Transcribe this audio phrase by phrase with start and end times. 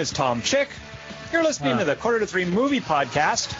[0.00, 0.70] name is Tom Chick.
[1.30, 3.52] You're listening to the Quarter to Three Movie Podcast,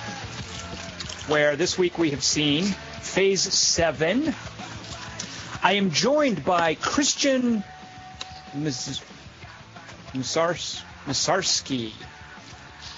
[1.29, 4.35] where this week we have seen Phase 7.
[5.63, 7.63] I am joined by Christian
[8.57, 9.05] Mrs.
[10.15, 11.93] Musars, Musarski.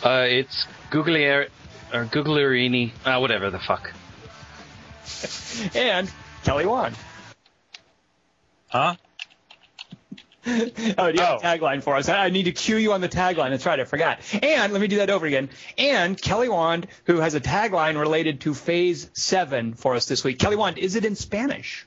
[0.04, 1.48] Uh, it's Googlier
[1.92, 3.92] or Googlerini, uh, whatever the fuck.
[5.74, 6.08] and
[6.44, 6.94] Kelly Wand.
[8.68, 8.94] Huh?
[10.98, 11.38] Oh, do you have a Oh.
[11.40, 12.08] tagline for us?
[12.08, 13.50] I I need to cue you on the tagline.
[13.50, 14.18] That's right, I forgot.
[14.42, 15.48] And let me do that over again.
[15.78, 20.38] And Kelly Wand, who has a tagline related to Phase 7 for us this week.
[20.38, 21.86] Kelly Wand, is it in Spanish?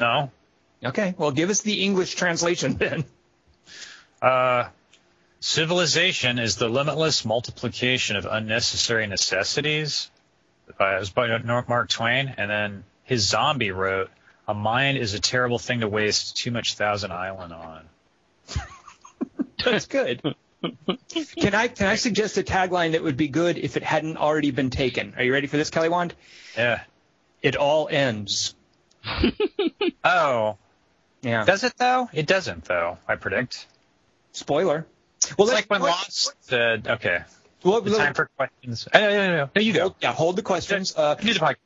[0.00, 0.30] No.
[0.84, 3.04] Okay, well, give us the English translation then.
[4.22, 4.68] Uh,
[5.40, 10.10] civilization is the limitless multiplication of unnecessary necessities.
[10.78, 14.10] By, it was by Mark Twain, and then his zombie wrote,
[14.50, 17.84] "A mind is a terrible thing to waste too much Thousand Island on."
[19.64, 20.22] That's good.
[21.36, 24.50] Can I can I suggest a tagline that would be good if it hadn't already
[24.50, 25.14] been taken?
[25.16, 26.14] Are you ready for this, Kelly Wand?
[26.56, 26.80] Yeah.
[27.42, 28.54] It all ends.
[30.04, 30.56] Oh,
[31.22, 31.44] Yeah.
[31.44, 32.08] does it though?
[32.12, 32.96] It doesn't though.
[33.06, 33.66] I predict.
[34.32, 34.86] Spoiler.
[34.86, 37.20] Well, It's let's- like when what- Lost said, "Okay,
[37.62, 39.50] well, the let- time for questions." Uh, No, no, no, no.
[39.54, 39.80] No, you go.
[39.82, 40.94] hold- yeah, hold the questions.
[40.96, 41.56] Uh, Do the podcast.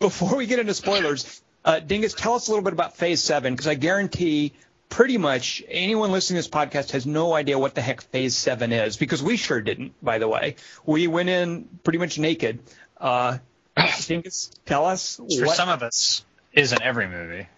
[0.00, 3.52] before we get into spoilers, uh, Dingus, tell us a little bit about Phase 7,
[3.54, 4.52] because I guarantee
[4.88, 8.72] pretty much anyone listening to this podcast has no idea what the heck Phase 7
[8.72, 10.56] is, because we sure didn't, by the way.
[10.86, 12.60] We went in pretty much naked.
[13.00, 13.38] Uh,
[14.06, 17.48] Dingus, tell us For what, some of us, isn't every movie.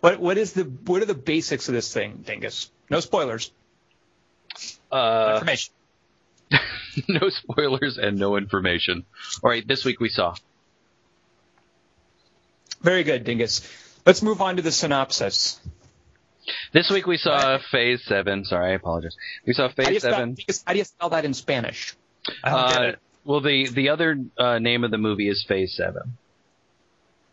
[0.00, 2.70] what, what is the what are the basics of this thing, Dingus?
[2.90, 3.50] No spoilers.
[4.92, 5.72] Uh, Information.
[7.08, 9.04] no spoilers and no information.
[9.42, 10.34] All right, this week we saw.
[12.86, 13.62] Very good, Dingus.
[14.06, 15.58] Let's move on to the synopsis.
[16.72, 18.44] This week we saw Phase Seven.
[18.44, 19.16] Sorry, I apologize.
[19.44, 20.36] We saw How Phase spell, Seven.
[20.64, 21.96] How do you spell that in Spanish?
[22.44, 25.74] I don't get Uh, well, the the other uh, name of the movie is Phase
[25.76, 26.16] Seven.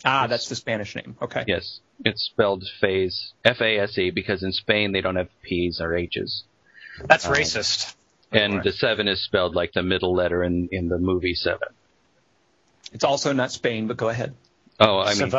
[0.04, 1.18] Ah, that's the Spanish name.
[1.22, 1.44] Okay.
[1.46, 5.80] Yes, it's spelled Phase F A S E because in Spain they don't have P's
[5.80, 6.46] or H's,
[7.06, 7.94] That's um, racist.
[8.32, 11.68] and the seven is spelled like the middle letter in in the movie Seven.
[12.92, 14.34] It's also not Spain, but go ahead.
[14.80, 15.32] Oh, I mean,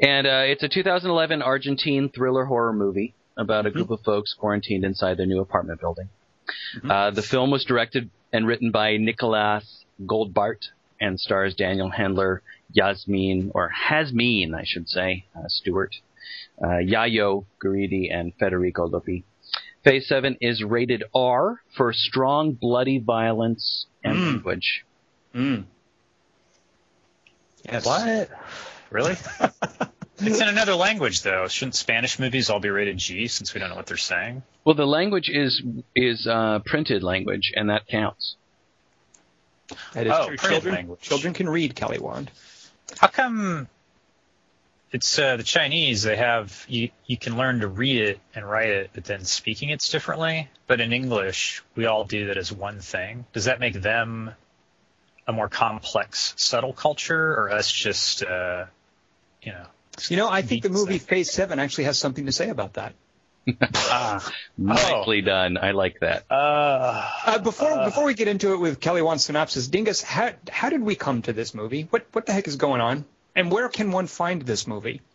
[0.00, 4.84] And uh, it's a 2011 Argentine thriller horror movie about a group of folks quarantined
[4.84, 6.08] inside their new apartment building.
[6.88, 10.68] Uh, the film was directed and written by Nicolas Goldbart
[11.00, 12.40] and stars Daniel Hendler,
[12.72, 15.94] Yasmin, or Hasmin, I should say, uh, Stewart,
[16.62, 19.22] uh, Yayo Guridi, and Federico Luppi.
[19.84, 24.26] Phase 7 is rated R for strong bloody violence and Mm.
[24.26, 24.84] language.
[25.34, 25.64] Mm.
[27.64, 27.84] Yes.
[27.86, 28.30] What?
[28.90, 29.16] Really?
[30.18, 31.48] it's in another language, though.
[31.48, 34.42] Shouldn't Spanish movies all be rated G since we don't know what they're saying?
[34.64, 35.62] Well, the language is
[35.94, 38.36] is uh, printed language, and that counts.
[39.92, 40.36] That is Oh, true.
[40.36, 41.00] Children, language.
[41.00, 42.30] children can read Kelly Wand.
[42.96, 43.68] How come
[44.92, 46.02] it's uh, the Chinese?
[46.04, 46.88] They have you.
[47.06, 50.48] You can learn to read it and write it, but then speaking it's differently.
[50.66, 53.26] But in English, we all do that as one thing.
[53.34, 54.30] Does that make them
[55.28, 58.64] a more complex, subtle culture, or us just, uh,
[59.42, 59.66] you know?
[60.08, 61.06] You know, I think the movie thing.
[61.06, 62.94] Phase Seven actually has something to say about that.
[63.74, 64.32] Ah.
[64.58, 65.58] Nicely done.
[65.58, 66.24] I like that.
[66.30, 70.70] Uh, Uh, before before we get into it with Kelly Wand's synopsis, Dingus, how how
[70.70, 71.86] did we come to this movie?
[71.90, 73.04] What what the heck is going on?
[73.34, 75.00] And where can one find this movie?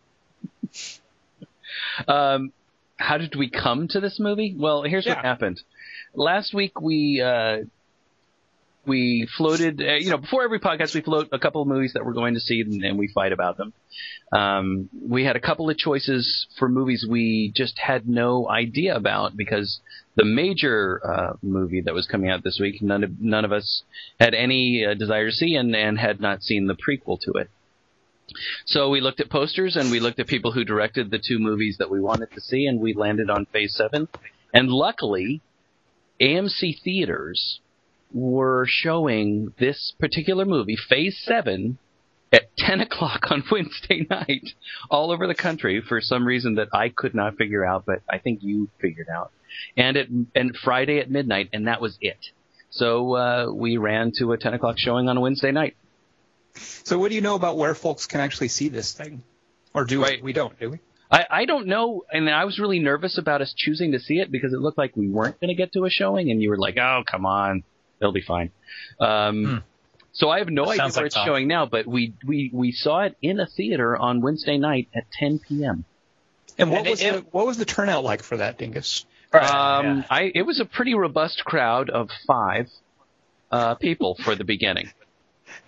[2.08, 2.52] Um,
[2.96, 4.54] how did we come to this movie?
[4.56, 5.60] Well, here's what happened.
[6.14, 7.64] Last week we uh,
[8.86, 9.80] we floated.
[9.80, 12.34] Uh, you know, before every podcast, we float a couple of movies that we're going
[12.34, 13.72] to see, and, and we fight about them.
[14.32, 19.36] Um, we had a couple of choices for movies we just had no idea about
[19.36, 19.80] because
[20.16, 23.82] the major uh, movie that was coming out this week, none of none of us
[24.20, 27.50] had any uh, desire to see, and, and had not seen the prequel to it.
[28.64, 31.76] So we looked at posters and we looked at people who directed the two movies
[31.78, 34.08] that we wanted to see, and we landed on Phase Seven.
[34.52, 35.42] And luckily,
[36.20, 37.60] AMC theaters
[38.14, 41.76] were showing this particular movie, Phase Seven,
[42.32, 44.50] at 10 o'clock on Wednesday night,
[44.90, 48.18] all over the country for some reason that I could not figure out, but I
[48.18, 49.30] think you figured out.
[49.76, 52.18] And at and Friday at midnight, and that was it.
[52.70, 55.76] So uh, we ran to a 10 o'clock showing on a Wednesday night.
[56.84, 59.22] So what do you know about where folks can actually see this thing?
[59.72, 60.18] Or do Right.
[60.20, 60.26] we?
[60.26, 60.78] We don't, do we?
[61.10, 64.32] I, I don't know, and I was really nervous about us choosing to see it
[64.32, 66.58] because it looked like we weren't going to get to a showing, and you were
[66.58, 67.62] like, "Oh, come on,
[68.00, 68.50] it'll be fine."
[69.00, 69.56] Um, Hmm.
[70.16, 71.26] So I have no That idea where like it's Tom.
[71.26, 75.04] showing now, but we we we saw it in a theater on Wednesday night at
[75.18, 75.84] 10 p.m.
[76.56, 79.04] And what And was it- the, what was the turnout like for that, Dingus?
[79.32, 80.02] Um, yeah.
[80.08, 82.70] I it was a pretty robust crowd of five
[83.50, 84.92] uh, people for the beginning.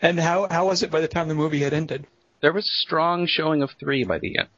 [0.00, 2.06] And how how was it by the time the movie had ended?
[2.40, 4.48] There was a strong showing of three by the end.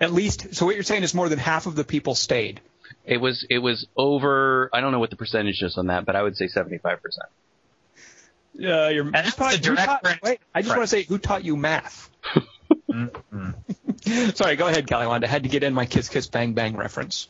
[0.00, 2.60] At least, so what you're saying is more than half of the people stayed.
[3.06, 4.68] It was it was over.
[4.72, 7.00] I don't know what the percentage is on that, but I would say seventy five
[7.02, 7.28] percent.
[8.58, 10.78] Uh, you're, that's taught- the who taught- director- wait, I just Right.
[10.78, 12.10] want to say, who taught you math?
[12.90, 14.36] Mm-mm.
[14.36, 17.28] Sorry, go ahead, Callie I had to get in my Kiss Kiss Bang Bang reference.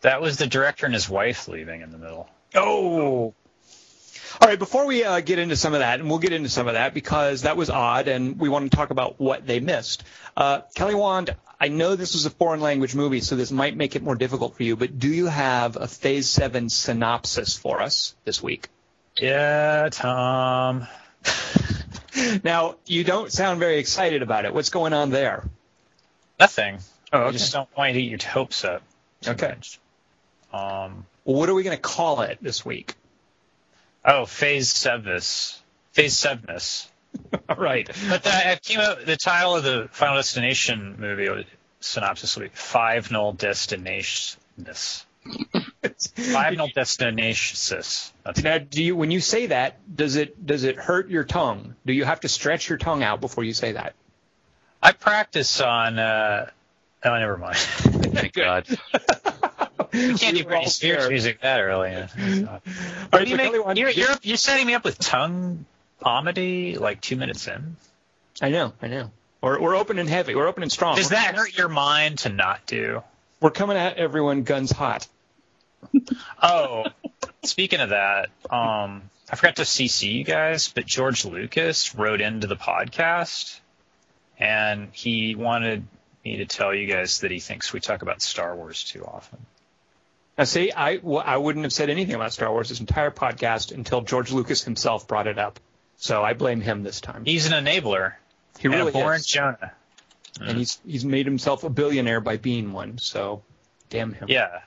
[0.00, 2.28] That was the director and his wife leaving in the middle.
[2.54, 3.34] Oh.
[4.40, 6.68] All right, before we uh, get into some of that, and we'll get into some
[6.68, 10.04] of that because that was odd, and we want to talk about what they missed.
[10.36, 13.94] Uh, Kelly Wand, I know this was a foreign language movie, so this might make
[13.94, 18.14] it more difficult for you, but do you have a Phase 7 synopsis for us
[18.24, 18.68] this week?
[19.16, 20.88] Yeah, Tom.
[22.44, 24.52] Now, you don't sound very excited about it.
[24.52, 25.48] What's going on there?
[26.38, 26.78] Nothing.
[27.12, 28.82] Oh, I just don't want to get your hopes up.
[29.26, 29.54] Okay.
[30.52, 31.06] Um.
[31.24, 32.94] Well, what are we going to call it this week?
[34.04, 35.58] Oh, Phase Sevis.
[35.92, 36.89] Phase Sevenus.
[37.48, 37.86] All right.
[38.08, 41.42] But the, it came out, the title of the Final Destination movie uh,
[41.80, 45.04] synopsis will be Five Null Destinationus.
[46.32, 48.12] Five Null Destinationus.
[48.24, 51.74] That's Now, do you when you say that, does it does it hurt your tongue?
[51.84, 53.94] Do you have to stretch your tongue out before you say that?
[54.82, 55.98] I practice on.
[55.98, 56.50] Uh,
[57.04, 57.56] oh, never mind.
[57.56, 58.66] Thank God.
[59.92, 61.94] You can't We do were Britney Spears music that early.
[61.94, 62.62] All What
[63.12, 65.66] right, you so make- you're, you're, you're setting me up with tongue
[66.02, 67.76] comedy like two minutes in.
[68.40, 69.10] I know, I know.
[69.42, 70.34] We're we're open and heavy.
[70.34, 70.96] We're open and strong.
[70.96, 73.02] Does that hurt your mind to not do?
[73.40, 75.06] We're coming at everyone guns hot.
[76.42, 76.86] Oh,
[77.42, 82.46] speaking of that, um, I forgot to CC you guys, but George Lucas wrote into
[82.46, 83.60] the podcast,
[84.38, 85.86] and he wanted
[86.24, 89.38] me to tell you guys that he thinks we talk about Star Wars too often.
[90.36, 93.72] Now, see, I well, I wouldn't have said anything about Star Wars this entire podcast
[93.72, 95.60] until George Lucas himself brought it up.
[96.00, 97.26] So I blame him this time.
[97.26, 98.14] He's an enabler.
[98.58, 99.72] He and really a born is, Jonah.
[100.40, 102.96] and he's he's made himself a billionaire by being one.
[102.96, 103.42] So,
[103.90, 104.28] damn him.
[104.30, 104.60] Yeah.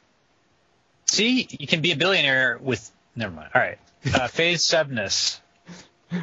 [1.06, 2.90] See, you can be a billionaire with.
[3.16, 3.50] Never mind.
[3.56, 3.80] All right.
[4.14, 5.42] Uh, Phase Sevenus.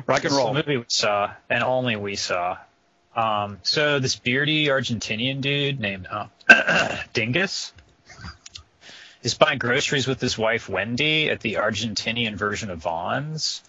[0.06, 0.54] Rock and roll.
[0.54, 2.58] the movie we saw, and only we saw.
[3.16, 6.28] Um, so this beardy Argentinian dude named uh,
[7.12, 7.72] Dingus
[9.24, 13.62] is buying groceries with his wife Wendy at the Argentinian version of Vons,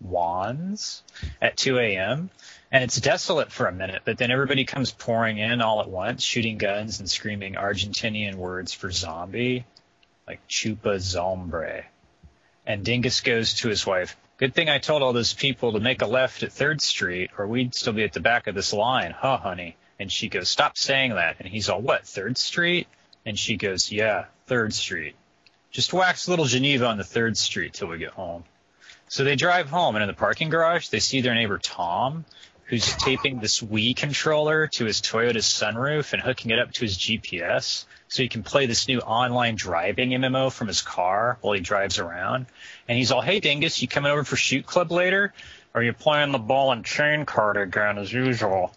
[0.00, 1.02] Juan's,
[1.40, 2.30] at 2 a.m.
[2.70, 6.22] And it's desolate for a minute, but then everybody comes pouring in all at once,
[6.22, 9.64] shooting guns and screaming Argentinian words for zombie,
[10.26, 11.84] like chupa zombre.
[12.66, 16.02] And Dingus goes to his wife, Good thing I told all those people to make
[16.02, 19.12] a left at 3rd Street, or we'd still be at the back of this line,
[19.12, 19.76] huh, honey?
[19.98, 21.36] And she goes, Stop saying that.
[21.38, 22.86] And he's all, What, 3rd Street?
[23.24, 25.16] And she goes, Yeah, 3rd Street.
[25.70, 28.44] Just wax little Geneva on the 3rd Street till we get home.
[29.08, 32.24] So they drive home, and in the parking garage, they see their neighbor Tom,
[32.64, 36.98] who's taping this Wii controller to his Toyota sunroof and hooking it up to his
[36.98, 41.60] GPS so he can play this new online driving MMO from his car while he
[41.60, 42.46] drives around.
[42.88, 45.32] And he's all, "Hey Dingus, you coming over for shoot club later?
[45.72, 48.74] Or are you playing the ball and chain card again as usual?"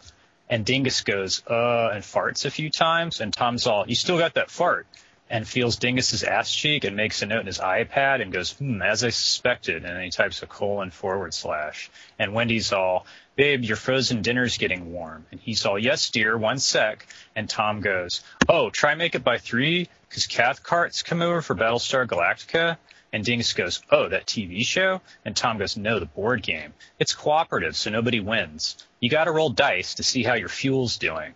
[0.48, 3.20] And Dingus goes, "Uh," and farts a few times.
[3.22, 4.86] And Tom's all, "You still got that fart?"
[5.32, 8.82] And feels Dingus's ass cheek and makes a note in his iPad and goes, "Hmm,
[8.82, 11.92] as I suspected." And then he types a colon forward slash.
[12.18, 13.06] And Wendy's all,
[13.36, 17.06] "Babe, your frozen dinner's getting warm." And he's all, "Yes, dear, one sec."
[17.36, 22.08] And Tom goes, "Oh, try make it by three, 'cause Cathcart's come over for Battlestar
[22.08, 22.78] Galactica."
[23.14, 26.74] And Dingus goes, "Oh, that TV show?" And Tom goes, "No, the board game.
[26.98, 28.78] It's cooperative, so nobody wins.
[29.00, 31.36] You got to roll dice to see how your fuel's doing."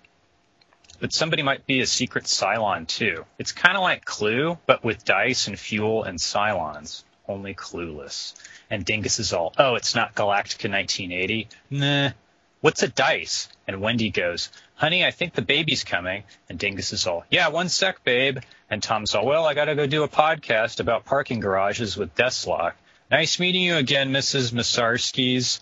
[1.04, 3.26] But somebody might be a secret Cylon too.
[3.38, 7.04] It's kind of like Clue, but with dice and fuel and Cylons.
[7.28, 8.34] Only clueless.
[8.70, 12.12] And Dingus is all, "Oh, it's not Galactica 1980." Nah.
[12.62, 13.50] What's a dice?
[13.68, 16.24] And Wendy goes, Honey, I think the baby's coming.
[16.48, 18.38] And Dingus is all, Yeah, one sec, babe.
[18.70, 22.76] And Tom's all, Well, I gotta go do a podcast about parking garages with Deathlock.
[23.12, 24.54] Nice meeting you again, Mrs.
[24.54, 25.60] Masarskis.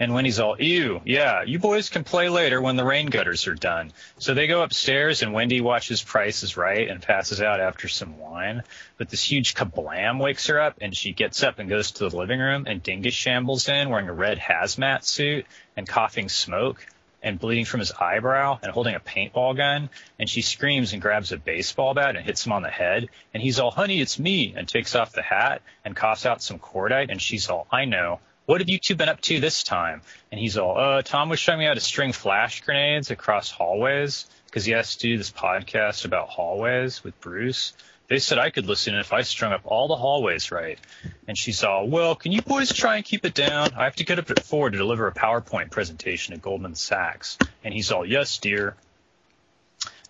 [0.00, 3.54] And Wendy's all, Ew, yeah, you boys can play later when the rain gutters are
[3.54, 3.92] done.
[4.18, 8.16] So they go upstairs and Wendy watches Price is Right and passes out after some
[8.16, 8.62] wine.
[8.96, 12.16] But this huge kablam wakes her up and she gets up and goes to the
[12.16, 16.86] living room and Dingus shambles in wearing a red hazmat suit and coughing smoke
[17.20, 19.90] and bleeding from his eyebrow and holding a paintball gun.
[20.20, 23.08] And she screams and grabs a baseball bat and hits him on the head.
[23.34, 26.60] And he's all, honey, it's me, and takes off the hat and coughs out some
[26.60, 27.10] cordite.
[27.10, 30.00] And she's all, I know, what have you two been up to this time?
[30.32, 34.26] And he's all, uh, Tom was showing me how to string flash grenades across hallways
[34.46, 37.74] because he has to do this podcast about hallways with Bruce.
[38.08, 40.78] They said I could listen if I strung up all the hallways right.
[41.26, 43.74] And she's all, well, can you boys try and keep it down?
[43.76, 47.36] I have to get up at four to deliver a PowerPoint presentation at Goldman Sachs.
[47.62, 48.76] And he's all, yes, dear.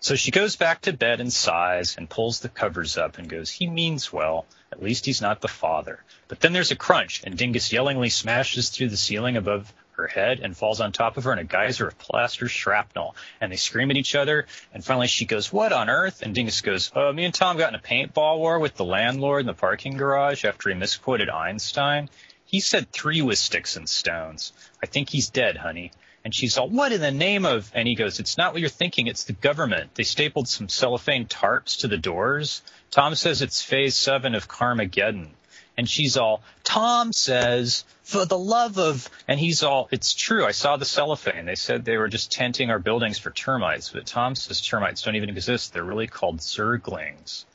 [0.01, 3.49] So she goes back to bed and sighs and pulls the covers up and goes,
[3.49, 4.45] he means well.
[4.71, 6.03] At least he's not the father.
[6.27, 10.39] But then there's a crunch and Dingus yellingly smashes through the ceiling above her head
[10.39, 13.15] and falls on top of her in a geyser of plaster shrapnel.
[13.41, 14.45] And they scream at each other.
[14.73, 16.21] And finally she goes, what on earth?
[16.21, 19.41] And Dingus goes, oh, me and Tom got in a paintball war with the landlord
[19.41, 22.09] in the parking garage after he misquoted Einstein.
[22.45, 24.53] He said three with sticks and stones.
[24.81, 25.91] I think he's dead, honey.
[26.25, 27.71] And she's all, what in the name of?
[27.73, 29.07] And he goes, it's not what you're thinking.
[29.07, 29.95] It's the government.
[29.95, 32.61] They stapled some cellophane tarps to the doors.
[32.91, 35.29] Tom says it's phase seven of Carmageddon.
[35.77, 40.45] And she's all, Tom says, for the love of, and he's all, it's true.
[40.45, 41.45] I saw the cellophane.
[41.45, 45.15] They said they were just tenting our buildings for termites, but Tom says termites don't
[45.15, 45.71] even exist.
[45.71, 47.45] They're really called zerglings.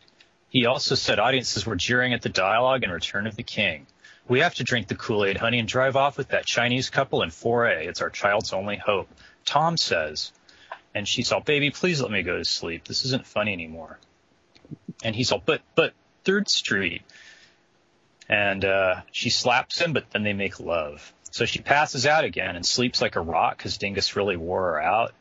[0.49, 3.87] He also said audiences were jeering at the dialogue in Return of the King.
[4.27, 7.29] We have to drink the Kool-Aid, honey, and drive off with that Chinese couple in
[7.29, 7.87] 4A.
[7.89, 9.09] It's our child's only hope.
[9.45, 10.33] Tom says,
[10.95, 12.85] and she's all, baby, please let me go to sleep.
[12.85, 13.99] This isn't funny anymore.
[15.03, 15.93] And he's all, but, but
[16.25, 17.03] Third Street.
[18.29, 21.13] And, uh, she slaps him, but then they make love.
[21.31, 24.81] So she passes out again and sleeps like a rock because Dingus really wore her
[24.81, 25.13] out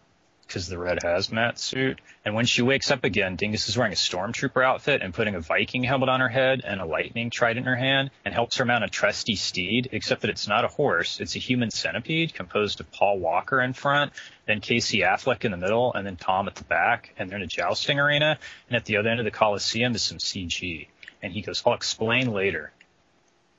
[0.53, 2.00] because the red hazmat suit.
[2.24, 5.39] And when she wakes up again, Dingus is wearing a stormtrooper outfit and putting a
[5.39, 8.65] Viking helmet on her head and a lightning trident in her hand and helps her
[8.65, 11.19] mount a trusty steed, except that it's not a horse.
[11.19, 14.12] It's a human centipede composed of Paul Walker in front,
[14.45, 17.15] then Casey Affleck in the middle, and then Tom at the back.
[17.17, 18.38] And they're in a jousting arena.
[18.67, 20.86] And at the other end of the Coliseum is some CG.
[21.24, 22.72] And he goes, I'll explain later.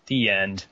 [0.07, 0.65] The end.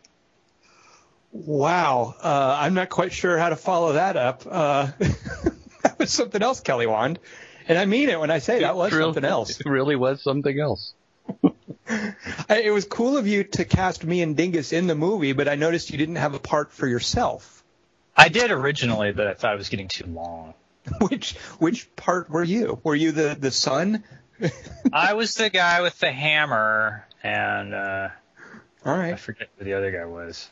[1.33, 2.14] Wow.
[2.23, 4.47] Uh, I'm not quite sure how to follow that up.
[4.49, 4.91] Uh,
[5.93, 7.19] that was something else, Kelly Wand.
[7.69, 9.61] And I mean it when I say that was really, something else.
[9.61, 10.95] It really was something else.
[11.89, 12.15] I,
[12.49, 15.55] it was cool of you to cast me and Dingus in the movie, but I
[15.55, 17.63] noticed you didn't have a part for yourself.
[18.17, 20.55] I did originally, but I thought it was getting too long.
[21.01, 22.81] which which part were you?
[22.83, 24.03] Were you the the son?
[24.93, 28.09] I was the guy with the hammer, and uh,
[28.85, 30.51] All I forget who the other guy was.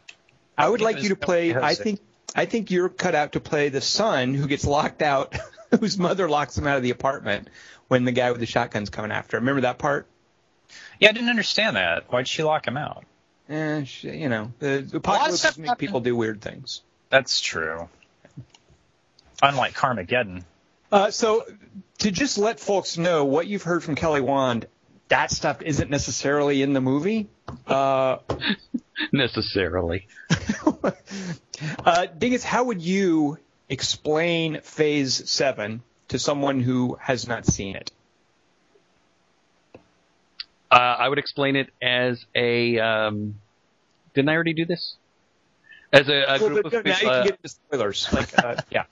[0.57, 1.55] I would like was- you to play.
[1.55, 2.01] I think
[2.35, 5.37] I think you're cut out to play the son who gets locked out,
[5.81, 7.49] whose mother locks him out of the apartment
[7.89, 9.37] when the guy with the shotgun's coming after.
[9.37, 9.43] him.
[9.45, 10.07] Remember that part?
[11.01, 12.13] Yeah, I didn't understand that.
[12.13, 13.05] Why'd she lock him out?
[13.49, 16.83] Eh, sh- you know, the, the apocalypse stuff make people do weird things.
[17.09, 17.89] That's true.
[19.43, 20.45] Unlike Carmageddon.
[20.93, 21.45] Uh, so
[21.99, 24.67] to just let folks know what you've heard from Kelly Wand,
[25.09, 27.29] that stuff isn't necessarily in the movie.
[27.67, 28.19] Uh,
[29.13, 30.07] Necessarily.
[31.85, 33.39] uh, Dingus, how would you
[33.69, 37.91] explain Phase Seven to someone who has not seen it?
[40.71, 42.79] Uh, I would explain it as a.
[42.79, 43.37] Um,
[44.15, 44.97] didn't I already do this?
[45.93, 47.01] As a, a Well, group of now you people.
[47.01, 48.09] can uh, get into spoilers.
[48.13, 48.85] Like, uh, yeah.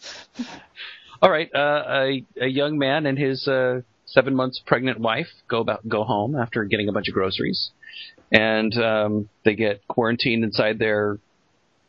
[1.23, 5.61] all right, uh, a, a young man and his uh, seven months pregnant wife go
[5.61, 7.71] about go home after getting a bunch of groceries,
[8.33, 11.19] and um, they get quarantined inside their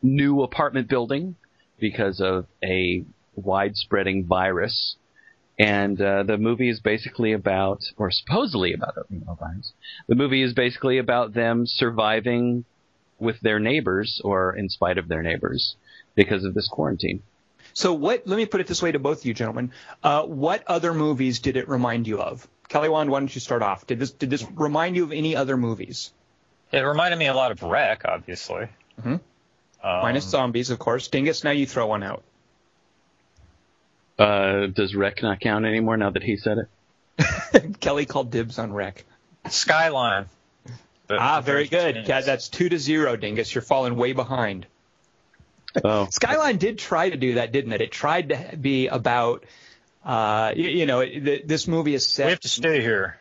[0.01, 1.35] new apartment building
[1.79, 3.03] because of a
[3.35, 4.95] widespreading virus.
[5.57, 9.73] And uh, the movie is basically about, or supposedly about a you know, virus.
[10.07, 12.63] The movie is basically about them surviving
[13.19, 15.75] with their neighbors, or in spite of their neighbors,
[16.15, 17.21] because of this quarantine.
[17.73, 18.25] So what?
[18.25, 19.71] Let me put it this way to both of you gentlemen.
[20.01, 22.47] Uh, what other movies did it remind you of?
[22.69, 23.85] Kelly Wand, why don't you start off?
[23.85, 26.13] Did this did this remind you of any other movies?
[26.71, 28.67] It reminded me a lot of Rec, obviously.
[29.01, 29.19] Mhm.
[29.83, 31.07] Um, Minus zombies, of course.
[31.07, 32.23] Dingus, now you throw one out.
[34.17, 36.57] Uh, does Rec not count anymore now that he said
[37.17, 37.79] it?
[37.79, 39.05] Kelly called dibs on Rec.
[39.49, 40.25] Skyline.
[41.07, 41.95] The- Ah, the very good.
[41.95, 43.53] first Yeah, that's two to zero, Dingus.
[43.55, 44.67] You're falling way behind.
[45.83, 47.81] Oh, Skyline did try to do that, didn't it?
[47.81, 49.45] It tried to be about,
[50.03, 52.25] uh, you, you know, it, this movie is set.
[52.25, 53.17] We have to stay here.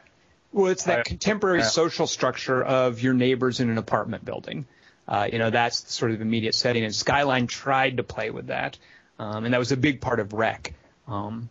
[0.53, 1.67] Well, it's that I- contemporary yeah.
[1.67, 4.67] social structure of your neighbors in an apartment building.
[5.09, 6.85] Uh, you know, that's sort of the immediate setting.
[6.85, 8.77] And Skyline tried to play with that,
[9.19, 10.75] um, and that was a big part of Rec.
[11.07, 11.49] Um,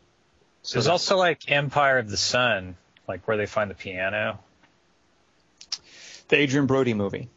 [0.62, 2.76] so There's also like Empire of the Sun,
[3.08, 4.40] like where they find the piano.
[6.28, 7.30] the Adrien Brody movie.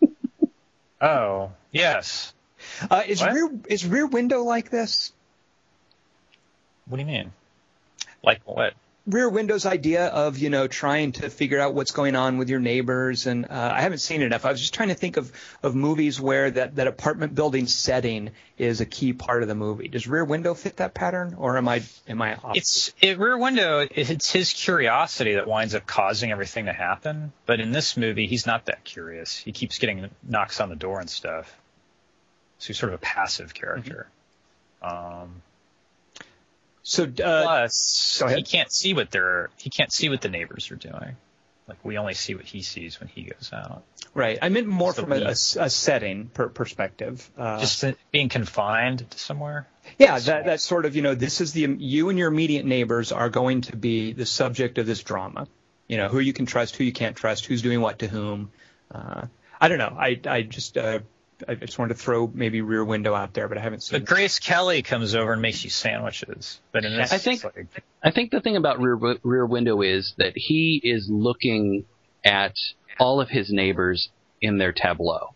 [0.98, 2.32] Oh, yes.
[2.90, 3.32] Uh, is What?
[3.34, 5.12] Rear is Rear Window like this?
[6.86, 7.32] What do you mean?
[8.22, 8.72] Like what?
[9.06, 12.58] Rear Window's idea of you know trying to figure out what's going on with your
[12.58, 14.44] neighbors, and uh, I haven't seen enough.
[14.44, 15.32] I was just trying to think of
[15.62, 19.86] of movies where that that apartment building setting is a key part of the movie.
[19.86, 22.56] Does Rear Window fit that pattern, or am I am I off?
[22.56, 23.86] It's it, Rear Window.
[23.88, 27.32] It's his curiosity that winds up causing everything to happen.
[27.46, 29.36] But in this movie, he's not that curious.
[29.36, 31.56] He keeps getting knocks on the door and stuff.
[32.58, 34.08] So he's sort of a passive character.
[34.82, 35.22] Mm-hmm.
[35.22, 35.42] Um,
[36.88, 40.76] so uh, plus, he can't see what they're he can't see what the neighbors are
[40.76, 41.16] doing.
[41.66, 43.82] Like we only see what he sees when he goes out.
[44.14, 44.38] Right.
[44.40, 47.28] I meant more so from a, a, a, setting per perspective.
[47.36, 49.66] Uh, Just being confined to somewhere.
[49.98, 53.10] Yeah, that that's sort of you know this is the you and your immediate neighbors
[53.10, 55.48] are going to be the subject of this drama.
[55.88, 58.52] You know who you can trust, who you can't trust, who's doing what to whom.
[58.94, 59.26] Uh,
[59.60, 59.96] I don't know.
[59.98, 61.00] I I just uh,
[61.46, 63.98] I just wanted to throw maybe Rear Window out there, but I haven't seen.
[63.98, 66.60] But Grace Kelly comes over and makes you sandwiches.
[66.72, 70.14] But in this, I think like, I think the thing about Rear Rear Window is
[70.16, 71.84] that he is looking
[72.24, 72.54] at
[72.98, 74.08] all of his neighbors
[74.40, 75.34] in their tableau,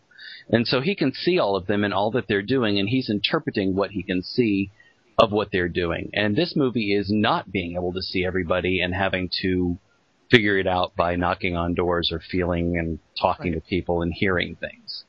[0.49, 3.09] and so he can see all of them and all that they're doing, and he's
[3.09, 4.71] interpreting what he can see
[5.19, 6.09] of what they're doing.
[6.13, 9.77] And this movie is not being able to see everybody and having to
[10.31, 13.61] figure it out by knocking on doors or feeling and talking right.
[13.61, 15.03] to people and hearing things.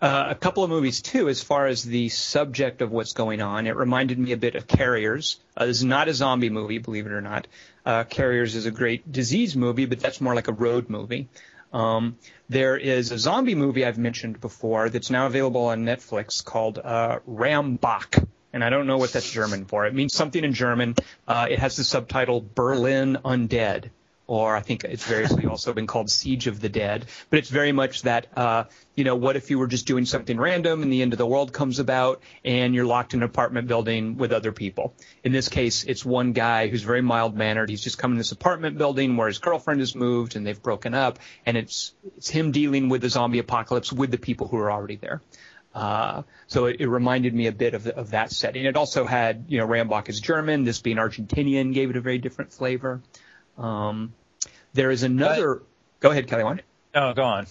[0.00, 3.66] Uh, a couple of movies too, as far as the subject of what's going on.
[3.66, 5.36] It reminded me a bit of Carriers.
[5.54, 7.46] Uh, this is not a zombie movie, believe it or not.
[7.84, 11.28] Uh, Carriers is a great disease movie, but that's more like a road movie.
[11.72, 12.16] Um,
[12.48, 17.18] there is a zombie movie I've mentioned before that's now available on Netflix called uh,
[17.26, 18.16] Rammbock.
[18.52, 19.86] And I don't know what that's German for.
[19.86, 20.96] It means something in German.
[21.28, 23.90] Uh, it has the subtitle Berlin Undead
[24.30, 27.04] or I think it's variously also been called Siege of the Dead.
[27.30, 30.38] But it's very much that, uh, you know, what if you were just doing something
[30.38, 33.66] random and the end of the world comes about and you're locked in an apartment
[33.66, 34.94] building with other people?
[35.24, 37.70] In this case, it's one guy who's very mild mannered.
[37.70, 40.94] He's just come in this apartment building where his girlfriend has moved and they've broken
[40.94, 44.70] up, and it's it's him dealing with the zombie apocalypse with the people who are
[44.70, 45.20] already there.
[45.74, 48.64] Uh, so it, it, reminded me a bit of, the, of that setting.
[48.64, 50.62] It also had, you know, Rammbock is German.
[50.62, 53.00] This being Argentinian gave it a very different flavor.
[53.58, 54.12] Um,
[54.72, 55.56] there is another.
[55.56, 55.66] But,
[56.00, 56.44] go ahead, Kelly.
[56.44, 56.60] One.
[56.94, 57.46] Oh, go on.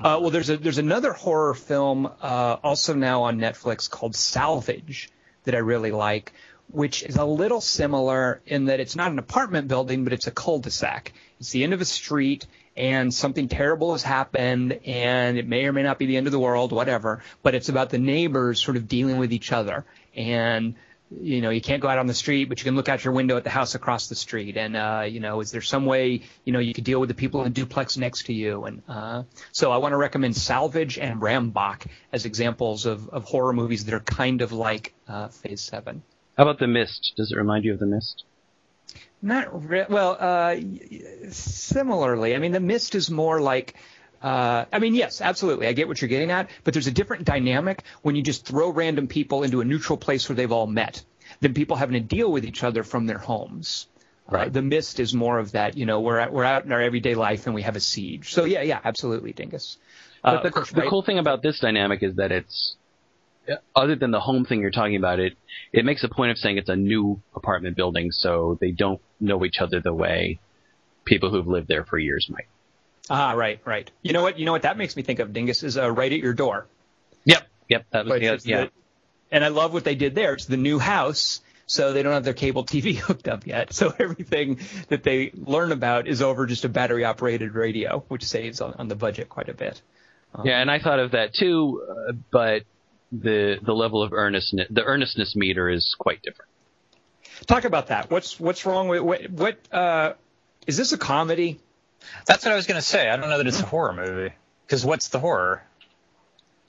[0.00, 5.10] Uh, well, there's a there's another horror film uh, also now on Netflix called Salvage
[5.44, 6.32] that I really like,
[6.70, 10.30] which is a little similar in that it's not an apartment building, but it's a
[10.30, 11.12] cul-de-sac.
[11.38, 15.72] It's the end of a street, and something terrible has happened, and it may or
[15.72, 17.22] may not be the end of the world, whatever.
[17.42, 19.84] But it's about the neighbors sort of dealing with each other
[20.16, 20.74] and
[21.10, 23.12] you know, you can't go out on the street, but you can look out your
[23.12, 24.56] window at the house across the street.
[24.56, 27.14] And, uh, you know, is there some way, you know, you could deal with the
[27.14, 28.64] people in the duplex next to you?
[28.64, 33.52] And, uh, so I want to recommend Salvage and Rammbock as examples of, of horror
[33.52, 36.02] movies that are kind of like, uh, Phase 7.
[36.36, 37.12] How about The Mist?
[37.16, 38.24] Does it remind you of The Mist?
[39.22, 40.56] Not re- well, uh,
[41.30, 42.34] similarly.
[42.34, 43.74] I mean, The Mist is more like,
[44.24, 45.66] uh, I mean, yes, absolutely.
[45.66, 48.70] I get what you're getting at, but there's a different dynamic when you just throw
[48.70, 51.04] random people into a neutral place where they've all met
[51.40, 53.86] than people having to deal with each other from their homes.
[54.26, 54.46] Uh, right.
[54.46, 56.80] Uh, the mist is more of that, you know, we're at, we're out in our
[56.80, 58.32] everyday life and we have a siege.
[58.32, 59.76] So yeah, yeah, absolutely, Dingus.
[60.24, 60.88] Uh, but the, course, the right?
[60.88, 62.76] cool thing about this dynamic is that it's,
[63.76, 65.34] other than the home thing you're talking about, it
[65.70, 69.44] it makes a point of saying it's a new apartment building, so they don't know
[69.44, 70.40] each other the way
[71.04, 72.46] people who've lived there for years might.
[73.10, 73.90] Ah, right, right.
[74.02, 74.38] You know what?
[74.38, 76.66] You know what that makes me think of, Dingus, is uh, right at your door.
[77.24, 77.86] Yep, yep.
[77.90, 78.60] That was the, yeah.
[78.64, 78.70] The,
[79.30, 80.32] and I love what they did there.
[80.32, 83.72] It's the new house, so they don't have their cable TV hooked up yet.
[83.74, 88.60] So everything that they learn about is over just a battery operated radio, which saves
[88.60, 89.80] on, on the budget quite a bit.
[90.34, 92.62] Um, yeah, and I thought of that too, uh, but
[93.12, 96.50] the the level of earnestness, the earnestness meter is quite different.
[97.46, 98.10] Talk about that.
[98.10, 99.30] What's what's wrong with what?
[99.30, 100.14] What uh,
[100.66, 101.60] is this a comedy?
[102.26, 103.08] That's what I was going to say.
[103.08, 104.34] I don't know that it's a horror movie.
[104.66, 105.62] Because what's the horror?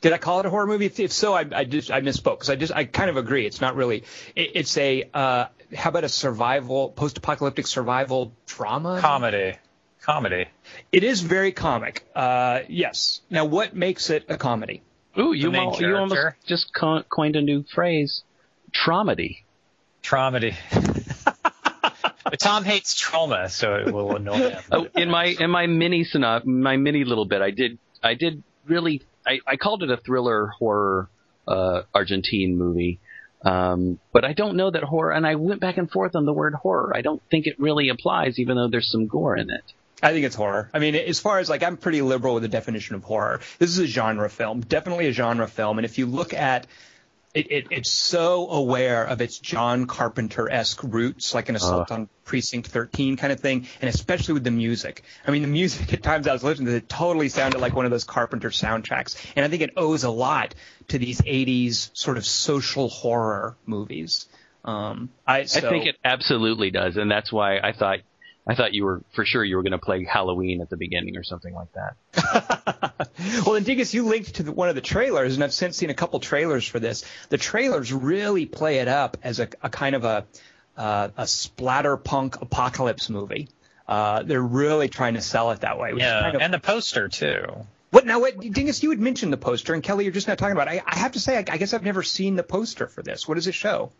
[0.01, 0.85] Did I call it a horror movie?
[0.85, 3.45] If, if so, I, I just I misspoke because I just I kind of agree.
[3.45, 4.03] It's not really.
[4.35, 8.99] It, it's a uh, how about a survival post-apocalyptic survival drama?
[9.01, 9.57] Comedy.
[10.01, 10.45] Comedy.
[10.91, 12.07] It is very comic.
[12.13, 13.21] Uh, yes.
[13.31, 14.83] Now, what makes it a comedy?
[15.17, 18.23] Ooh, you, mo- you almost just coined a new phrase.
[18.71, 19.39] Traumedy.
[20.03, 20.55] Traumedy.
[22.25, 24.63] but Tom hates trauma, so it will annoy him.
[24.71, 28.43] Oh, in my in my mini synop, my mini little bit, I did I did
[28.65, 31.09] really I, I called it a thriller horror
[31.47, 32.99] uh, Argentine movie.
[33.43, 36.33] Um, but I don't know that horror, and I went back and forth on the
[36.33, 36.91] word horror.
[36.95, 39.63] I don't think it really applies, even though there's some gore in it.
[40.01, 40.69] I think it's horror.
[40.73, 43.41] I mean, as far as like, I'm pretty liberal with the definition of horror.
[43.59, 45.77] This is a genre film, definitely a genre film.
[45.77, 46.67] And if you look at
[47.35, 51.95] it, it, it's so aware of its John Carpenter esque roots, like an Assault Uh.
[51.95, 55.03] on Precinct 13 kind of thing, and especially with the music.
[55.27, 57.83] I mean, the music at times I was listening to it totally sounded like one
[57.83, 60.55] of those Carpenter soundtracks, and I think it owes a lot
[60.87, 64.27] to these 80s sort of social horror movies.
[64.63, 67.99] Um, I, so, I think it absolutely does, and that's why I thought
[68.47, 71.17] I thought you were for sure you were going to play Halloween at the beginning
[71.17, 73.09] or something like that.
[73.45, 75.89] well, and Dingus, you linked to the, one of the trailers, and I've since seen
[75.89, 77.03] a couple trailers for this.
[77.29, 80.25] The trailers really play it up as a, a kind of a
[80.77, 83.49] uh, a splatterpunk apocalypse movie.
[83.87, 85.93] Uh, they're really trying to sell it that way.
[85.93, 87.45] Which is Yeah, kind of, and the poster too.
[87.91, 88.19] what now?
[88.19, 88.83] What Dingus?
[88.83, 90.67] You had mentioned the poster, and Kelly, you're just not talking about.
[90.67, 90.81] It.
[90.81, 93.27] I, I have to say, I, I guess I've never seen the poster for this.
[93.27, 93.91] What does it show?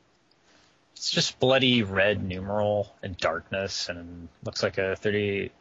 [0.96, 5.52] It's just bloody red numeral and darkness, and looks like a 30.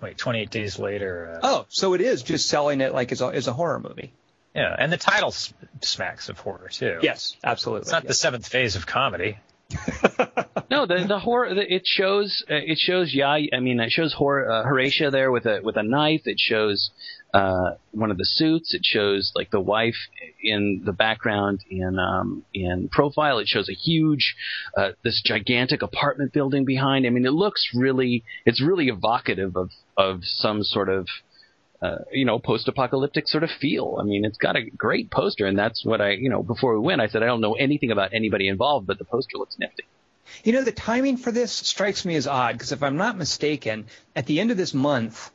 [0.00, 1.38] Wait, 28 days later.
[1.42, 4.12] Uh, Oh, so it is just selling it like as a, as a horror movie.
[4.54, 5.34] Yeah, and the title
[5.82, 6.98] smacks of horror too.
[7.02, 7.82] Yes, absolutely.
[7.82, 9.38] It's not the seventh phase of comedy.
[10.70, 14.12] No, the the horror the, it shows uh, it shows yeah I mean it shows
[14.12, 16.22] Hor, uh, Horatia there with a with a knife.
[16.26, 16.90] It shows
[17.34, 18.74] uh, one of the suits.
[18.74, 19.96] It shows like the wife
[20.40, 23.40] in the background in um, in profile.
[23.40, 24.36] It shows a huge
[24.76, 27.06] uh, this gigantic apartment building behind.
[27.06, 31.08] I mean it looks really it's really evocative of of some sort of
[31.82, 33.98] uh, you know, post-apocalyptic sort of feel.
[34.00, 36.80] I mean, it's got a great poster, and that's what I, you know, before we
[36.80, 39.82] went, I said I don't know anything about anybody involved, but the poster looks nifty.
[40.44, 43.86] You know, the timing for this strikes me as odd because if I'm not mistaken,
[44.16, 45.30] at the end of this month,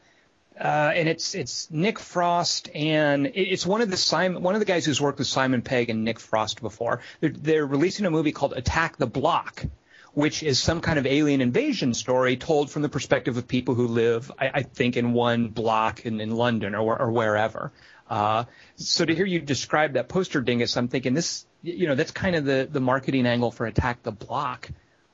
[0.60, 4.66] uh, and it's it's Nick Frost and it's one of the Simon one of the
[4.66, 7.00] guys who's worked with Simon Pegg and Nick Frost before.
[7.22, 9.66] They're, they're releasing a movie called Attack the Block,
[10.14, 13.88] which is some kind of alien invasion story told from the perspective of people who
[13.88, 17.72] live, I, I think, in one block in, in London or, or wherever.
[18.10, 18.46] Uh,
[18.76, 22.36] so to hear you describe that poster dingus, I'm thinking this, you know, that's kind
[22.36, 24.70] of the, the marketing angle for Attack the Block.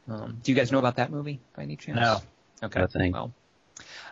[0.08, 2.00] Um, do you guys know about that movie by any chance?
[2.00, 2.22] No.
[2.64, 2.80] Okay.
[2.80, 3.12] No.
[3.12, 3.34] Well,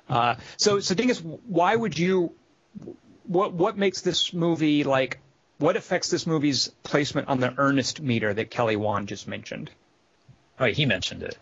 [0.09, 2.33] uh, so so Dingus, why would you?
[3.25, 5.19] What what makes this movie like?
[5.59, 9.69] What affects this movie's placement on the earnest meter that Kelly Wan just mentioned?
[10.59, 11.37] Oh, he mentioned it.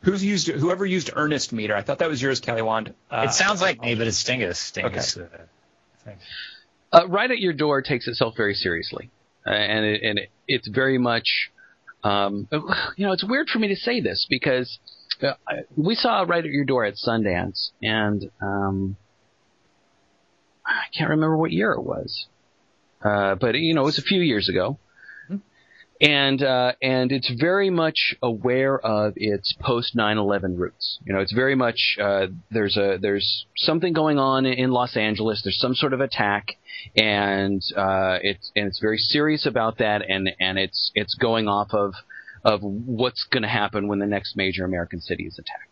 [0.00, 1.76] Who's used whoever used earnest meter?
[1.76, 2.92] I thought that was yours, Kelly Wan.
[3.10, 4.72] Uh, it sounds like me, but it's Dingus.
[4.72, 5.16] Dingus.
[5.16, 6.18] Uh, I think.
[6.92, 9.10] Uh, right at your door takes itself very seriously,
[9.46, 11.50] uh, and it, and it, it's very much,
[12.02, 12.48] um,
[12.96, 15.01] you know, it's weird for me to say this because uh, I-
[15.76, 18.96] we saw right at your door at Sundance, and um,
[20.66, 22.26] I can't remember what year it was,
[23.04, 24.78] uh, but you know, it was a few years ago.
[26.00, 30.98] And uh, and it's very much aware of its post 9/11 roots.
[31.06, 35.42] You know, it's very much uh, there's a there's something going on in Los Angeles.
[35.44, 36.56] There's some sort of attack,
[36.96, 41.68] and uh, it's and it's very serious about that, and and it's it's going off
[41.72, 41.94] of
[42.44, 45.68] of what's going to happen when the next major American city is attacked.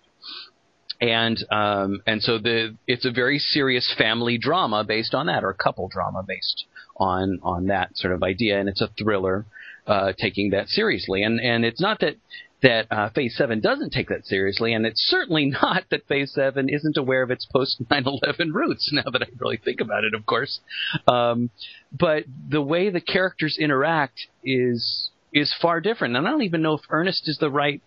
[1.01, 5.53] And um, and so the it's a very serious family drama based on that, or
[5.55, 9.47] couple drama based on on that sort of idea, and it's a thriller
[9.87, 11.23] uh, taking that seriously.
[11.23, 12.17] And and it's not that
[12.63, 16.69] that uh, Phase Seven doesn't take that seriously, and it's certainly not that Phase Seven
[16.69, 18.91] isn't aware of its post 9/11 roots.
[18.93, 20.61] Now that I really think about it, of course,
[21.09, 21.51] um,
[21.99, 26.17] but the way the characters interact is is far different.
[26.17, 27.83] And I don't even know if Ernest is the right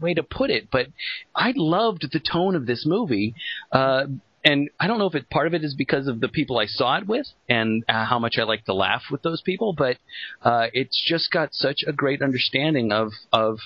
[0.00, 0.86] way to put it, but
[1.34, 3.34] I loved the tone of this movie.
[3.70, 4.06] Uh,
[4.44, 6.66] and I don't know if it part of it is because of the people I
[6.66, 9.96] saw it with and uh, how much I like to laugh with those people, but
[10.42, 13.58] uh, it's just got such a great understanding of of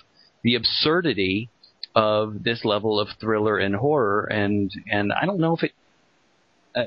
[0.44, 1.50] the absurdity
[1.96, 5.72] of this level of thriller and horror, and and I don't know if it.
[6.76, 6.84] Uh,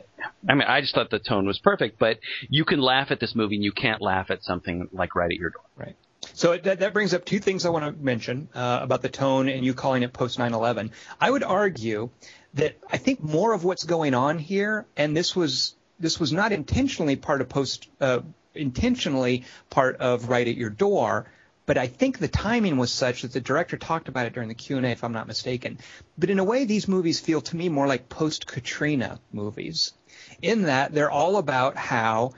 [0.47, 3.36] I mean, I just thought the tone was perfect, but you can laugh at this
[3.36, 5.63] movie and you can't laugh at something like right at your door.
[5.75, 5.97] Right.
[6.34, 9.50] So that, that brings up two things I want to mention uh, about the tone
[9.50, 10.91] and you calling it post 9/11.
[11.20, 12.10] I would argue
[12.54, 16.52] that I think more of what's going on here, and this was this was not
[16.52, 18.22] intentionally part of post uh,
[18.56, 21.28] intentionally part of right at your door.
[21.67, 24.56] But I think the timing was such that the director talked about it during the
[24.56, 25.78] Q&A, if I'm not mistaken.
[26.17, 29.94] But in a way, these movies feel to me more like post-Katrina movies,
[30.41, 32.34] in that they're all about how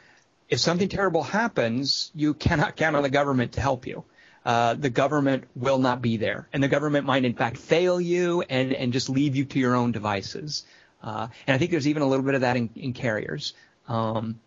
[0.54, 4.04] if something terrible happens, you cannot count on the government to help you.
[4.46, 8.44] Uh, the government will not be there, and the government might in fact fail you
[8.44, 10.64] and and just leave you to your own devices.
[11.02, 13.54] Uh, and I think there's even a little bit of that in, in carriers.
[13.88, 14.40] Um,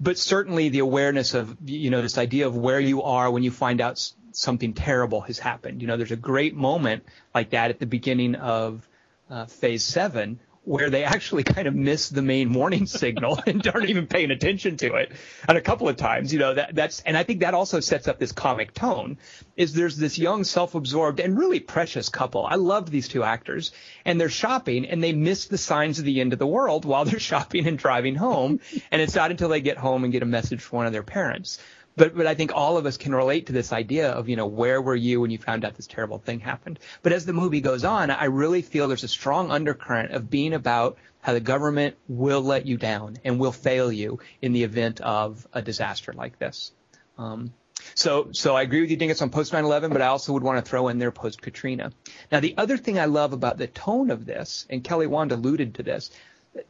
[0.00, 3.52] but certainly the awareness of you know this idea of where you are when you
[3.52, 5.82] find out something terrible has happened.
[5.82, 8.88] You know, there's a great moment like that at the beginning of
[9.30, 13.90] uh, Phase Seven where they actually kind of miss the main warning signal and aren't
[13.90, 15.12] even paying attention to it.
[15.46, 18.08] And a couple of times, you know, that that's and I think that also sets
[18.08, 19.18] up this comic tone.
[19.56, 22.44] Is there's this young, self-absorbed and really precious couple.
[22.44, 23.72] I love these two actors,
[24.04, 27.04] and they're shopping and they miss the signs of the end of the world while
[27.04, 28.60] they're shopping and driving home.
[28.90, 31.02] and it's not until they get home and get a message from one of their
[31.02, 31.58] parents
[31.96, 34.46] but but I think all of us can relate to this idea of you know
[34.46, 36.78] where were you when you found out this terrible thing happened.
[37.02, 40.54] But as the movie goes on, I really feel there's a strong undercurrent of being
[40.54, 45.00] about how the government will let you down and will fail you in the event
[45.00, 46.72] of a disaster like this.
[47.16, 47.54] Um,
[47.94, 50.64] so, so I agree with you, Dingus, on post 9/11, but I also would want
[50.64, 51.92] to throw in there post Katrina.
[52.30, 55.74] Now, the other thing I love about the tone of this, and Kelly Wand alluded
[55.74, 56.10] to this,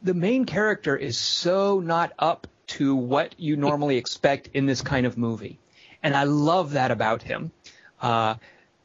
[0.01, 5.05] the main character is so not up to what you normally expect in this kind
[5.05, 5.59] of movie.
[6.03, 7.51] And I love that about him.
[8.01, 8.35] Uh,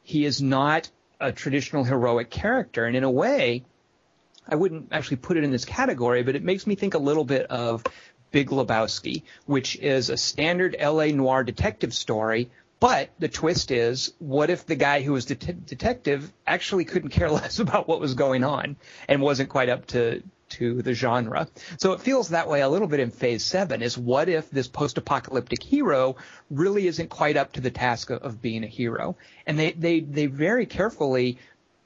[0.03, 0.89] he is not
[1.19, 2.85] a traditional heroic character.
[2.85, 3.63] And in a way,
[4.47, 7.23] I wouldn't actually put it in this category, but it makes me think a little
[7.23, 7.83] bit of
[8.31, 12.49] Big Lebowski, which is a standard LA noir detective story.
[12.79, 17.29] But the twist is, what if the guy who was det- detective actually couldn't care
[17.39, 21.47] less about what was going on and wasn't quite up to to the genre.
[21.79, 24.67] So it feels that way a little bit in phase seven is what if this
[24.67, 26.15] post-apocalyptic hero
[26.49, 29.15] really isn't quite up to the task of, of being a hero?
[29.45, 31.37] And they, they, they very carefully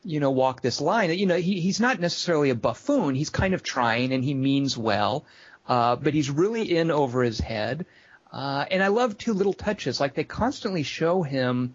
[0.06, 1.12] you know, walk this line.
[1.18, 3.16] You know, he, he's not necessarily a buffoon.
[3.16, 5.26] He's kind of trying and he means well,
[5.68, 7.86] uh, but he's really in over his head.
[8.32, 10.00] Uh, and I love two little touches.
[10.00, 11.74] Like they constantly show him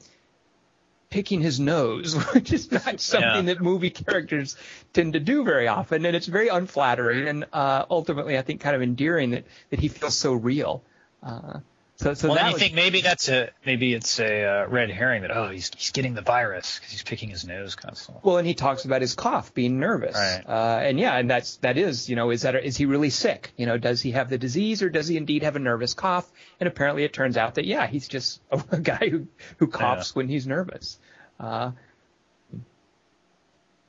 [1.11, 3.55] picking his nose, which is not something yeah.
[3.55, 4.57] that movie characters
[4.93, 8.77] tend to do very often, and it's very unflattering and uh, ultimately, I think, kind
[8.77, 10.83] of endearing that that he feels so real.
[11.23, 11.61] Uh,
[12.01, 14.89] so, so well, that you was, think maybe that's a maybe it's a uh, red
[14.89, 18.23] herring that oh he's he's getting the virus because he's picking his nose constantly.
[18.25, 20.43] Well, and he talks about his cough, being nervous, right.
[20.49, 23.53] uh, and yeah, and that's that is you know is that is he really sick?
[23.59, 26.31] You know, does he have the disease or does he indeed have a nervous cough?
[26.59, 29.27] And apparently, it turns out that yeah, he's just a, a guy who
[29.59, 30.21] who coughs yeah.
[30.21, 30.99] when he's nervous.
[31.39, 31.73] Uh,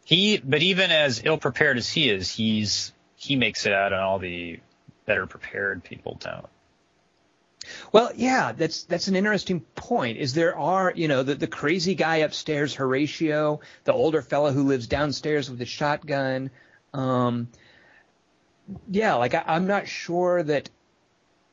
[0.04, 4.02] he, but even as ill prepared as he is, he's he makes it out, and
[4.02, 4.60] all the
[5.06, 6.48] better prepared people don't.
[7.92, 10.18] Well, yeah, that's that's an interesting point.
[10.18, 14.64] Is there are you know the the crazy guy upstairs, Horatio, the older fellow who
[14.64, 16.50] lives downstairs with a shotgun.
[16.94, 17.50] Um,
[18.90, 20.70] yeah, like I, I'm not sure that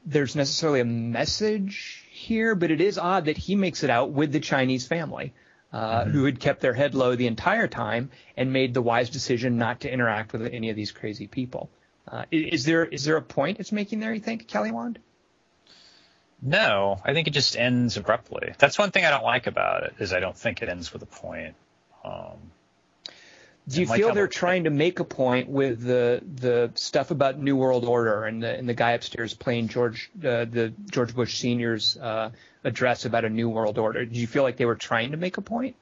[0.07, 4.33] there's necessarily a message here, but it is odd that he makes it out with
[4.33, 5.35] the Chinese family.
[5.71, 6.13] Uh, mm-hmm.
[6.13, 9.81] who had kept their head low the entire time and made the wise decision not
[9.81, 11.69] to interact with any of these crazy people.
[12.11, 14.15] Uh, is there is there a point it's making there?
[14.15, 14.99] You think, Kelly Wand?
[16.41, 18.55] No, I think it just ends abruptly.
[18.59, 21.03] That's one thing I don't like about it is I don't think it ends with
[21.03, 21.55] a point.
[22.05, 22.53] Um,
[23.69, 27.57] do you feel they're trying to make a point with the the stuff about New
[27.57, 31.97] World Order and the and the guy upstairs playing George uh, the George Bush Senior's
[31.99, 32.31] uh,
[32.65, 34.07] address about a New World Order?
[34.07, 35.77] Do you feel like they were trying to make a point?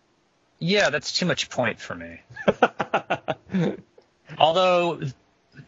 [0.58, 2.22] Yeah, that's too much point for me.
[4.38, 5.02] Although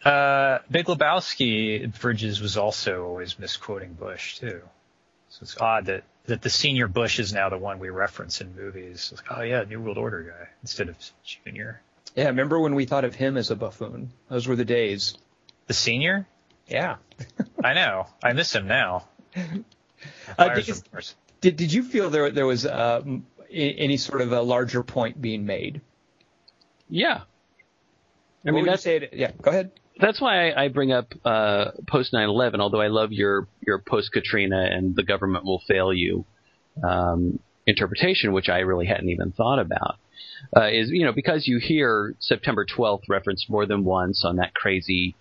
[0.05, 4.63] uh, Big Lebowski Bridges was also always misquoting Bush too.
[5.39, 8.57] So it's odd that, that the senior Bush is now the one we reference in
[8.57, 9.11] movies.
[9.13, 11.81] It's like, oh yeah, New World Order guy instead of Junior.
[12.17, 14.11] Yeah, remember when we thought of him as a buffoon?
[14.29, 15.17] Those were the days.
[15.69, 16.27] The senior?
[16.67, 16.97] Yeah.
[17.65, 18.07] I know.
[18.21, 19.07] I miss him now.
[20.37, 20.83] Uh, did,
[21.41, 23.03] did, did you feel there there was uh,
[23.51, 25.81] any sort of a larger point being made?
[26.89, 27.23] Yeah.
[28.45, 29.11] I mean, that's it.
[29.13, 29.71] Yeah, go ahead.
[30.01, 32.61] That's why I, bring up uh, post 9/11.
[32.61, 36.25] Although I love your your post Katrina and the government will fail you
[36.89, 39.97] um, interpretation, which I really hadn't even thought about
[40.57, 44.55] uh, is you know because you hear September 12th referenced more than once on that
[44.55, 45.17] crazy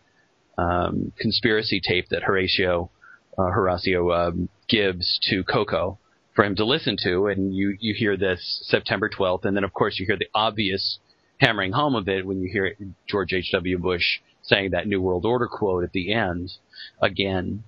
[0.58, 2.90] um, conspiracy tape that Horatio
[3.38, 6.00] uh, Horatio um, gives to Coco
[6.36, 9.74] for him to listen to, and you you hear this September 12th, and then of
[9.74, 11.00] course you hear the obvious
[11.40, 12.76] hammering home of it when you hear
[13.08, 13.78] George H.W.
[13.78, 16.52] Bush saying that New World Order quote at the end
[17.02, 17.64] again.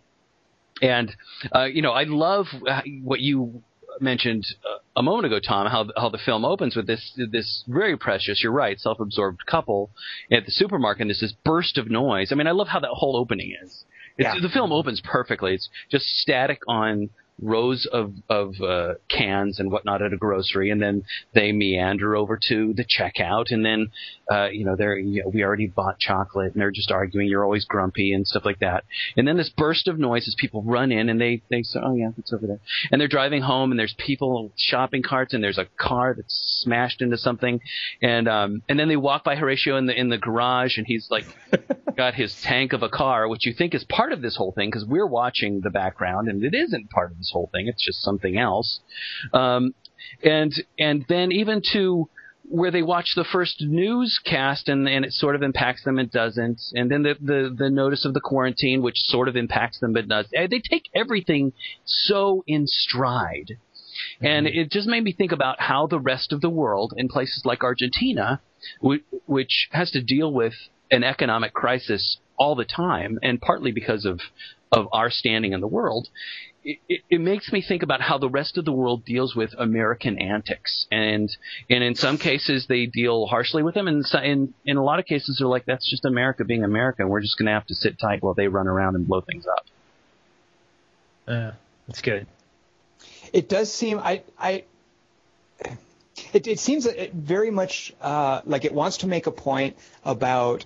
[0.81, 1.15] And
[1.53, 3.63] uh, you know, I love uh, what you
[3.99, 7.97] mentioned uh, a moment ago, Tom, how how the film opens with this this very
[7.97, 9.91] precious, you're right, self-absorbed couple
[10.31, 11.01] at the supermarket.
[11.01, 12.31] and There's this burst of noise.
[12.31, 13.83] I mean, I love how that whole opening is.
[14.17, 14.41] It's, yeah.
[14.41, 15.53] The film opens perfectly.
[15.53, 17.09] It's just static on
[17.41, 22.39] rows of of uh, cans and whatnot at a grocery, and then they meander over
[22.49, 23.91] to the checkout, and then
[24.31, 27.27] uh, you know they're you know, we already bought chocolate, and they're just arguing.
[27.27, 28.83] You're always grumpy and stuff like that.
[29.17, 31.95] And then this burst of noise as people run in, and they they say, oh
[31.95, 32.59] yeah, it's over there.
[32.91, 37.01] And they're driving home, and there's people shopping carts, and there's a car that's smashed
[37.01, 37.61] into something,
[38.01, 41.07] and um and then they walk by Horatio in the in the garage, and he's
[41.09, 41.25] like
[41.97, 44.69] got his tank of a car, which you think is part of this whole thing
[44.69, 47.67] because we're watching the background, and it isn't part of this whole thing.
[47.67, 48.79] It's just something else.
[49.33, 49.73] Um,
[50.23, 52.09] and and then even to
[52.49, 56.59] where they watch the first newscast and, and it sort of impacts them and doesn't.
[56.73, 60.07] And then the, the, the notice of the quarantine, which sort of impacts them but
[60.07, 60.25] does.
[60.31, 61.53] They take everything
[61.85, 63.57] so in stride.
[64.15, 64.25] Mm-hmm.
[64.25, 67.43] And it just made me think about how the rest of the world in places
[67.45, 68.41] like Argentina,
[68.81, 70.53] which has to deal with
[70.89, 74.21] an economic crisis all the time, and partly because of
[74.71, 76.07] of our standing in the world,
[76.63, 80.19] it, it, makes me think about how the rest of the world deals with American
[80.19, 81.35] antics, and
[81.69, 85.05] and in some cases they deal harshly with them, and in in a lot of
[85.05, 87.01] cases they're like, that's just America being America.
[87.01, 89.21] and We're just going to have to sit tight while they run around and blow
[89.21, 89.65] things up.
[91.27, 91.51] Yeah,
[91.87, 92.27] that's good.
[93.31, 94.63] It does seem I I.
[96.33, 100.65] It, it seems very much uh, like it wants to make a point about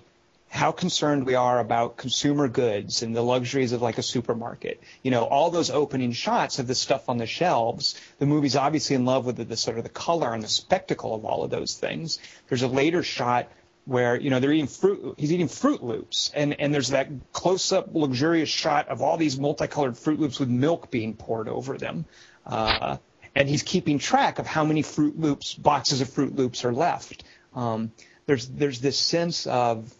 [0.54, 4.80] how concerned we are about consumer goods and the luxuries of like a supermarket.
[5.02, 8.00] You know, all those opening shots of the stuff on the shelves.
[8.20, 11.12] The movie's obviously in love with the, the sort of the color and the spectacle
[11.12, 12.20] of all of those things.
[12.48, 13.50] There's a later shot
[13.84, 17.72] where you know they're eating fruit he's eating Froot Loops and and there's that close
[17.72, 22.06] up luxurious shot of all these multicolored Froot Loops with milk being poured over them
[22.46, 22.96] uh,
[23.34, 27.24] and he's keeping track of how many Froot Loops boxes of Froot Loops are left
[27.54, 27.92] um,
[28.24, 29.92] there's there's this sense of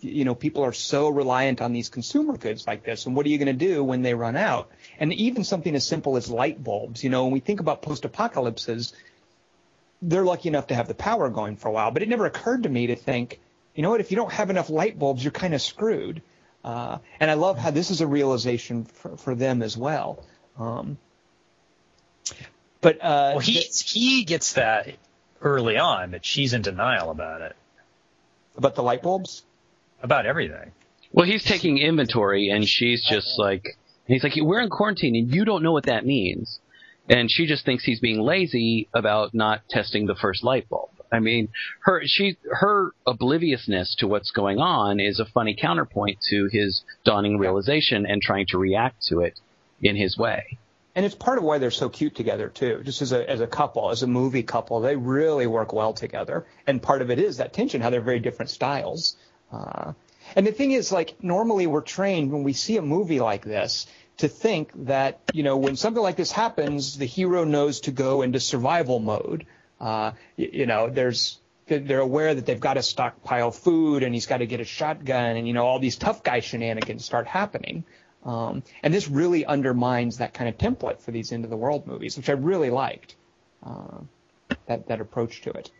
[0.00, 3.06] you know, people are so reliant on these consumer goods like this.
[3.06, 4.70] And what are you going to do when they run out?
[4.98, 8.04] And even something as simple as light bulbs, you know, when we think about post
[8.04, 8.92] apocalypses,
[10.02, 11.90] they're lucky enough to have the power going for a while.
[11.90, 13.40] But it never occurred to me to think,
[13.74, 16.22] you know what, if you don't have enough light bulbs, you're kind of screwed.
[16.64, 20.24] Uh, and I love how this is a realization for, for them as well.
[20.58, 20.98] Um,
[22.80, 24.94] but uh, well, he he gets that
[25.40, 27.56] early on, but she's in denial about it.
[28.56, 29.42] About the light bulbs?
[30.02, 30.72] About everything.
[31.12, 35.44] Well, he's taking inventory, and she's just like, he's like, we're in quarantine, and you
[35.44, 36.60] don't know what that means.
[37.08, 40.90] And she just thinks he's being lazy about not testing the first light bulb.
[41.12, 41.48] I mean,
[41.80, 47.38] her she her obliviousness to what's going on is a funny counterpoint to his dawning
[47.38, 49.40] realization and trying to react to it
[49.82, 50.58] in his way.
[50.94, 52.82] And it's part of why they're so cute together too.
[52.84, 56.46] Just as a as a couple, as a movie couple, they really work well together.
[56.66, 59.16] And part of it is that tension, how they're very different styles.
[59.52, 59.92] Uh,
[60.36, 63.86] and the thing is, like, normally we're trained when we see a movie like this
[64.18, 68.22] to think that, you know, when something like this happens, the hero knows to go
[68.22, 69.46] into survival mode.
[69.80, 74.26] Uh, you, you know, there's, they're aware that they've got to stockpile food and he's
[74.26, 77.84] got to get a shotgun and, you know, all these tough guy shenanigans start happening.
[78.24, 81.86] Um, and this really undermines that kind of template for these end of the world
[81.86, 83.16] movies, which I really liked,
[83.64, 84.00] uh,
[84.66, 85.70] that, that approach to it.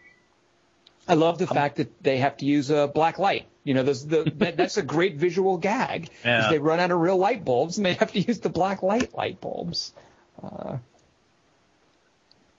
[1.11, 3.47] I love the fact that they have to use a black light.
[3.65, 6.09] You know, the, that, that's a great visual gag.
[6.25, 6.49] Yeah.
[6.51, 9.13] They run out of real light bulbs and they have to use the black light
[9.13, 9.93] light bulbs.
[10.41, 10.79] Uh,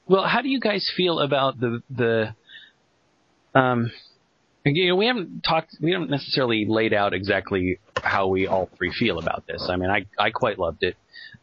[0.05, 2.35] well, how do you guys feel about the the
[3.55, 3.89] um,
[4.65, 8.91] you know, we haven't talked, we haven't necessarily laid out exactly how we all three
[8.91, 9.67] feel about this.
[9.69, 10.97] I mean, I I quite loved it.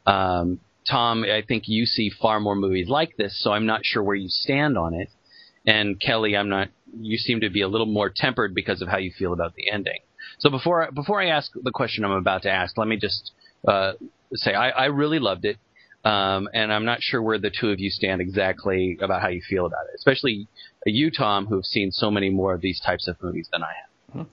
[0.07, 4.03] Um, Tom, I think you see far more movies like this, so I'm not sure
[4.03, 5.09] where you stand on it.
[5.69, 8.97] And Kelly, I'm not you seem to be a little more tempered because of how
[8.97, 10.01] you feel about the ending.
[10.39, 13.33] So before before I ask the question I'm about to ask, let me just
[13.67, 13.93] uh,
[14.35, 15.59] say I, I really loved it,
[16.05, 19.43] um, and I'm not sure where the two of you stand exactly about how you
[19.43, 20.49] feel about it, especially
[20.87, 23.73] you, Tom, who've seen so many more of these types of movies than I
[24.15, 24.27] have.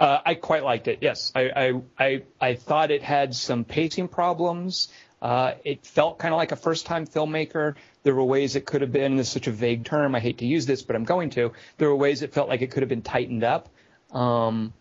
[0.00, 0.98] Uh, I quite liked it.
[1.02, 4.88] Yes, I, I I I thought it had some pacing problems.
[5.20, 7.74] Uh, it felt kind of like a first-time filmmaker.
[8.08, 9.16] There were ways it could have been.
[9.16, 10.14] This is such a vague term.
[10.14, 11.52] I hate to use this, but I'm going to.
[11.76, 13.68] There were ways it felt like it could have been tightened up.
[14.12, 14.72] Um,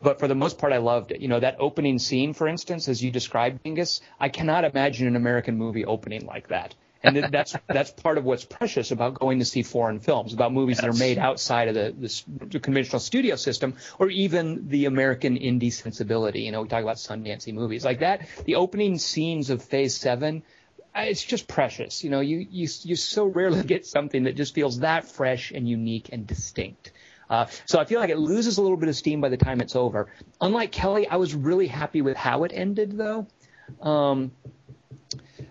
[0.00, 1.20] but for the most part, I loved it.
[1.20, 5.16] You know, that opening scene, for instance, as you described, Dingus, I cannot imagine an
[5.16, 9.44] American movie opening like that and that's that's part of what's precious about going to
[9.44, 10.82] see foreign films, about movies yes.
[10.82, 15.36] that are made outside of the, the, the, conventional studio system, or even the American
[15.36, 16.40] indie sensibility.
[16.42, 18.26] You know, we talk about Sundancey movies like that.
[18.44, 20.42] The opening scenes of Phase Seven,
[21.04, 22.04] it's just precious.
[22.04, 25.68] You know, you you you so rarely get something that just feels that fresh and
[25.68, 26.92] unique and distinct.
[27.30, 29.60] Uh, so I feel like it loses a little bit of steam by the time
[29.60, 30.08] it's over.
[30.40, 33.26] Unlike Kelly, I was really happy with how it ended, though.
[33.82, 34.32] Um,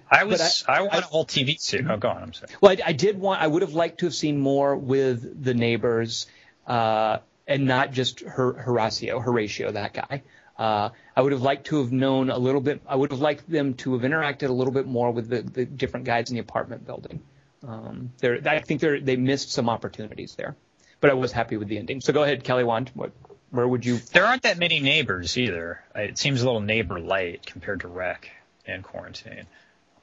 [0.09, 1.85] I was I, I, want a whole TV suit.
[1.87, 2.23] Oh, go on.
[2.23, 2.51] I'm sorry.
[2.61, 3.41] Well, I, I, did want.
[3.41, 6.27] I would have liked to have seen more with the neighbors,
[6.65, 10.23] uh, and not just Her, Horatio, Horatio, that guy.
[10.57, 12.81] Uh, I would have liked to have known a little bit.
[12.87, 15.65] I would have liked them to have interacted a little bit more with the, the
[15.65, 17.21] different guys in the apartment building.
[17.67, 20.55] Um, there, I think they they missed some opportunities there,
[20.99, 22.01] but I was happy with the ending.
[22.01, 22.91] So go ahead, Kelly Wand.
[22.93, 23.11] What,
[23.51, 23.97] where would you?
[23.97, 25.83] There aren't that many neighbors either.
[25.95, 28.29] It seems a little neighbor light compared to Rec
[28.65, 29.45] and Quarantine.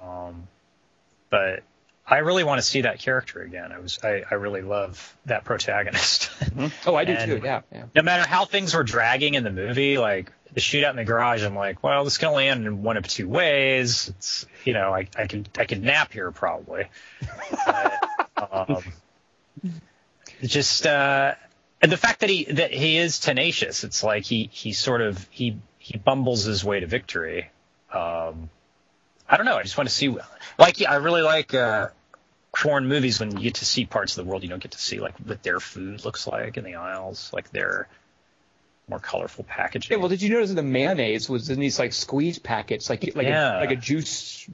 [0.00, 0.46] Um,
[1.30, 1.62] but
[2.06, 3.72] I really want to see that character again.
[3.72, 6.30] I was I, I really love that protagonist.
[6.40, 6.88] Mm-hmm.
[6.88, 7.40] Oh, I do too.
[7.42, 7.84] Yeah, yeah.
[7.94, 11.44] No matter how things were dragging in the movie, like the shootout in the garage,
[11.44, 14.08] I'm like, well, this can only end in one of two ways.
[14.08, 16.86] It's you know, I I can I can nap here probably.
[18.36, 18.82] um,
[20.42, 21.34] just uh,
[21.82, 23.84] and the fact that he that he is tenacious.
[23.84, 27.50] It's like he he sort of he he bumbles his way to victory.
[27.92, 28.48] Um,
[29.28, 29.56] I don't know.
[29.56, 30.16] I just want to see.
[30.58, 31.88] Like, I really like uh,
[32.56, 34.78] foreign movies when you get to see parts of the world you don't get to
[34.78, 37.88] see, like what their food looks like in the aisles, like their
[38.88, 39.92] more colorful packaging.
[39.92, 43.26] Yeah, well, did you notice the mayonnaise was in these like squeeze packets, like like
[43.26, 43.58] yeah.
[43.58, 44.46] a, like a juice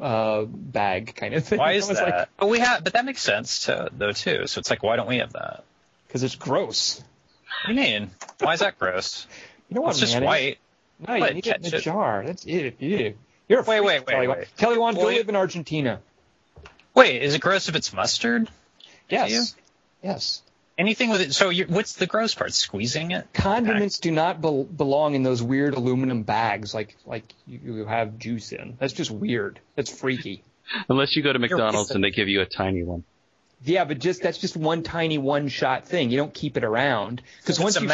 [0.00, 1.58] uh, bag kind of thing?
[1.58, 2.08] Why is that?
[2.08, 4.46] Like, but we have, but that makes sense to, though too.
[4.46, 5.64] So it's like, why don't we have that?
[6.06, 7.02] Because it's gross.
[7.64, 8.10] What do you mean?
[8.40, 9.26] Why is that gross?
[9.68, 10.00] You know what?
[10.00, 10.58] It's just white.
[11.08, 12.22] No, you need it in a jar.
[12.24, 12.76] That's it.
[12.78, 13.14] Ew.
[13.48, 14.56] You're a wait, freak, wait, wait, Kelly wait.
[14.56, 16.00] Kelly Wand, go live in Argentina.
[16.94, 18.48] Wait, is it gross if it's mustard?
[19.08, 19.56] Yes.
[20.04, 20.42] Yes.
[20.78, 21.32] Anything with it.
[21.32, 22.52] So, what's the gross part?
[22.52, 23.26] Squeezing it?
[23.32, 28.52] Condiments do not be- belong in those weird aluminum bags like like you have juice
[28.52, 28.76] in.
[28.78, 29.58] That's just weird.
[29.74, 30.42] That's freaky.
[30.88, 33.04] Unless you go to McDonald's and they give you a tiny one.
[33.64, 36.10] Yeah, but just that's just one tiny one shot thing.
[36.10, 37.88] You don't keep it around because once you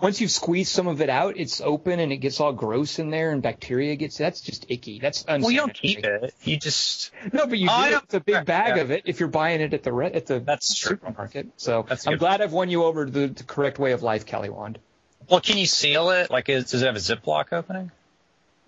[0.00, 3.10] once you've squeezed some of it out, it's open and it gets all gross in
[3.10, 4.18] there and bacteria gets.
[4.18, 4.98] That's just icky.
[4.98, 5.42] That's unsanitary.
[5.42, 6.34] Well, you don't keep it.
[6.42, 7.96] You just no, but you oh, do.
[7.96, 8.82] It's a big bag yeah.
[8.82, 11.48] of it if you're buying it at the re- at the that's supermarket.
[11.56, 14.26] So that's I'm glad I've won you over to the, the, correct way of life,
[14.26, 14.78] Kelly Wand.
[15.30, 16.30] Well, can you seal it?
[16.30, 17.90] Like, is, does it have a Ziploc opening?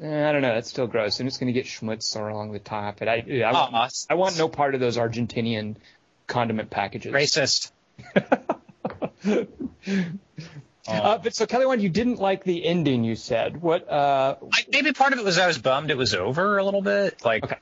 [0.02, 0.54] Eh, I don't know.
[0.54, 3.00] That's still gross, and it's going to get schmutz along the top.
[3.00, 5.76] And I, I, oh, want, I want no part of those Argentinian
[6.26, 7.12] condiment packages.
[7.12, 7.70] Racist.
[10.86, 13.04] Uh, but so Kelly, one you didn't like the ending.
[13.04, 13.90] You said what?
[13.90, 16.82] Uh, I, maybe part of it was I was bummed it was over a little
[16.82, 17.24] bit.
[17.24, 17.56] Like okay.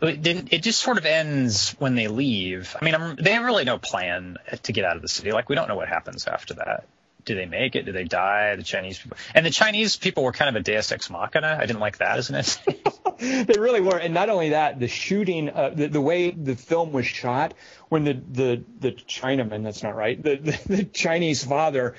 [0.00, 0.52] it didn't.
[0.52, 2.74] It just sort of ends when they leave.
[2.80, 5.32] I mean, I'm, they have really no plan to get out of the city.
[5.32, 6.86] Like we don't know what happens after that.
[7.24, 7.84] Do they make it?
[7.84, 8.56] Do they die?
[8.56, 11.56] The Chinese people and the Chinese people were kind of a Deus ex machina.
[11.60, 12.58] I didn't like that as an it.
[13.22, 16.92] they really were, and not only that, the shooting, uh, the, the way the film
[16.92, 17.54] was shot,
[17.88, 21.94] when the the the Chinaman, that's not right, the, the, the Chinese father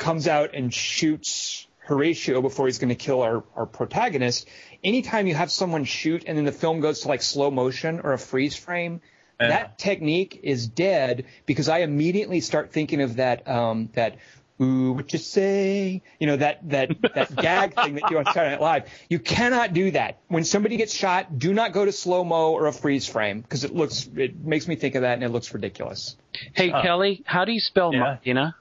[0.00, 4.48] comes out and shoots Horatio before he's going to kill our, our protagonist.
[4.82, 8.12] Anytime you have someone shoot and then the film goes to like slow motion or
[8.12, 9.00] a freeze frame,
[9.40, 9.48] yeah.
[9.48, 14.16] that technique is dead because I immediately start thinking of that um, that
[14.62, 18.50] ooh what you say you know that that that gag thing that you on Saturday
[18.50, 18.84] Night Live.
[19.08, 21.38] You cannot do that when somebody gets shot.
[21.38, 24.68] Do not go to slow mo or a freeze frame because it looks it makes
[24.68, 26.16] me think of that and it looks ridiculous.
[26.52, 28.00] Hey uh, Kelly, how do you spell yeah.
[28.00, 28.54] Machina?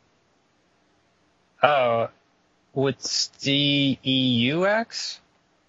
[1.61, 2.09] Oh,
[2.73, 4.11] what's D E
[4.51, 5.19] U X?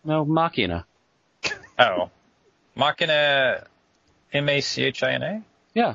[0.04, 0.86] No, Machina.
[1.78, 2.10] Oh,
[2.76, 3.66] Machina,
[4.34, 5.42] M A C H I N A.
[5.74, 5.94] Yeah,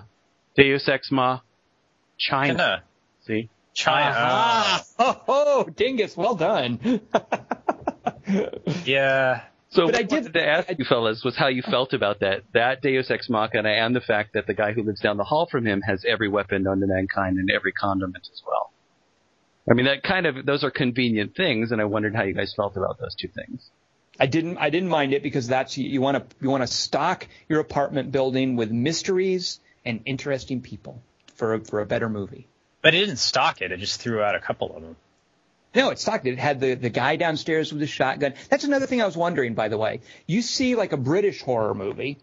[0.55, 1.41] Deus Ex Ma,
[2.17, 2.53] China.
[2.57, 2.83] China.
[3.27, 4.15] See, China.
[4.17, 6.79] Ah, oh, oh, dingus, well done.
[8.85, 9.43] yeah.
[9.69, 12.81] So but I did to ask you fellas was how you felt about that that
[12.81, 15.67] Deus Ex Machina and the fact that the guy who lives down the hall from
[15.67, 18.71] him has every weapon known to mankind and every condiment as well.
[19.69, 22.53] I mean, that kind of those are convenient things, and I wondered how you guys
[22.53, 23.69] felt about those two things.
[24.19, 27.27] I didn't I didn't mind it because that's you want to you want to stock
[27.49, 31.01] your apartment building with mysteries and interesting people
[31.35, 32.47] for a, for a better movie.
[32.81, 34.95] But it didn't stock it; it just threw out a couple of them.
[35.73, 36.33] No, it stocked it.
[36.33, 38.35] It had the, the guy downstairs with the shotgun.
[38.49, 39.99] That's another thing I was wondering, by the way.
[40.25, 42.17] You see like a British horror movie,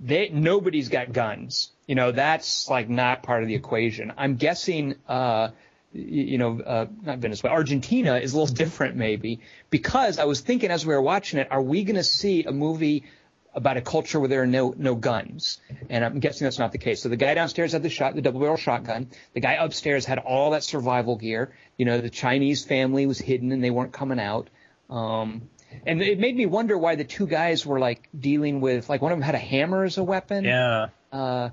[0.00, 1.70] they nobody's got guns.
[1.86, 4.12] You know, that's like not part of the equation.
[4.18, 5.50] I'm guessing uh
[5.92, 10.70] you know, uh, not Venezuela, Argentina is a little different maybe because I was thinking
[10.70, 13.04] as we were watching it, are we going to see a movie
[13.52, 15.60] about a culture where there are no no guns?
[15.88, 17.02] And I'm guessing that's not the case.
[17.02, 19.08] So the guy downstairs had the shot, the double barrel shotgun.
[19.34, 21.52] The guy upstairs had all that survival gear.
[21.76, 24.48] You know, the Chinese family was hidden and they weren't coming out.
[24.88, 25.48] Um,
[25.86, 29.12] and it made me wonder why the two guys were like dealing with like one
[29.12, 30.44] of them had a hammer as a weapon.
[30.44, 30.88] Yeah.
[31.12, 31.50] Uh,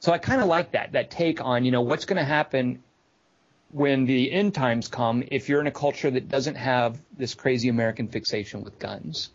[0.00, 2.82] so I kind of like that that take on you know what's going to happen
[3.72, 7.68] when the end times come if you're in a culture that doesn't have this crazy
[7.68, 9.30] American fixation with guns.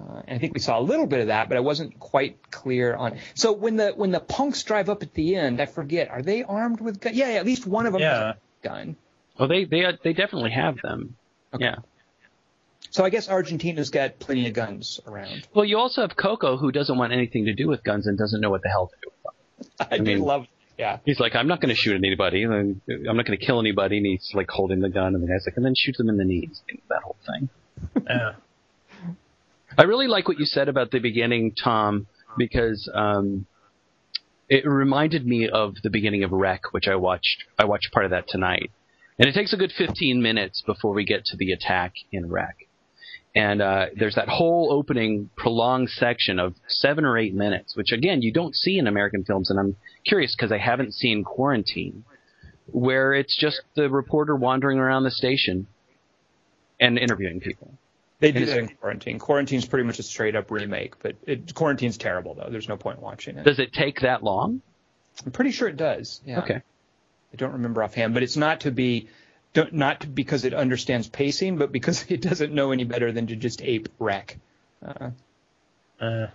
[0.00, 2.50] Uh, and I think we saw a little bit of that, but I wasn't quite
[2.50, 3.18] clear on.
[3.34, 6.42] So when the when the punks drive up at the end, I forget, are they
[6.42, 7.16] armed with guns?
[7.16, 8.26] Yeah, yeah, at least one of them Yeah.
[8.28, 8.96] has a gun.
[9.38, 11.16] Oh, they they they definitely have them.
[11.52, 11.64] Okay.
[11.64, 11.76] Yeah.
[12.90, 15.46] So I guess Argentina's got plenty of guns around.
[15.54, 18.40] Well, you also have Coco, who doesn't want anything to do with guns and doesn't
[18.40, 19.88] know what the hell to do with them.
[19.90, 20.46] I, do mean- love.
[20.80, 20.98] Yeah.
[21.04, 22.42] He's like, I'm not going to shoot anybody.
[22.42, 23.98] and I'm not going to kill anybody.
[23.98, 26.16] And he's like holding the gun, and the guy's like, and then shoots them in
[26.16, 26.62] the knees.
[26.88, 27.50] That whole thing.
[28.08, 28.32] Yeah.
[29.76, 32.06] I really like what you said about the beginning, Tom,
[32.38, 33.44] because um,
[34.48, 37.44] it reminded me of the beginning of Rec, which I watched.
[37.58, 38.70] I watched part of that tonight,
[39.18, 42.56] and it takes a good 15 minutes before we get to the attack in Rec.
[43.34, 48.22] And uh, there's that whole opening prolonged section of seven or eight minutes, which again
[48.22, 52.04] you don't see in American films, and I'm curious because I haven't seen Quarantine,
[52.66, 55.68] where it's just the reporter wandering around the station
[56.80, 57.72] and interviewing people.
[58.18, 59.18] They do that in Quarantine.
[59.18, 62.48] Quarantine's pretty much a straight up remake, but it, Quarantine's terrible though.
[62.50, 63.44] There's no point watching it.
[63.44, 64.60] Does it take that long?
[65.24, 66.20] I'm pretty sure it does.
[66.26, 66.40] Yeah.
[66.40, 66.62] Okay.
[67.32, 69.08] I don't remember offhand, but it's not to be,
[69.72, 73.62] not because it understands pacing, but because it doesn't know any better than to just
[73.62, 74.38] ape Rec.
[74.84, 75.10] Uh,
[76.00, 76.28] Uh,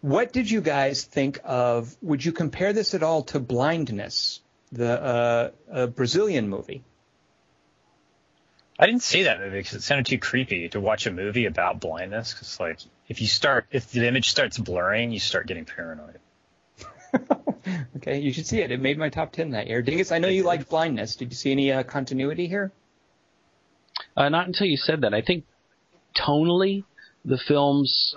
[0.00, 1.96] what did you guys think of?
[2.02, 6.84] Would you compare this at all to Blindness, the uh, uh, Brazilian movie?
[8.78, 11.80] I didn't see that movie because it sounded too creepy to watch a movie about
[11.80, 12.32] blindness.
[12.32, 16.20] Because like, if you start, if the image starts blurring, you start getting paranoid.
[17.96, 18.70] okay, you should see it.
[18.70, 19.82] It made my top ten that year.
[19.82, 21.16] Dingus, I know you liked Blindness.
[21.16, 22.72] Did you see any uh, continuity here?
[24.16, 25.14] Uh, not until you said that.
[25.14, 25.44] I think
[26.16, 26.84] tonally,
[27.24, 28.14] the films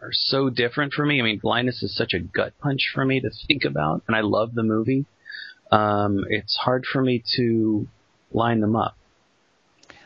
[0.00, 1.20] are so different for me.
[1.20, 4.20] I mean, Blindness is such a gut punch for me to think about, and I
[4.20, 5.06] love the movie.
[5.70, 7.88] Um, it's hard for me to
[8.32, 8.96] line them up.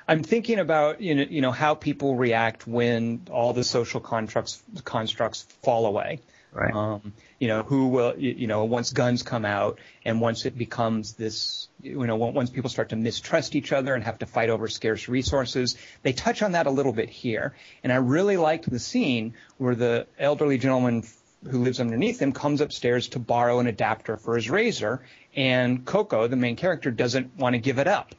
[0.06, 4.62] I'm thinking about you know you know how people react when all the social constructs
[4.84, 6.20] constructs fall away.
[6.52, 6.74] Right.
[6.74, 11.12] Um, you know who will you know once guns come out and once it becomes
[11.12, 14.66] this you know once people start to mistrust each other and have to fight over
[14.66, 15.76] scarce resources.
[16.02, 19.74] They touch on that a little bit here, and I really liked the scene where
[19.74, 21.04] the elderly gentleman
[21.48, 25.00] who lives underneath him comes upstairs to borrow an adapter for his razor,
[25.36, 28.14] and Coco, the main character, doesn't want to give it up.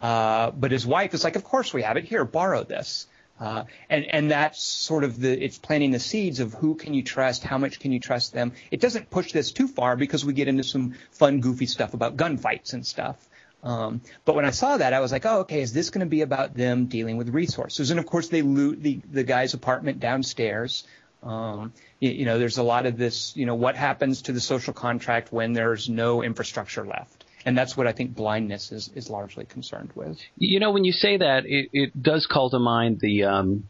[0.00, 3.06] Uh, but his wife is like, of course we have it here, borrow this.
[3.40, 7.02] Uh, and, and that's sort of the, it's planting the seeds of who can you
[7.02, 8.52] trust, how much can you trust them.
[8.70, 12.16] It doesn't push this too far because we get into some fun, goofy stuff about
[12.16, 13.16] gunfights and stuff.
[13.62, 16.10] Um, but when I saw that, I was like, oh, okay, is this going to
[16.10, 17.90] be about them dealing with resources?
[17.90, 20.86] And of course, they loot the, the guy's apartment downstairs.
[21.22, 24.40] Um, you, you know, there's a lot of this, you know, what happens to the
[24.40, 27.17] social contract when there's no infrastructure left?
[27.44, 30.18] And that's what I think blindness is, is largely concerned with.
[30.36, 33.68] You know, when you say that, it, it does call to mind the um,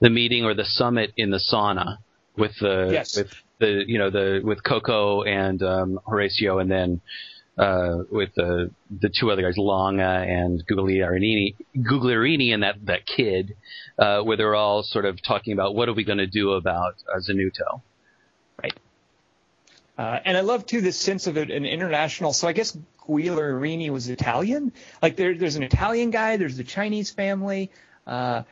[0.00, 1.98] the meeting or the summit in the sauna
[2.36, 3.16] with the Yes.
[3.16, 7.00] with the you know the with Coco and um, Horatio, and then
[7.58, 8.70] uh, with the
[9.00, 13.56] the two other guys, Longa and Guglielini, Guglielini and that that kid,
[13.98, 16.94] uh, where they're all sort of talking about what are we going to do about
[17.12, 17.82] uh, Zanutto.
[19.98, 22.32] Uh, and I love too this sense of an international.
[22.32, 24.72] So I guess Guglielini was Italian.
[25.00, 26.36] Like there, there's an Italian guy.
[26.36, 27.70] There's the Chinese family.
[28.06, 28.42] Uh,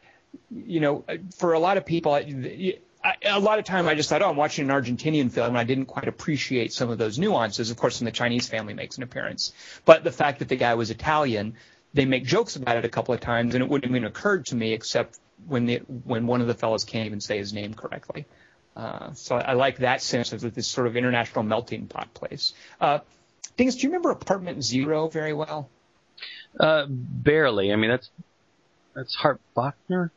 [0.51, 1.05] you know,
[1.37, 4.31] for a lot of people, I, I, a lot of time I just thought, oh,
[4.31, 7.71] I'm watching an Argentinian film, and I didn't quite appreciate some of those nuances.
[7.71, 9.53] Of course, when the Chinese family makes an appearance,
[9.85, 11.55] but the fact that the guy was Italian,
[11.93, 14.57] they make jokes about it a couple of times, and it wouldn't even occurred to
[14.57, 18.27] me except when the when one of the fellows can't even say his name correctly.
[18.77, 22.55] Uh, so I, I like that sense of this sort of international melting pot place.
[22.81, 22.99] Uh,
[23.57, 25.69] Dingus, do you remember Apartment Zero very well?
[26.59, 27.73] Uh, barely.
[27.73, 28.11] I mean, that's
[28.95, 30.11] that's Hart Bochner.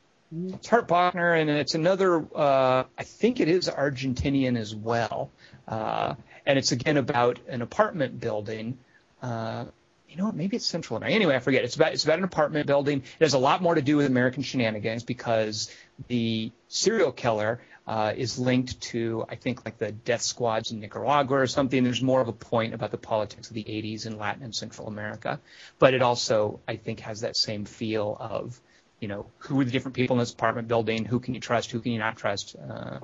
[0.53, 2.25] It's Hart Bochner, and it's another.
[2.35, 5.29] Uh, I think it is Argentinian as well,
[5.67, 8.77] uh, and it's again about an apartment building.
[9.21, 9.65] Uh,
[10.09, 11.15] you know, what, maybe it's Central America.
[11.15, 11.63] Anyway, I forget.
[11.63, 12.99] It's about it's about an apartment building.
[13.19, 15.71] It has a lot more to do with American shenanigans because
[16.07, 21.37] the serial killer uh, is linked to, I think, like the death squads in Nicaragua
[21.37, 21.83] or something.
[21.83, 24.87] There's more of a point about the politics of the 80s in Latin and Central
[24.87, 25.39] America,
[25.79, 28.59] but it also, I think, has that same feel of,
[28.99, 31.05] you know, who are the different people in this apartment building?
[31.05, 31.71] Who can you trust?
[31.71, 32.57] Who can you not trust?
[32.57, 32.99] Uh,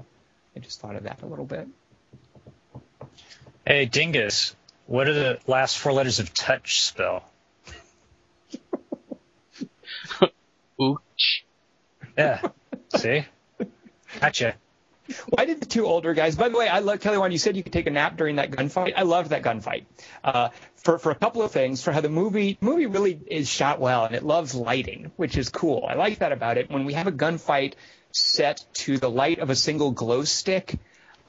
[0.56, 1.68] I just thought of that a little bit.
[3.66, 4.54] Hey, Dingus,
[4.86, 7.24] what are the last four letters of touch spell?
[10.80, 10.98] Ooch.
[12.18, 12.42] Yeah.
[12.98, 13.26] See?
[14.20, 14.56] Gotcha.
[15.30, 16.36] Why did the two older guys?
[16.36, 17.18] By the way, I love Kelly.
[17.18, 19.86] When you said you could take a nap during that gunfight, I loved that gunfight
[20.24, 21.84] uh, for for a couple of things.
[21.84, 25.50] For how the movie movie really is shot well and it loves lighting, which is
[25.50, 25.86] cool.
[25.88, 26.70] I like that about it.
[26.70, 27.74] When we have a gunfight
[28.12, 30.76] set to the light of a single glow stick.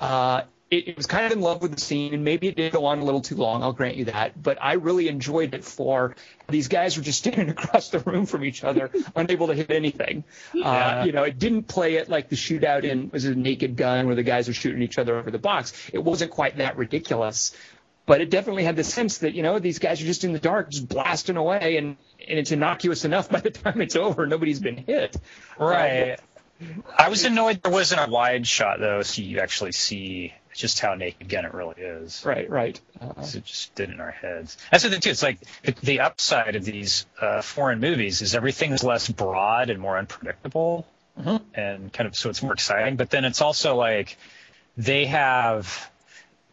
[0.01, 0.43] Uh,
[0.75, 2.87] it, it was kind of in love with the scene, and maybe it did go
[2.87, 3.63] on a little too long.
[3.63, 6.17] I'll grant you that, but I really enjoyed it for
[6.49, 10.25] these guys were just standing across the room from each other, unable to hit anything.
[10.55, 11.01] Uh, Yeah.
[11.01, 13.77] Uh, you know, it didn't play it like the shootout in was it a Naked
[13.77, 15.73] Gun where the guys are shooting each other over the box.
[15.93, 17.57] It wasn't quite that ridiculous,
[18.07, 20.39] but it definitely had the sense that you know these guys are just in the
[20.39, 21.97] dark, just blasting away, and
[22.27, 25.17] and it's innocuous enough by the time it's over, nobody's been hit.
[25.59, 26.19] Right.
[26.97, 30.95] I was annoyed there wasn't a wide shot though, so you actually see just how
[30.95, 32.23] naked Gun it really is.
[32.25, 32.81] Right, right.
[33.01, 34.57] Uh, 'Cause It just did in our heads.
[34.71, 35.11] That's the thing too.
[35.11, 35.39] It's like
[35.83, 40.87] the, upside of these uh, foreign movies is everything's less broad and more unpredictable,
[41.21, 41.43] Mhm.
[41.55, 42.97] and kind of so it's more exciting.
[42.97, 44.17] But then it's also like
[44.77, 45.91] they have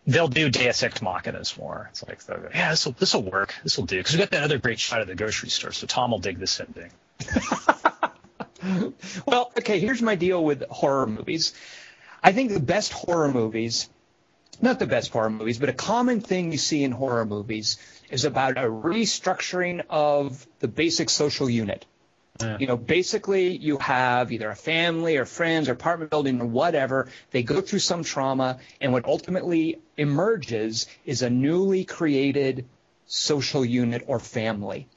[0.07, 1.87] they'll do Deus Ex Machinas more.
[1.91, 3.53] It's like go, yeah, this will this will work.
[3.63, 5.71] This will do because we got that other great shot of the grocery store.
[5.71, 6.91] So Tom will dig this ending.
[9.25, 11.53] well, okay, here's my deal with horror movies.
[12.23, 13.89] I think the best horror movies,
[14.61, 17.77] not the best horror movies, but a common thing you see in horror movies
[18.09, 21.85] is about a restructuring of the basic social unit.
[22.39, 22.57] Yeah.
[22.59, 27.09] You know, basically you have either a family or friends or apartment building or whatever.
[27.31, 32.65] They go through some trauma, and what ultimately emerges is a newly created
[33.05, 34.87] social unit or family.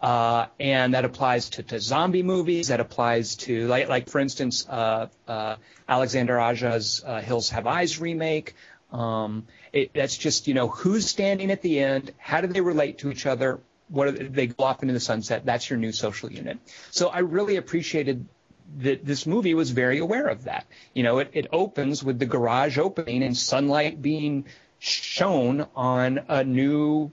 [0.00, 2.68] Uh, and that applies to, to zombie movies.
[2.68, 5.56] That applies to, like, like for instance, uh, uh,
[5.88, 8.54] Alexander Aja's uh, Hills Have Eyes remake.
[8.92, 12.12] Um, it, that's just, you know, who's standing at the end?
[12.18, 13.60] How do they relate to each other?
[13.88, 15.46] What are they, they go off into the sunset?
[15.46, 16.58] That's your new social unit.
[16.90, 18.26] So I really appreciated
[18.78, 20.66] that this movie was very aware of that.
[20.92, 24.44] You know, it, it opens with the garage opening and sunlight being
[24.78, 27.12] shown on a new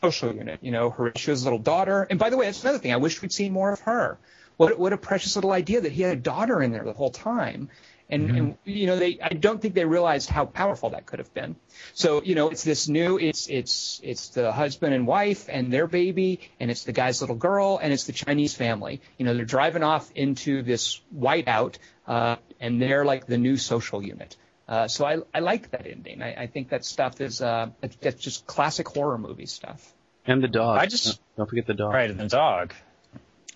[0.00, 0.60] social unit.
[0.62, 2.06] You know, Horatio's little daughter.
[2.08, 2.92] And by the way, that's another thing.
[2.92, 4.18] I wish we'd seen more of her.
[4.56, 7.10] What what a precious little idea that he had a daughter in there the whole
[7.10, 7.70] time.
[8.10, 11.32] And, and you know they I don't think they realized how powerful that could have
[11.34, 11.56] been.
[11.92, 15.86] So you know it's this new it's it's it's the husband and wife and their
[15.86, 19.02] baby and it's the guy's little girl and it's the Chinese family.
[19.18, 21.76] You know they're driving off into this whiteout
[22.06, 24.36] uh, and they're like the new social unit.
[24.68, 26.22] Uh, so I I like that ending.
[26.22, 29.94] I, I think that stuff is uh that's- that's just classic horror movie stuff.
[30.26, 30.78] And the dog.
[30.78, 31.94] I just- don't forget the dog.
[31.94, 32.74] Right, and the dog.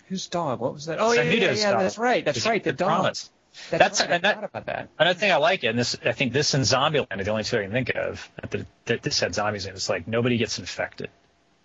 [0.08, 0.60] Whose dog?
[0.60, 0.98] What was that?
[1.00, 2.24] Oh yeah, yeah, yeah, yeah, that's right.
[2.24, 2.62] That's right.
[2.62, 2.88] The the dog.
[2.88, 3.30] promise.
[3.70, 4.10] That's, That's- right.
[4.10, 4.88] I and that- forgot about that.
[4.98, 7.58] Another thing I like, and this I think this and Zombieland are the only two
[7.58, 9.74] I can think of that, the, that this had zombies in.
[9.74, 11.10] It's like nobody gets infected.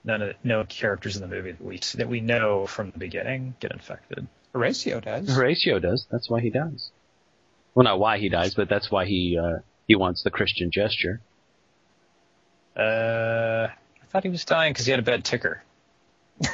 [0.04, 3.56] None of no characters in the movie that we that we know from the beginning
[3.62, 4.28] get infected.
[4.54, 5.34] Horatio does.
[5.34, 6.06] Horatio does.
[6.12, 6.92] That's why he dies.
[7.78, 11.22] Well, not why he dies, but that's why he uh, he wants the Christian gesture.
[12.76, 15.62] Uh, I thought he was dying because he had a bad ticker.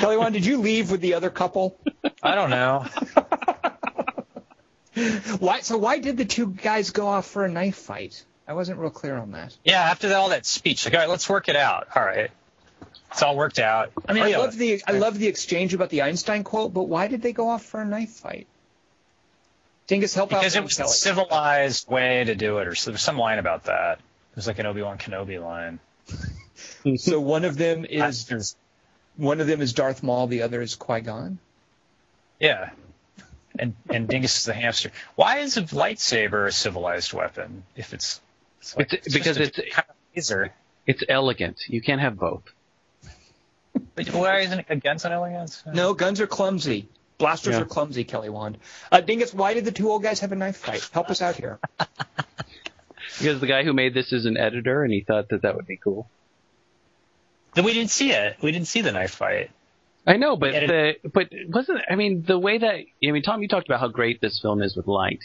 [0.00, 1.78] Kelly Wan, did you leave with the other couple?
[2.20, 2.84] I don't know.
[5.38, 5.60] Why?
[5.60, 8.24] So why did the two guys go off for a knife fight?
[8.48, 9.56] I wasn't real clear on that.
[9.64, 11.86] yeah, after all that speech, like, all right, let's work it out.
[11.94, 12.32] All right,
[13.12, 13.92] it's all worked out.
[14.08, 14.38] I mean, Oh, I yeah.
[14.38, 17.48] love the I love the exchange about the Einstein quote, but why did they go
[17.50, 18.48] off for a knife fight?
[19.86, 20.60] Dingus, help because out.
[20.60, 20.86] it was Kelly.
[20.86, 23.98] a civilized way to do it, or so, there was some line about that.
[23.98, 25.78] It was like an Obi Wan Kenobi line.
[26.96, 28.56] So one of them is Masters-
[29.16, 31.38] one of them is Darth Maul, the other is Qui Gon.
[32.40, 32.70] Yeah.
[33.58, 34.90] And and Dingus is the hamster.
[35.16, 38.20] Why is a lightsaber a civilized weapon if it's,
[38.60, 40.52] it's like, It's- because a it's- kind of laser?
[40.86, 41.58] It's elegant.
[41.68, 42.42] You can't have both.
[43.94, 45.62] But why isn't it against an elegance?
[45.70, 46.88] No, guns are clumsy.
[47.18, 47.62] Blasters Yeah.
[47.62, 48.58] are clumsy, Kelly Wand.
[48.92, 50.88] Uh, Dingus, why did the two old guys have a knife fight?
[50.92, 51.58] Help us out here.
[53.18, 55.66] Because the guy who made this is an editor, and he thought that that would
[55.66, 56.06] be cool.
[57.54, 58.36] Then we didn't see it.
[58.42, 59.50] We didn't see the knife fight.
[60.06, 63.40] I know, but Yeah, the but wasn't I mean the way that I mean Tom,
[63.42, 65.20] you talked about how great this film is with light,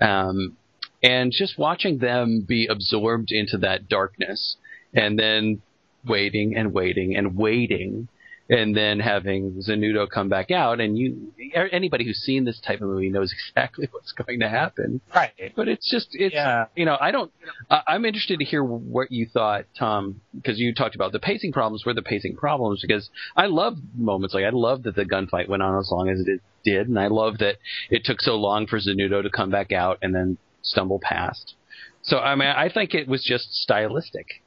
[0.00, 0.56] um,
[1.02, 4.56] and just watching them be absorbed into that darkness,
[4.94, 5.62] and then
[6.06, 8.06] waiting and waiting and waiting,
[8.52, 12.82] and then having Zanutto come back out, and you er, anybody who's seen this type
[12.82, 15.00] of movie knows exactly what's going to happen.
[15.14, 15.32] Right.
[15.56, 16.66] But it's just it's Yeah.
[16.76, 17.32] you know I don't
[17.70, 21.52] I I'm interested to hear what you thought Tom because you talked about the pacing
[21.52, 25.48] problems were the pacing problems because I love moments like I love that the gunfight
[25.48, 27.56] went on as long as it did and I love that
[27.90, 31.54] it took so long for Zanutto to come back out and then stumble past.
[32.02, 34.41] So I mean I think it was just stylistic.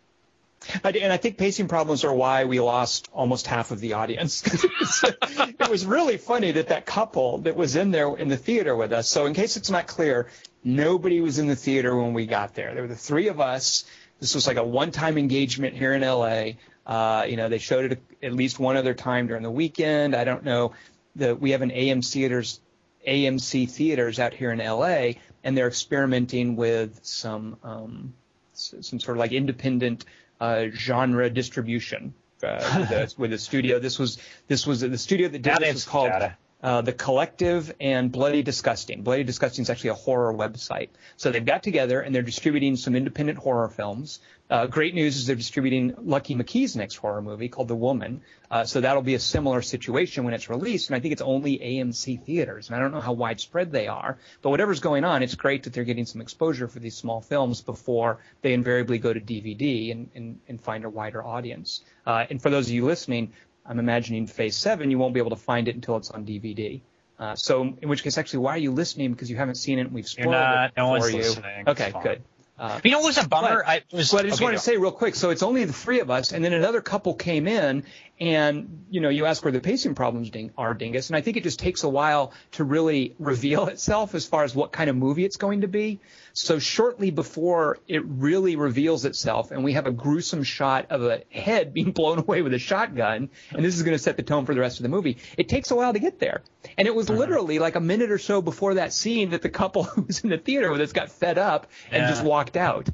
[0.83, 4.43] And I think pacing problems are why we lost almost half of the audience.
[5.03, 8.91] it was really funny that that couple that was in there in the theater with
[8.91, 9.07] us.
[9.07, 10.27] So in case it's not clear,
[10.63, 12.73] nobody was in the theater when we got there.
[12.73, 13.85] There were the three of us.
[14.19, 16.51] This was like a one-time engagement here in LA.
[16.85, 20.15] Uh, you know, they showed it at least one other time during the weekend.
[20.15, 20.73] I don't know.
[21.15, 22.59] The, we have an AM theaters
[23.07, 28.13] AMC theaters out here in LA, and they're experimenting with some um,
[28.53, 30.05] some sort of like independent
[30.39, 32.13] uh, genre distribution
[32.43, 33.79] uh, with, a, with a studio.
[33.79, 34.17] This was
[34.47, 36.37] this was the studio that did this was called data.
[36.65, 39.03] Uh, The Collective and Bloody Disgusting.
[39.03, 40.89] Bloody Disgusting is actually a horror website.
[41.15, 44.19] So they've got together and they're distributing some independent horror films.
[44.49, 48.21] Uh, great news is they're distributing Lucky McKee's next horror movie called The Woman.
[48.49, 50.89] Uh, so that'll be a similar situation when it's released.
[50.89, 52.67] And I think it's only AMC theaters.
[52.67, 55.73] And I don't know how widespread they are, but whatever's going on, it's great that
[55.73, 60.09] they're getting some exposure for these small films before they invariably go to DVD and,
[60.15, 61.83] and, and find a wider audience.
[62.07, 63.33] Uh, and for those of you listening,
[63.65, 66.81] I'm imagining Phase 7, you won't be able to find it until it's on DVD.
[67.17, 69.11] Uh, so, in which case, actually, why are you listening?
[69.11, 70.65] Because you haven't seen it and we've spoiled not.
[70.65, 71.17] it No one's for you.
[71.17, 71.67] listening.
[71.67, 72.21] Okay, good.
[72.59, 73.63] Uh, You know it was a bummer?
[73.65, 74.11] But- I was.
[74.11, 74.57] but I just okay, want go.
[74.57, 75.15] to say real quick.
[75.15, 77.83] So it's only the three of us, and then another couple came in,
[78.19, 81.35] and you know, you ask where the pacing problems ding- are, Dingus, and I think
[81.37, 84.95] it just takes a while to really reveal itself as far as what kind of
[84.95, 85.99] movie it's going to be.
[86.31, 91.23] So shortly before it really reveals itself, and we have a gruesome shot of a
[91.29, 94.45] head being blown away with a shotgun, and this is going to set the tone
[94.45, 95.17] for the rest of the movie.
[95.37, 96.41] It takes a while to get there,
[96.77, 97.19] and it was Uh-huh.
[97.19, 100.29] literally like a minute or so before that scene that the couple who was in
[100.29, 102.09] the theater with us got fed up and Yeah.
[102.09, 102.87] just walked out.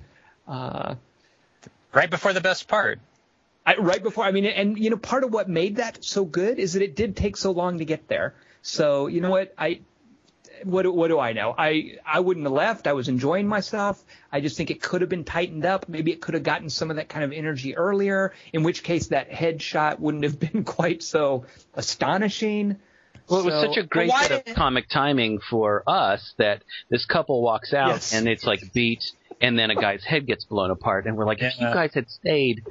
[0.47, 0.95] Uh,
[1.93, 2.99] right before the best part.
[3.65, 6.57] I, right before, I mean, and you know, part of what made that so good
[6.59, 8.33] is that it did take so long to get there.
[8.63, 9.81] So you know what, I,
[10.63, 11.53] what do- what do I know?
[11.57, 12.85] I I wouldn't have left.
[12.87, 14.03] I was enjoying myself.
[14.31, 15.89] I just think it could have been tightened up.
[15.89, 18.33] Maybe it could have gotten some of that kind of energy earlier.
[18.53, 22.77] In which case, that headshot wouldn't have been quite so astonishing.
[23.29, 26.63] Well, it was So- such a great why bit of comic timing for us that
[26.89, 28.13] this couple walks out Yes.
[28.13, 29.03] and it's like beat,
[29.41, 32.09] and then a guy's head gets blown apart, and we're like, if you guys had
[32.09, 32.63] stayed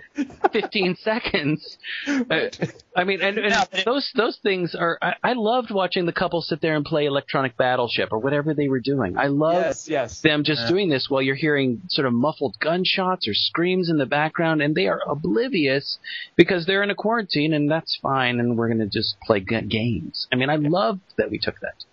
[0.53, 1.79] 15 seconds.
[2.07, 2.49] Uh,
[2.97, 3.55] I mean, and, and
[3.85, 4.99] those those things are.
[5.03, 8.69] I, I loved watching the couple sit there and play Electronic Battleship or whatever they
[8.69, 9.17] were doing.
[9.19, 10.21] I loved Yes, yes.
[10.21, 10.69] them just Yeah.
[10.69, 14.75] doing this while you're hearing sort of muffled gunshots or screams in the background, and
[14.75, 15.99] they are oblivious
[16.37, 19.61] because they're in a quarantine, and that's fine, and we're going to just play g-
[19.63, 20.27] games.
[20.33, 21.85] I mean, I loved that we took that.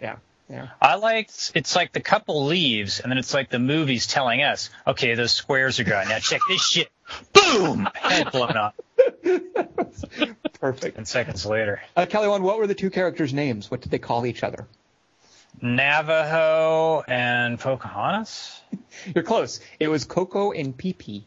[0.00, 0.16] Yeah,
[0.48, 0.68] yeah.
[0.80, 1.52] I liked.
[1.54, 5.32] It's like the couple leaves, and then it's like the movie's telling us, okay, those
[5.32, 6.08] squares are gone.
[6.08, 6.88] Now check this shit.
[7.32, 7.88] Boom!
[7.94, 8.74] Head blown up.
[10.60, 10.96] Perfect.
[10.96, 12.42] And seconds later, Uh, Kelly, one.
[12.42, 13.70] What were the two characters' names?
[13.70, 14.66] What did they call each other?
[15.60, 18.60] Navajo and Pocahontas.
[19.14, 19.60] You're close.
[19.80, 21.26] It was Coco and Pee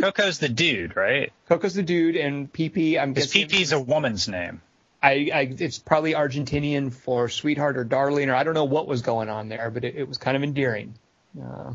[0.00, 1.32] Coco's the dude, right?
[1.48, 2.98] Coco's the dude, and PP.
[3.00, 3.48] I'm Because guessing.
[3.48, 4.60] PP's a woman's name.
[5.04, 9.02] I, I, it's probably Argentinian for sweetheart or darling, or I don't know what was
[9.02, 10.94] going on there, but it, it was kind of endearing.
[11.40, 11.74] Uh,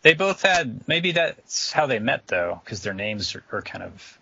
[0.00, 0.88] They both had.
[0.88, 4.18] Maybe that's how they met, though, because their names are, are kind of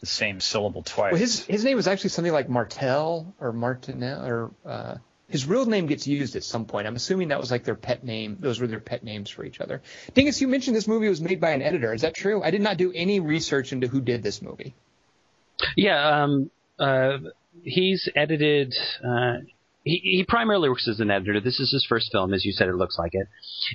[0.00, 1.12] the same syllable twice.
[1.12, 4.96] well, his his name was actually something like Martel or Martinel, or uh,
[5.28, 6.88] his real name gets used at some point.
[6.88, 8.36] I'm assuming that was like their pet name.
[8.40, 9.80] Those were their pet names for each other.
[10.12, 11.94] Dingus, you mentioned this movie was made by an editor.
[11.94, 12.42] Is that true?
[12.42, 14.74] I did not do any research into who did this movie.
[15.76, 17.18] Yeah, um, uh,
[17.62, 18.74] he's edited.
[19.04, 19.38] Uh,
[19.84, 21.40] he, he primarily works as an editor.
[21.40, 22.68] This is his first film, as you said.
[22.68, 23.26] It looks like it,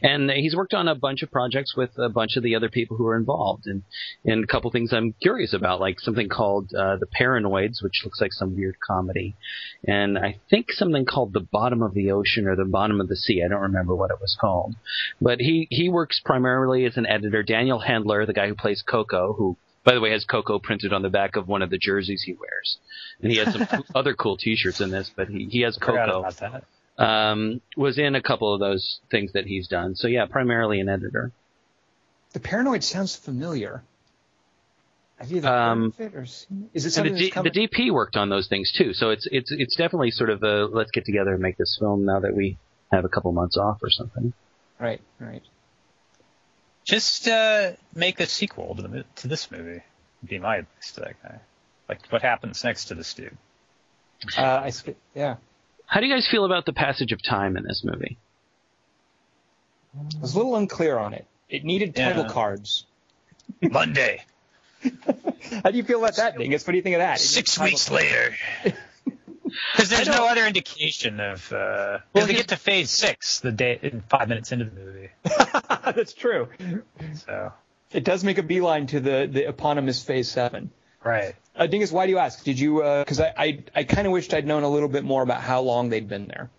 [0.01, 2.95] and he's worked on a bunch of projects with a bunch of the other people
[2.95, 3.83] who are involved, and
[4.23, 8.21] and a couple things I'm curious about, like something called uh, The Paranoids, which looks
[8.21, 9.35] like some weird comedy,
[9.85, 13.17] and I think something called The Bottom of the Ocean or The Bottom of the
[13.17, 13.43] Sea.
[13.43, 14.75] I don't remember what it was called,
[15.19, 17.43] but he he works primarily as an editor.
[17.43, 19.57] Daniel Hendler, the guy who plays Coco, who
[19.87, 22.33] by the way, has Coco printed on the back of one of the jerseys he
[22.33, 22.77] wears.
[23.21, 26.19] And he has some other cool T-shirts in this, but he, he has Coco.
[26.19, 26.63] about that.
[27.01, 29.95] Um, was in a couple of those things that he's done.
[29.95, 31.31] So yeah, primarily an editor.
[32.33, 33.81] The Paranoid sounds familiar.
[35.19, 36.77] Have you either Um, heard of it or seen it?
[36.77, 37.51] Is it something the, D, coming?
[37.53, 38.93] the DP worked on those things too.
[38.93, 42.03] So it's it's it's definitely sort of a let's get together and make this film
[42.05, 42.57] now that we
[42.91, 44.33] have a couple months off or something.
[44.79, 45.41] Right, right.
[46.87, 49.81] Just uh, make a sequel to the to this movie.
[50.21, 51.39] Would be my advice to that guy.
[51.89, 53.37] Like, what happens next to this dude?
[54.37, 55.35] Uh, I sp- yeah.
[55.85, 58.17] How do you guys feel about the passage of time in this movie?
[59.95, 61.25] I was a little unclear on it.
[61.49, 62.29] It needed title Yeah.
[62.29, 62.85] cards.
[63.61, 64.21] Monday,
[65.63, 66.65] How do you feel about that, Dingus?
[66.65, 67.17] What do you think of that?
[67.17, 68.35] It six weeks later.
[69.73, 71.51] Because there's no other indication of.
[71.51, 74.71] Uh, Well, well, they get to phase six the day in five minutes into the
[74.79, 75.09] movie.
[75.95, 76.49] That's true.
[77.25, 77.53] So
[77.91, 80.69] It does make a beeline to the, the eponymous Phase 7.
[81.03, 81.35] right.
[81.55, 82.43] Uh, Dingus, why do you ask?
[82.43, 85.23] Did you, because I, I, I kind of wished I'd known a little bit more
[85.23, 86.51] about how long they'd been there.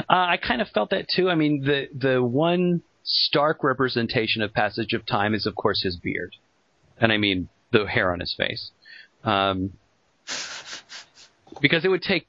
[0.00, 0.04] Uh,
[0.34, 1.30] I kind of felt that too.
[1.30, 5.96] I mean, the the one stark representation of passage of time is, of course, his
[5.96, 6.34] beard,
[7.00, 8.70] and I mean the hair on his face,
[9.24, 9.72] um,
[11.60, 12.26] because it would take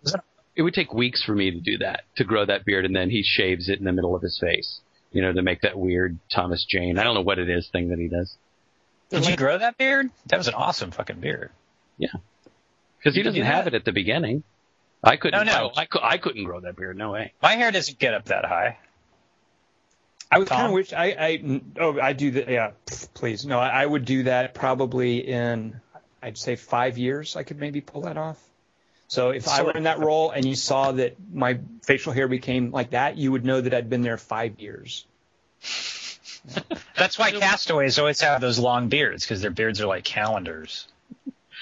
[0.56, 3.10] it would take weeks for me to do that, to grow that beard, and then
[3.10, 6.18] he shaves it in the middle of his face, you know, to make that weird
[6.34, 6.98] Thomas Jane.
[7.00, 8.36] I don't know what it is thing that he does.
[9.10, 10.10] Did you grow that beard?
[10.28, 11.52] That was an awesome fucking beard.
[11.98, 12.10] Yeah,
[12.98, 14.44] because he doesn't do have it at the beginning.
[15.04, 15.46] I couldn't.
[15.46, 15.72] No, no.
[15.76, 16.98] I, cou- I couldn't grow that beard.
[16.98, 17.34] No way.
[17.42, 18.78] My hair doesn't get up that high.
[20.32, 22.72] I would kind of wish I, I oh I do that yeah
[23.16, 25.82] please no I, I would do that probably in
[26.22, 28.38] I'd say five years I could maybe pull that off.
[29.10, 32.70] So if I were in that role and you saw that my facial hair became
[32.72, 35.04] like that, you would know that I'd been there five years.
[36.96, 40.88] That's why castaways always have those long beards because their beards are like calendars.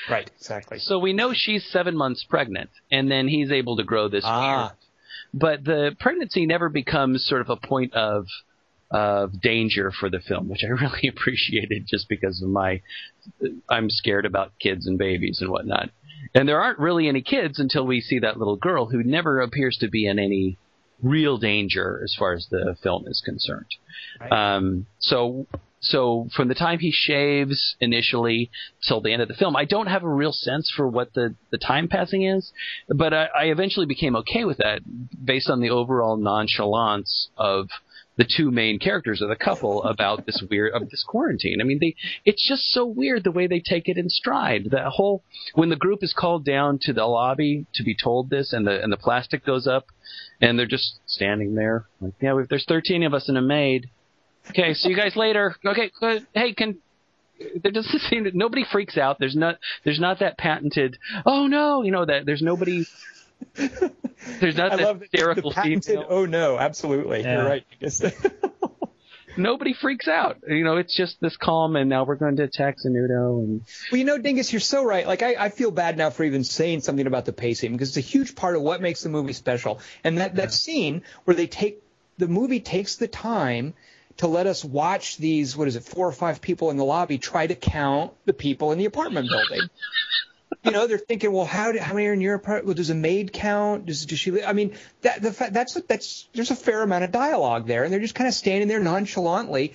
[0.10, 0.80] Right, exactly.
[0.80, 4.68] So we know she's seven months pregnant, and then he's able to grow this Ah.
[4.68, 4.78] beard.
[5.34, 8.28] But the pregnancy never becomes sort of a point of
[8.90, 12.82] of danger for the film, which I really appreciated just because of my
[13.70, 15.90] I'm scared about kids and babies and whatnot.
[16.34, 19.78] And there aren't really any kids until we see that little girl who never appears
[19.82, 20.58] to be in any
[21.02, 23.76] real danger as far as the film is concerned.
[24.20, 24.56] Right.
[24.56, 25.48] Um, so
[25.80, 28.50] so from the time he shaves initially
[28.88, 31.36] till the end of the film, I don't have a real sense for what the,
[31.52, 32.52] the time passing is,
[32.90, 34.82] but I, I eventually became okay with that
[35.24, 37.70] based on the overall nonchalance of
[38.18, 41.62] the two main characters of the couple about this weird of this quarantine.
[41.62, 41.96] I mean, they
[42.26, 44.68] it's just so weird the way they take it in stride.
[44.72, 48.54] The whole when the group is called down to the lobby to be told this,
[48.54, 49.86] and the and the plastic goes up,
[50.42, 53.90] and they're just standing there like, yeah, we- there's 13 of us and a maid.
[54.50, 55.56] Okay, see you guys later.
[55.66, 56.26] Okay, good.
[56.34, 56.78] Hey, can
[57.62, 59.18] there doesn't seem that nobody freaks out.
[59.20, 60.98] There's not there's not that patented.
[61.26, 62.86] Oh no, you know that there's nobody.
[64.40, 66.08] There's not I that love the, hysterical the patented, female.
[66.10, 67.22] oh no, absolutely.
[67.22, 67.38] Yeah.
[67.38, 67.66] You're right.
[67.72, 68.02] I guess.
[69.38, 70.38] Nobody freaks out.
[70.48, 73.62] You know, it's just this calm, and now we're going to attack Zanutto, and
[73.92, 75.06] Well, you know, Dingus, you're so right.
[75.06, 77.98] Like, I, I feel bad now for even saying something about the pacing because it's
[77.98, 79.80] a huge part of what makes the movie special.
[80.04, 81.84] And that, that scene where they take
[82.18, 83.76] the movie takes the time
[84.18, 87.20] to let us watch these, what is it, four or five people in the lobby
[87.20, 89.70] try to count the people in the apartment building.
[90.64, 92.66] You know, they're thinking, well, how do, how many are in your apartment?
[92.66, 93.86] Well, does a maid count?
[93.86, 94.44] Does does she?
[94.44, 97.94] I mean, that the fa- that's that's there's a fair amount of dialogue there, and
[97.94, 99.74] they're just kind of standing there nonchalantly,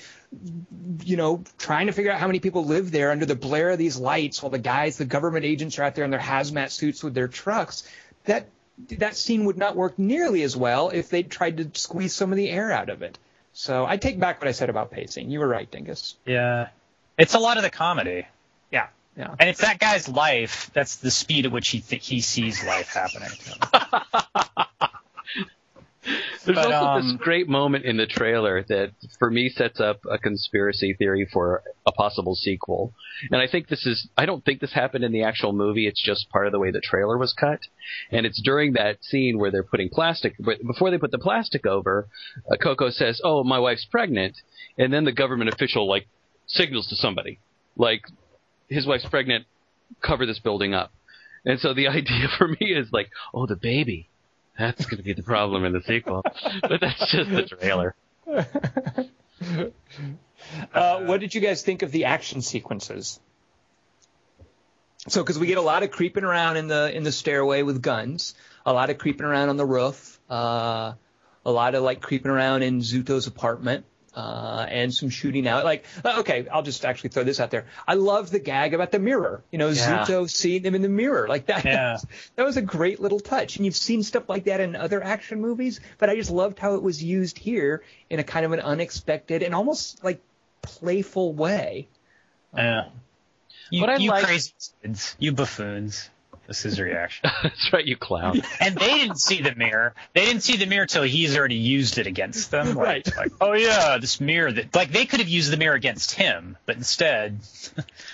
[1.04, 3.78] you know, trying to figure out how many people live there under the blare of
[3.78, 7.02] these lights while the guys, the government agents, are out there in their hazmat suits
[7.02, 7.88] with their trucks.
[8.24, 8.48] That
[8.88, 12.36] that scene would not work nearly as well if they tried to squeeze some of
[12.36, 13.18] the air out of it.
[13.52, 15.30] So I take back what I said about pacing.
[15.30, 16.16] You were right, Dingus.
[16.24, 16.68] Yeah.
[17.18, 18.26] It's a lot of the comedy.
[18.70, 19.34] Yeah, yeah.
[19.38, 20.70] And it's that guy's life.
[20.72, 23.30] That's the speed at which he th- he sees life happening.
[26.44, 28.90] There's But, also um, this great moment in the trailer that,
[29.20, 32.92] for me, sets up a conspiracy theory for a possible sequel.
[33.30, 35.86] And I think this is, I don't think this happened in the actual movie.
[35.86, 37.60] It's just part of the way the trailer was cut.
[38.10, 41.66] And it's during that scene where they're putting plastic, but before they put the plastic
[41.66, 42.08] over,
[42.50, 44.36] uh, Coco says, "Oh, my wife's pregnant,"
[44.76, 46.08] and then the government official like
[46.48, 47.38] signals to somebody,
[47.76, 48.02] like,
[48.72, 49.46] "His wife's pregnant.
[50.00, 50.92] Cover this building up."
[51.44, 54.08] And so the idea for me is like, "Oh, the baby."
[54.58, 56.22] That's going to be the problem in the sequel.
[56.62, 57.94] but that's just the trailer.
[60.74, 63.20] Uh, what did you guys think of the action sequences?
[65.08, 67.82] So, because we get a lot of creeping around in the in the stairway with
[67.82, 68.34] guns,
[68.66, 70.92] a lot of creeping around on the roof, uh,
[71.44, 73.84] a lot of like creeping around in Zuto's apartment,
[74.14, 75.64] uh, and some shooting out.
[75.64, 77.66] Like, uh, okay, I'll just actually throw this out there.
[77.88, 79.42] I love the gag about the mirror.
[79.50, 80.04] You know, Yeah.
[80.04, 81.64] Zuto seeing them in the mirror like that.
[81.64, 81.96] Yeah.
[82.36, 83.56] that was a great little touch.
[83.56, 86.74] And you've seen stuff like that in other action movies, but I just loved how
[86.74, 90.20] it was used here in a kind of an unexpected and almost like
[90.62, 91.88] playful way.
[92.56, 92.88] Yeah.
[93.70, 94.52] You, What I you like- crazy
[94.82, 95.16] kids.
[95.18, 96.10] You buffoons.
[96.46, 97.30] This is the reaction.
[97.42, 98.42] That's right, you clown.
[98.60, 99.94] and they didn't see the mirror.
[100.14, 102.76] They didn't see the mirror till he's already used it against them.
[102.82, 103.16] Like, Right.
[103.16, 106.56] Like, oh yeah, this mirror that like they could have used the mirror against him,
[106.66, 107.40] but instead,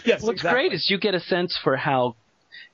[0.05, 2.17] Yes, What's great is you get a sense for how,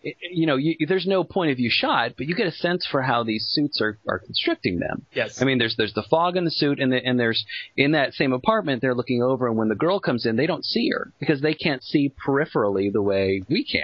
[0.02, 3.00] you know, you, there's no point of view shot, but you get a sense for
[3.02, 5.06] how these suits are, are constricting them.
[5.14, 5.40] Yes.
[5.40, 7.44] I mean, there's there's the fog in the suit, and the, and there's
[7.76, 10.64] in that same apartment they're looking over, and when the girl comes in, they don't
[10.64, 13.82] see her because they can't see peripherally the way we can,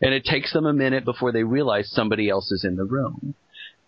[0.00, 3.34] and it takes them a minute before they realize somebody else is in the room.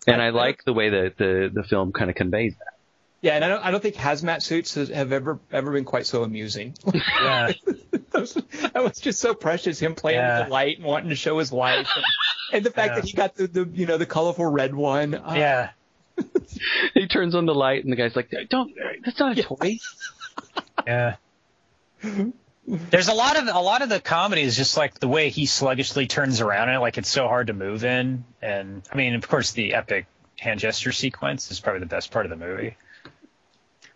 [0.07, 2.73] And I like the way that the the film kind of conveys that.
[3.21, 6.23] yeah, and I don't, I don't think hazmat suits have ever ever been quite so
[6.23, 6.75] amusing.
[6.93, 7.51] yeah,
[7.91, 9.79] that, was, that was just so precious.
[9.79, 10.39] Him playing Yeah.
[10.39, 12.05] with the light and wanting to show his wife, and,
[12.51, 12.95] and the fact Yeah.
[12.95, 15.15] that he got the, the you know the colorful red one.
[15.15, 15.69] Uh, yeah.
[16.93, 18.71] He turns on the light, and the guy's like, "Don't,
[19.03, 19.77] that's not a toy."
[20.85, 21.15] Yeah.
[22.65, 25.45] There's a lot of a lot of the comedy is just like the way he
[25.45, 28.23] sluggishly turns around and like it's so hard to move in.
[28.41, 30.05] And I mean, of course, the epic
[30.39, 32.77] hand gesture sequence is probably the best part of the movie.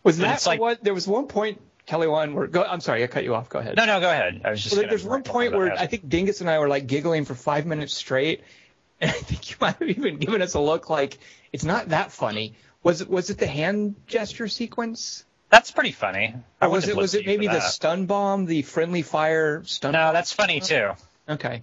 [0.04, 0.84] Was But that like- what?
[0.84, 3.48] There was one point, Kelly, one where go, I'm sorry, I cut you off.
[3.50, 3.78] Go ahead.
[3.78, 4.42] No, no, go ahead.
[4.44, 4.76] I was just.
[4.76, 5.72] Well, there's one point where.
[5.72, 8.44] I think Dingus and I were like giggling for five minutes straight,
[9.02, 11.18] and I think you might have even given us a look like
[11.54, 12.56] it's not that funny.
[12.84, 15.24] Was it was it the hand gesture sequence?
[15.50, 16.34] That's pretty funny.
[16.62, 19.94] I was it was it maybe the stun bomb, the friendly fire stun?
[19.94, 20.92] No, that's funny too.
[21.30, 21.62] Okay.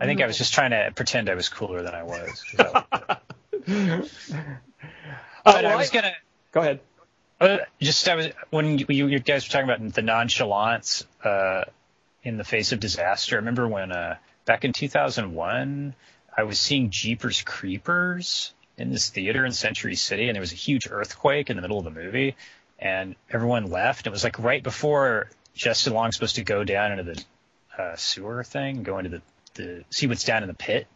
[0.00, 2.44] I think I was just trying to pretend I was cooler than I was.
[2.58, 3.16] I-
[3.68, 4.02] Uh,
[5.44, 6.12] but well, I was gonna.
[6.52, 6.80] Go ahead.
[7.40, 11.64] Uh, just I was when you, you guys were talking about the nonchalance uh,
[12.22, 13.36] in the face of disaster.
[13.36, 15.94] I remember when uh, back in 2001,
[16.36, 20.56] I was seeing Jeepers Creepers in this theater in Century City, and there was a
[20.56, 22.36] huge earthquake in the middle of the movie,
[22.78, 24.06] and everyone left.
[24.06, 27.24] It was like right before Justin Long's supposed to go down into the
[27.82, 29.22] uh, sewer thing, go into the,
[29.54, 30.86] the see what's down in the pit.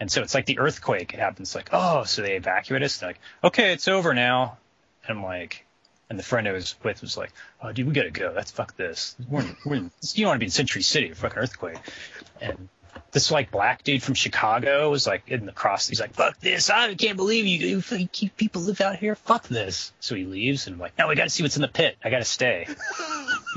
[0.00, 2.98] And so it's like the earthquake It happens, like, oh, so they evacuate us.
[2.98, 4.58] They're like, okay, it's over now.
[5.06, 5.64] And I'm like,
[6.08, 7.32] and the friend I was with was like,
[7.62, 8.32] oh, dude, we gotta go.
[8.32, 9.16] That's fuck this.
[9.28, 11.78] We're in, we're you don't want to be in Century City, fucking earthquake.
[12.40, 12.68] And
[13.12, 15.88] this like black dude from Chicago was like in the cross.
[15.88, 16.70] He's like, fuck this.
[16.70, 19.14] I can't believe you, you people live out here.
[19.14, 19.92] Fuck this.
[20.00, 21.96] So he leaves and I'm like, no, we gotta see what's in the pit.
[22.04, 22.66] I gotta stay.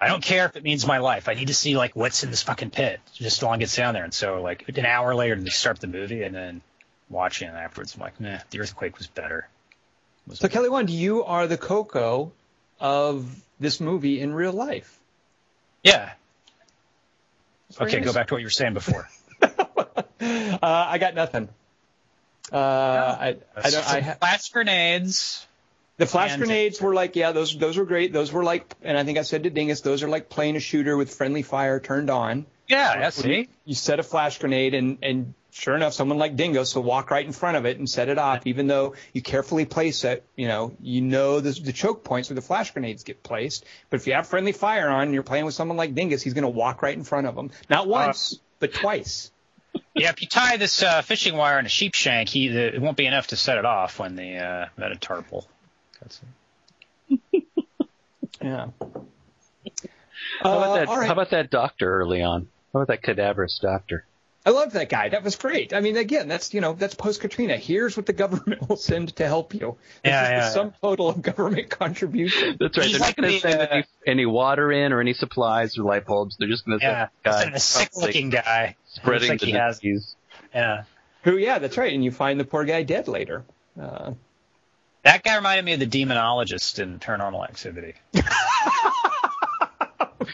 [0.00, 1.28] I don't care if it means my life.
[1.28, 3.00] I need to see like what's in this fucking pit.
[3.14, 4.04] Justin Long gets down there.
[4.04, 6.60] And so like an hour later they start the movie and then
[7.08, 9.48] watching it afterwards, I'm like, nah, the earthquake was better.
[10.26, 12.32] Was So Kelly Wand, you are the Coco
[12.80, 14.98] of this movie in real life.
[15.82, 16.12] Yeah.
[17.76, 19.08] Very Okay, go back to what you were saying before.
[19.42, 21.48] uh, I got nothing.
[22.52, 23.88] Uh, I, I don't.
[23.88, 25.46] I ha- flash grenades.
[25.96, 28.12] the flash grenades were like, yeah, those those were great.
[28.12, 30.60] Those were like, and I think I said to Dingus, those are like playing a
[30.60, 32.46] shooter with friendly fire turned on.
[32.68, 33.48] Yeah, yeah, see?
[33.64, 37.24] You set a flash grenade, and and sure enough, someone like Dingus will walk right
[37.24, 40.24] in front of it and set it off, even though you carefully place it.
[40.34, 43.64] You know, you know the, the choke points where the flash grenades get placed.
[43.90, 46.34] But if you have friendly fire on, and you're playing with someone like Dingus, he's
[46.34, 49.30] going to walk right in front of them, not once, but twice.
[49.94, 52.80] Yeah, if you tie this uh, fishing wire in a sheep shank, he, the, it
[52.82, 55.46] won't be enough to set it off when the uh, metatarpal.
[56.00, 56.20] That's
[57.30, 57.44] it.
[58.42, 58.70] Yeah.
[60.42, 60.88] How about Uh, that?
[60.88, 61.06] all right.
[61.06, 62.48] How about that doctor early on?
[62.72, 64.04] How about that cadaverous doctor?
[64.44, 65.08] I love that guy.
[65.08, 65.72] That was great.
[65.72, 67.56] I mean, again, that's you know that's post Katrina.
[67.56, 69.76] Here's what the government will send to help you.
[70.02, 72.56] This Yeah, is yeah, the sum total of government contribution.
[72.58, 72.90] That's right.
[72.90, 75.84] They're like not going to send uh, any, any water in or any supplies or
[75.84, 76.36] light bulbs.
[76.38, 78.74] They're just going to Yeah, send a sick-looking guy.
[78.86, 79.78] spreading Looks like the he has.
[79.78, 80.16] disease.
[80.52, 80.84] Yeah,
[81.22, 81.36] Who?
[81.38, 81.92] Yeah, that's right.
[81.92, 83.44] And you find the poor guy dead later.
[83.80, 84.12] Uh,
[85.04, 87.94] that guy reminded me of the demonologist in Paranormal Activity.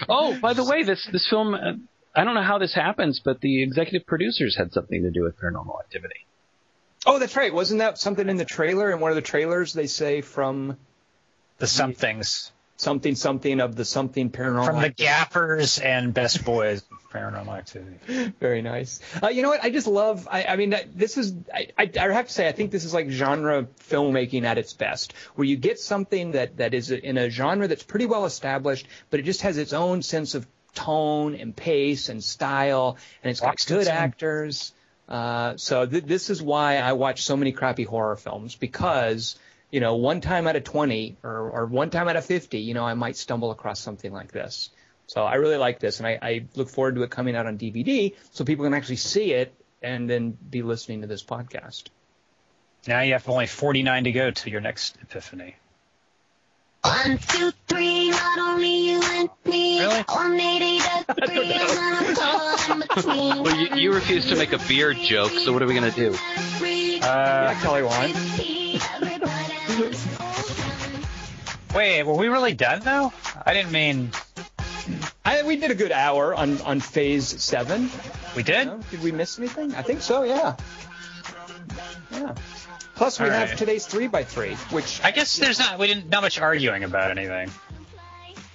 [0.08, 1.54] Oh, by the way, this this film.
[1.54, 1.72] Uh,
[2.18, 5.38] I don't know how this happens, but the executive producers had something to do with
[5.38, 6.26] Paranormal Activity.
[7.06, 7.54] oh, that's right.
[7.54, 8.90] Wasn't that something in the trailer?
[8.90, 10.76] In one of the trailers, they say from
[11.58, 14.66] The somethings something something of the something paranormal.
[14.66, 16.82] from the Gappers and Best Boys.
[17.12, 18.32] Paranormal Activity.
[18.40, 19.00] Very nice.
[19.22, 19.64] Uh, you know what?
[19.64, 20.28] I just love.
[20.30, 21.34] I, I mean, this is.
[21.54, 24.74] I, I, I have to say, I think this is like genre filmmaking at its
[24.74, 28.86] best, where you get something that that is in a genre that's pretty well established,
[29.10, 33.40] but it just has its own sense of tone and pace and style, and it's
[33.40, 34.72] got Walks good its actors.
[35.08, 39.38] Uh, so th- this is why I watch so many crappy horror films because.
[39.70, 42.72] You know, one time out of 20 or, or one time out of 50, you
[42.72, 44.70] know, I might stumble across something like this.
[45.08, 47.58] So I really like this, and I, I look forward to it coming out on
[47.58, 51.84] DVD so people can actually see it and then be listening to this podcast.
[52.86, 55.56] Now you have only 49 to go to your next epiphany.
[56.82, 57.67] One, two, three, not
[58.38, 59.80] only you and me.
[59.80, 60.02] Really?
[60.02, 60.78] 180
[61.20, 63.42] degrees I'm in between.
[63.42, 65.96] Well, you, you refuse to make a beer joke, so what are we going to
[65.96, 66.16] do?
[67.02, 68.14] Uh, Kelly Wand.
[71.74, 73.12] wait, were we really done though?
[73.46, 74.10] I didn't mean
[75.24, 77.90] I, we did a good hour on, on phase seven.
[78.34, 78.66] we did.
[78.66, 78.80] No?
[78.90, 79.74] Did we miss anything?
[79.74, 80.56] I think so, yeah.
[82.10, 82.34] Yeah.
[82.94, 83.58] Plus, we All have right.
[83.58, 87.10] today's three by three, which I guess there's not we didn't not much arguing about
[87.10, 87.50] anything.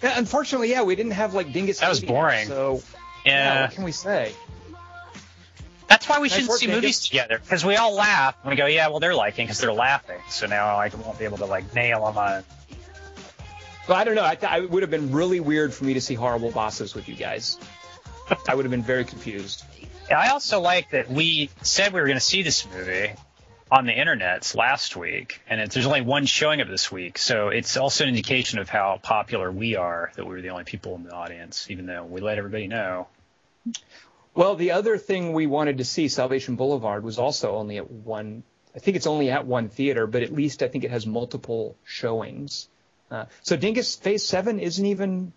[0.04, 1.80] Yeah, unfortunately, yeah, we didn't have like Dingus.
[1.80, 2.47] That was boring.
[2.47, 2.82] So
[3.26, 4.34] yeah, Yeah, what can we say?
[5.89, 6.82] that's why we Nice shouldn't work, see Dingus.
[6.82, 9.74] movies together because we all laugh and we go, yeah, well they're liking because they're
[9.74, 10.20] laughing.
[10.30, 12.43] So now I won't be able to like nail them on.
[13.88, 14.24] Well, I don't know.
[14.26, 17.10] I, th- I would have been really weird for me to see horrible bosses with
[17.10, 17.58] you guys.
[18.47, 19.64] I would have been very confused.
[20.10, 23.12] Yeah, I also like that we said we were going to see this movie
[23.74, 27.17] on the internets last week, and there's only one showing of this week.
[27.17, 30.63] So it's also an indication of how popular we are that we were the only
[30.63, 33.07] people in the audience, even though we let everybody know.
[34.36, 38.43] Well, the other thing we wanted to see, Salvation Boulevard, was also only at one.
[38.76, 41.76] I think it's only at one theater, but at least I think it has multiple
[41.84, 42.69] showings.
[43.09, 45.34] Uh, so Dingus Phase Seven isn't even.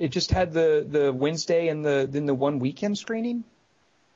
[0.00, 3.44] It just had the the Wednesday and the then the one weekend screening.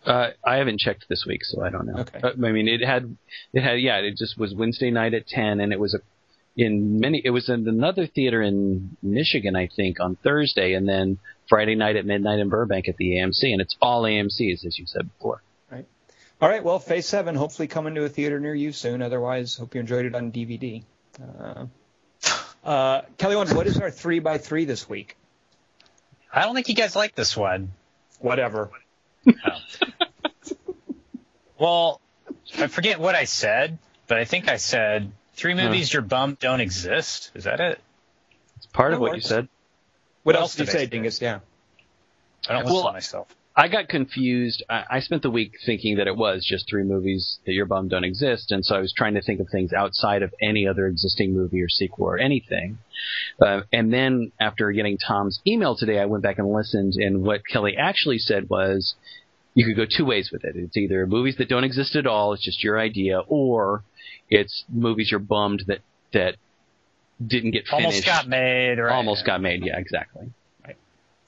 [0.05, 2.01] Uh, I haven't checked this week, so I don't know.
[2.01, 2.21] Okay.
[2.23, 3.17] Uh, I mean, it had,
[3.53, 6.01] it had, yeah, it just was Wednesday night at ten, and it was a,
[6.57, 11.19] in many, it was in another theater in Michigan, I think, on Thursday, and then
[11.49, 14.87] Friday night at midnight in Burbank at the AMC, and it's all AMC's, as you
[14.87, 15.43] said before.
[15.71, 15.87] Right.
[16.41, 19.03] All right, well, Phase Seven hopefully coming to a theater near you soon.
[19.03, 20.83] Otherwise, hope you enjoyed it on DVD.
[21.23, 21.67] Uh,
[22.65, 25.17] uh, Kelly, Owens, what is our three by three this week?
[26.33, 27.73] I don't think you guys like this one.
[28.19, 28.71] Whatever.
[31.59, 32.01] Well,
[32.59, 36.61] I forget what I said, but I think I said three movies you're bummed don't
[36.61, 37.31] exist.
[37.37, 37.81] Is that it?
[38.57, 39.49] It's part That of what you said.
[40.25, 40.87] What What else else did you did I say, say?
[40.91, 41.21] Dingus?
[41.23, 41.39] Yeah.
[42.49, 43.29] I don't listen Well, to myself.
[43.55, 44.63] I got confused.
[44.69, 47.91] I, I spent the week thinking that it was just three movies that you're bummed
[47.91, 50.87] don't exist, and so I was trying to think of things outside of any other
[50.87, 52.79] existing movie or sequel or anything.
[53.41, 57.43] Uh, and then after getting Tom's email today, I went back and listened, and what
[57.47, 58.95] Kelly actually said was,
[59.55, 60.57] you could go two ways with it.
[60.57, 63.85] It's either movies that don't exist at all, it's just your idea, or
[64.31, 65.81] it's movies you're bummed that
[66.15, 66.37] that
[67.25, 67.87] didn't get finished.
[67.87, 69.65] Almost got made, or Almost got made.
[69.65, 70.33] Yeah, exactly.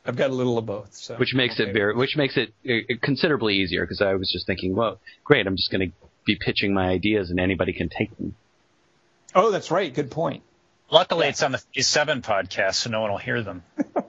[0.06, 0.94] I've got a little of both.
[0.94, 1.70] So which makes okay.
[1.70, 5.46] it very, which makes it uh, considerably easier because I was just thinking, well, great,
[5.46, 5.96] I'm just going to
[6.26, 8.34] be pitching my ideas and anybody can take them.
[9.34, 9.92] Oh, that's right.
[9.92, 10.42] Good point.
[10.90, 13.62] Luckily, it's on the Phase Seven podcast, so no one will hear them.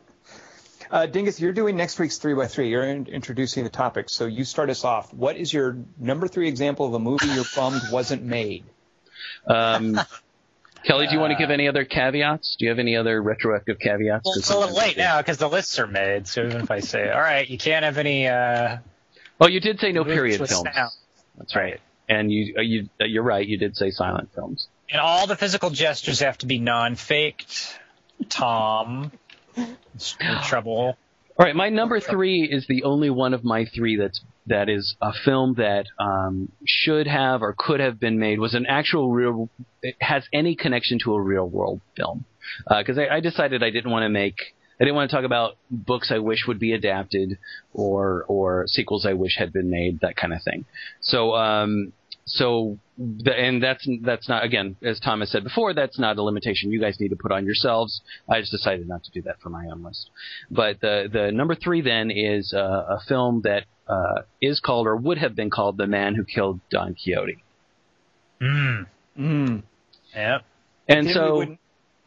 [0.91, 2.69] Uh, Dingus, you're doing next week's three by three.
[2.69, 5.13] You're in- introducing the topic, so you start us off.
[5.13, 8.65] What is your number three example of a movie you're bummed wasn't made?
[9.47, 9.99] Um,
[10.85, 12.55] Kelly, do you want to give any other caveats?
[12.57, 14.23] Do you have any other retroactive caveats?
[14.25, 16.27] Well, 'Cause it's a little late now because the lists are made.
[16.27, 18.27] So even if I say, all right, you can't have any.
[18.27, 18.77] Uh,
[19.41, 20.49] Oh, you did say no period films.
[20.73, 20.91] sound.
[21.37, 21.81] That's right.
[22.07, 23.45] And you, uh, you, uh, you're right.
[23.45, 24.69] You did say silent films.
[24.89, 27.77] And all the physical gestures have to be non-faked.
[28.29, 29.11] Tom,
[29.93, 30.97] it's in trouble.
[31.37, 34.95] All right, my number three is the only one of my three that's that is
[35.01, 39.49] a film that um, should have or could have been made was an actual real
[39.99, 42.23] has any connection to a real world film
[42.69, 44.37] because I, I decided I didn't want to make
[44.79, 47.37] I didn't want to talk about books I wish would be adapted
[47.73, 50.63] or or sequels I wish had been made that kind of thing.
[51.01, 51.91] So um,
[52.27, 52.77] so
[53.25, 56.99] and that's that's not again as Thomas said before that's not a limitation you guys
[56.99, 58.01] need to put on yourselves.
[58.27, 60.09] I just decided not to do that for my own list.
[60.49, 64.95] But the the number three then is uh, a film that uh, is called or
[64.95, 67.43] would have been called The Man Who Killed Don Quixote.
[68.41, 68.87] Mm.
[69.19, 69.63] Mm.
[70.15, 70.41] Yep.
[70.87, 71.45] And Then so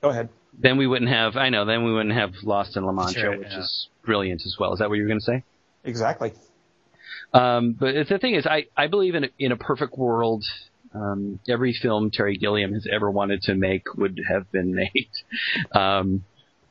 [0.02, 0.28] go ahead.
[0.58, 3.38] then we wouldn't have I know then we wouldn't have Lost in La Mancha, right,
[3.38, 3.60] which yeah.
[3.60, 4.72] is brilliant as well.
[4.72, 5.44] Is that what you were going to say?
[5.84, 6.32] Exactly.
[7.32, 10.44] Um, but the thing is, I, I believe in a, in a perfect world,
[10.94, 15.10] um, every film Terry Gilliam has ever wanted to make would have been made.
[15.74, 16.24] Um,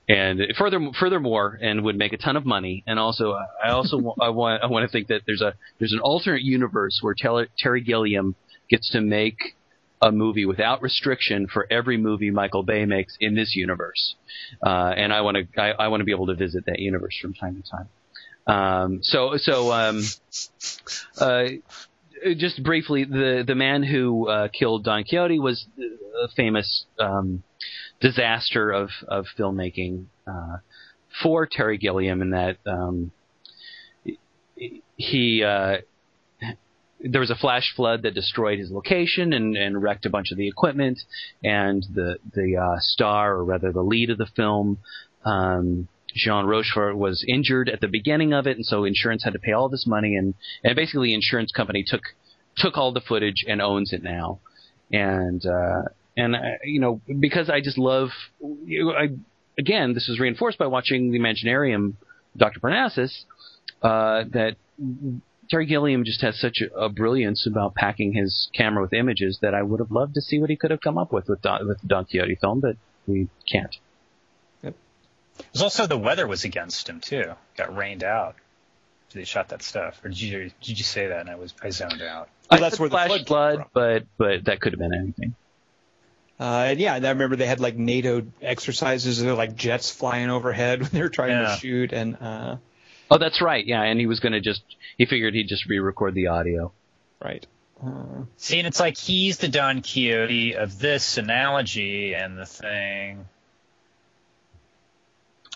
[0.09, 2.83] and further, furthermore, and would make a ton of money.
[2.87, 5.99] And also, I also I want I want to think that there's a there's an
[5.99, 7.13] alternate universe where
[7.57, 8.35] Terry Gilliam
[8.69, 9.37] gets to make
[10.01, 14.15] a movie without restriction for every movie Michael Bay makes in this universe.
[14.65, 17.17] Uh, and I want to I, I want to be able to visit that universe
[17.21, 17.89] from time to time.
[18.47, 20.01] Um, so so um,
[21.19, 21.43] uh,
[22.37, 25.65] just briefly, the the man who uh, killed Don Quixote was
[26.23, 27.43] a famous um,
[27.99, 30.57] disaster of of filmmaking uh,
[31.21, 33.11] for Terry Gilliam, in that um,
[34.95, 35.43] he.
[35.43, 35.77] Uh,
[36.99, 40.37] there was a flash flood that destroyed his location and, and wrecked a bunch of
[40.37, 40.99] the equipment,
[41.43, 44.79] and the the uh, star, or rather the lead of the film,
[45.23, 45.87] um,
[46.17, 49.51] Jean Rochefort was injured at the beginning of it, and so insurance had to pay
[49.51, 50.33] all this money, and
[50.63, 52.01] and basically insurance company took
[52.57, 54.39] took all the footage and owns it now,
[54.91, 55.83] and uh,
[56.15, 58.09] and uh, you know because I just love,
[58.43, 59.09] I
[59.57, 61.93] again this was reinforced by watching the Imaginarium,
[62.35, 62.59] Dr.
[62.59, 63.25] Parnassus,
[63.81, 64.55] uh, that
[65.49, 69.53] Terry Gilliam just has such a, a brilliance about packing his camera with images that
[69.53, 71.67] I would have loved to see what he could have come up with with Don,
[71.67, 72.75] with Don Quixote film, but
[73.05, 73.75] we can't.
[75.53, 77.33] There's also the weather was against him too.
[77.57, 78.35] Got rained out.
[79.13, 79.99] They shot that stuff.
[80.03, 82.29] Or did you did you say that and I was I zoned out?
[82.51, 83.67] Well, that's said where the flash flood came flood, from.
[83.73, 85.35] but but that could have been anything.
[86.39, 89.19] Uh, and yeah, and I remember they had like NATO exercises.
[89.21, 91.53] They're like jets flying overhead when they were trying Yeah.
[91.53, 92.57] to shoot, and uh,
[93.09, 93.65] Oh, that's right.
[93.65, 94.61] Yeah, and he was going to just
[94.97, 96.71] he figured he'd just re-record the audio.
[97.23, 97.45] right.
[97.83, 103.25] Uh, See, and it's like he's the Don Quixote of this analogy and the thing.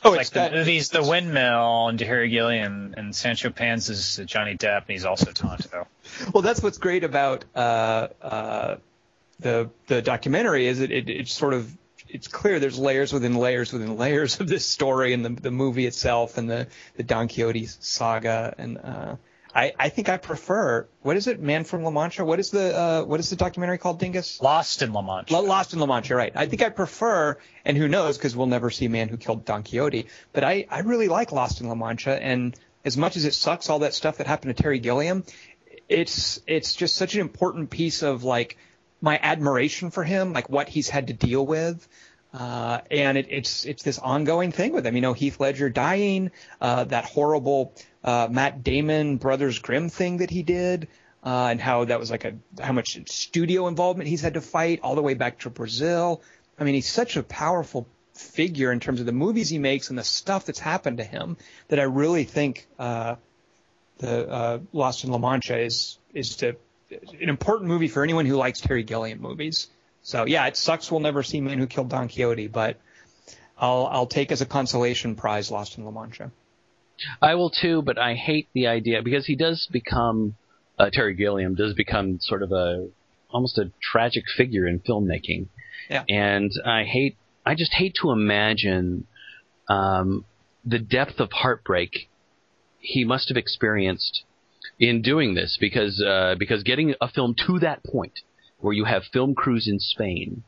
[0.03, 4.81] Oh, like that, the movie's The Windmill and Harry Gilliam and Sancho Panza's Johnny Depp
[4.81, 5.87] and he's also Tonto.
[6.33, 8.75] well, that's what's great about uh, uh,
[9.39, 11.71] the the documentary is it, it it's sort of
[12.07, 15.85] it's clear there's layers within layers within layers of this story and the the movie
[15.85, 19.15] itself and the the Don Quixote saga and uh,
[19.53, 22.77] I I think I prefer what is it Man from La Mancha what is the
[22.77, 25.33] uh, what is the documentary called Dingus Lost in La Mancha.
[25.33, 26.31] Lo- Lost in La Mancha, right?
[26.35, 29.63] I think I prefer, and who knows, because we'll never see Man Who Killed Don
[29.63, 30.07] Quixote.
[30.33, 32.55] But I, I really like Lost in La Mancha, and
[32.85, 35.23] as much as it sucks, all that stuff that happened to Terry Gilliam,
[35.89, 38.57] it's it's just such an important piece of like
[39.01, 41.87] my admiration for him, like what he's had to deal with.
[42.33, 44.95] Uh, and it, it's it's this ongoing thing with him.
[44.95, 46.31] You know, Heath Ledger dying,
[46.61, 50.87] uh, that horrible uh, Matt Damon Brothers Grimm thing that he did,
[51.25, 54.79] uh, and how that was like a how much studio involvement he's had to fight
[54.81, 56.21] all the way back to Brazil.
[56.57, 59.97] I mean, he's such a powerful figure in terms of the movies he makes and
[59.97, 61.37] the stuff that's happened to him
[61.67, 63.15] that I really think uh,
[63.97, 66.55] the uh, Lost in La Mancha is is to,
[66.91, 69.67] an important movie for anyone who likes Terry Gilliam movies.
[70.03, 72.77] So yeah, it sucks we'll never see Man Who Killed Don Quixote, but
[73.57, 76.31] I'll I'll take as a consolation prize Lost in La Mancha.
[77.21, 80.35] I will too, but I hate the idea because he does become
[80.77, 82.89] uh, Terry Gilliam does become sort of a
[83.29, 85.47] almost a tragic figure in filmmaking.
[85.89, 86.03] Yeah.
[86.09, 89.07] And I hate I just hate to imagine
[89.69, 90.25] um,
[90.65, 92.09] the depth of heartbreak
[92.79, 94.23] he must have experienced
[94.79, 98.19] in doing this because uh, because getting a film to that point
[98.61, 100.43] where you have film crews in Spain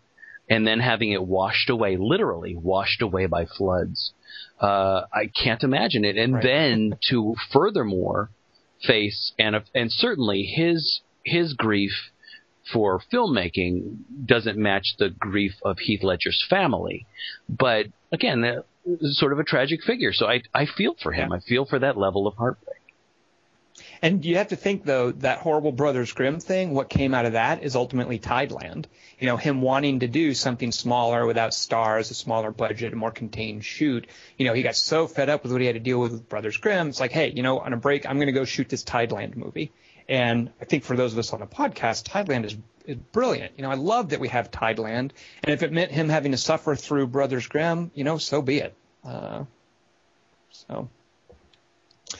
[0.49, 4.13] and then having it washed away, literally washed away by floods.
[4.59, 6.17] Uh, I can't imagine it.
[6.17, 6.43] And Right.
[6.43, 8.29] then to furthermore
[8.85, 11.91] face and and certainly his his grief
[12.71, 17.05] for filmmaking doesn't match the grief of Heath Ledger's family.
[17.49, 18.63] But again,
[19.01, 20.11] sort of a tragic figure.
[20.13, 21.31] So I I feel for him.
[21.31, 22.72] I feel for that level of heartbreak.
[24.03, 26.73] And you have to think though that horrible Brothers Grimm thing.
[26.73, 28.85] What came out of that is ultimately Tideland.
[29.17, 33.11] You know, him wanting to do something smaller without stars, a smaller budget, a more
[33.11, 34.05] contained shoot.
[34.37, 36.27] You know, he got so fed up with what he had to deal with with
[36.27, 36.89] Brothers Grimm.
[36.89, 39.37] It's like, hey, you know, on a break, I'm going to go shoot this Tideland
[39.37, 39.71] movie.
[40.09, 43.53] And I think for those of us on the podcast, Tideland is is brilliant.
[43.55, 45.11] You know, I love that we have Tideland.
[45.43, 48.57] And if it meant him having to suffer through Brothers Grimm, you know, so be
[48.57, 48.75] it.
[49.05, 49.45] Uh,
[50.51, 50.89] so.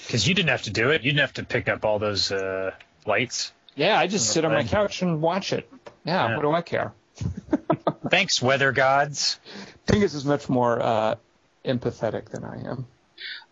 [0.05, 1.03] Because you didn't have to do it.
[1.03, 2.71] You didn't have to pick up all those uh,
[3.05, 3.51] lights.
[3.75, 5.69] Yeah, I just sit on my couch and watch it.
[6.05, 6.35] Yeah, Yeah.
[6.35, 6.93] what do I care?
[8.09, 9.39] Thanks, weather gods.
[9.87, 11.15] Dingus is much more uh,
[11.65, 12.87] empathetic than I am.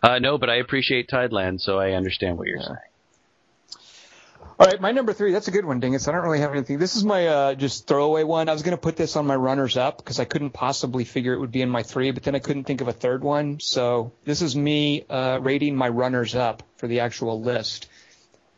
[0.03, 2.65] Uh, no, but I appreciate Tideland, so I understand what you're Yeah.
[2.67, 2.77] saying.
[4.61, 5.31] All right, my number three.
[5.31, 6.07] That's a good one, Dingus.
[6.07, 6.77] I don't really have anything.
[6.77, 8.47] This is my uh, just throwaway one.
[8.47, 11.33] I was going to put this on my runners up because I couldn't possibly figure
[11.33, 13.59] it would be in my three, but then I couldn't think of a third one.
[13.59, 17.89] So this is me uh, rating my runners up for the actual list.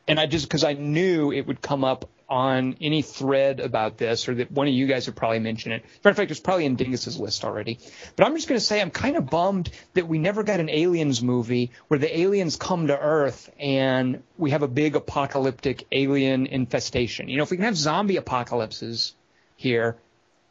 [0.05, 4.27] And I just because I knew it would come up on any thread about this,
[4.27, 5.83] or that one of you guys would probably mention it.
[6.03, 7.77] Matter of fact, it's probably in Dingus's list already.
[8.15, 10.69] But I'm just going to say I'm kind of bummed that we never got an
[10.69, 16.47] aliens movie where the aliens come to Earth and we have a big apocalyptic alien
[16.47, 17.29] infestation.
[17.29, 19.13] You know, if we can have zombie apocalypses
[19.55, 19.95] here,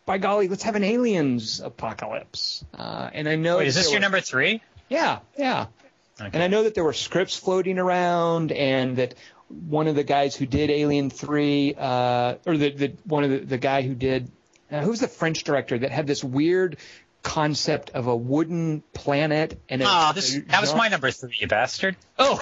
[0.07, 2.65] by golly, let's have an aliens apocalypse.
[2.73, 4.63] Uh, and I know Wait, is this your were- number three?
[4.89, 5.67] Yeah, yeah.
[6.21, 6.31] Okay.
[6.35, 9.15] And I know that there were scripts floating around, and that
[9.69, 13.39] one of the guys who did Alien Three, uh, or the, the one of the,
[13.39, 14.31] the guy who did,
[14.71, 16.77] uh, who's the French director that had this weird
[17.23, 21.47] concept of a wooden planet and a, Oh, this, that was my number three, you
[21.47, 21.95] bastard.
[22.19, 22.41] Oh,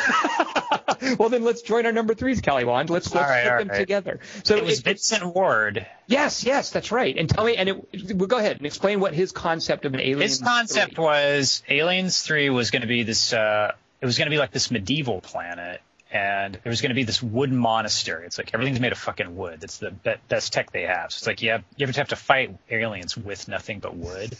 [1.18, 2.88] well then let's join our number threes, Kelly Wand.
[2.88, 3.76] Let's let's All right, put them right.
[3.78, 4.20] together.
[4.44, 5.86] So It was it- Vincent Ward.
[6.06, 7.14] yes, yes, that's right.
[7.16, 10.00] And tell me, and it, well, go ahead and explain what his concept of an
[10.00, 10.20] alien.
[10.22, 14.34] His concept was Aliens 3 was going to be this, uh, it was going to
[14.34, 15.82] be like this medieval planet,
[16.12, 18.26] and there was going to be this wooden monastery.
[18.26, 19.60] It's like everything's made of fucking wood.
[19.60, 21.12] That's the be- best tech they have.
[21.12, 24.36] So it's like you have, you ever have to fight aliens with nothing but wood.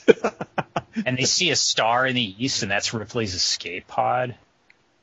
[1.07, 4.35] and they see a star in the east, and that's Ripley's escape pod.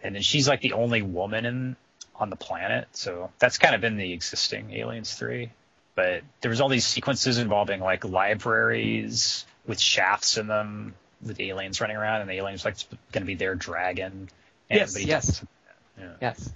[0.03, 1.76] And then she's like the only woman in
[2.15, 2.88] on the planet.
[2.91, 5.49] So that's kind of been the existing Aliens 3.
[5.95, 10.95] But there was all these sequences involving like libraries with shafts in them
[11.26, 12.76] with aliens running around, and the aliens like
[13.11, 14.30] going to be their dragon.
[14.69, 15.44] And Yes, yes.
[15.98, 16.14] Yeah.
[16.22, 16.52] Yes.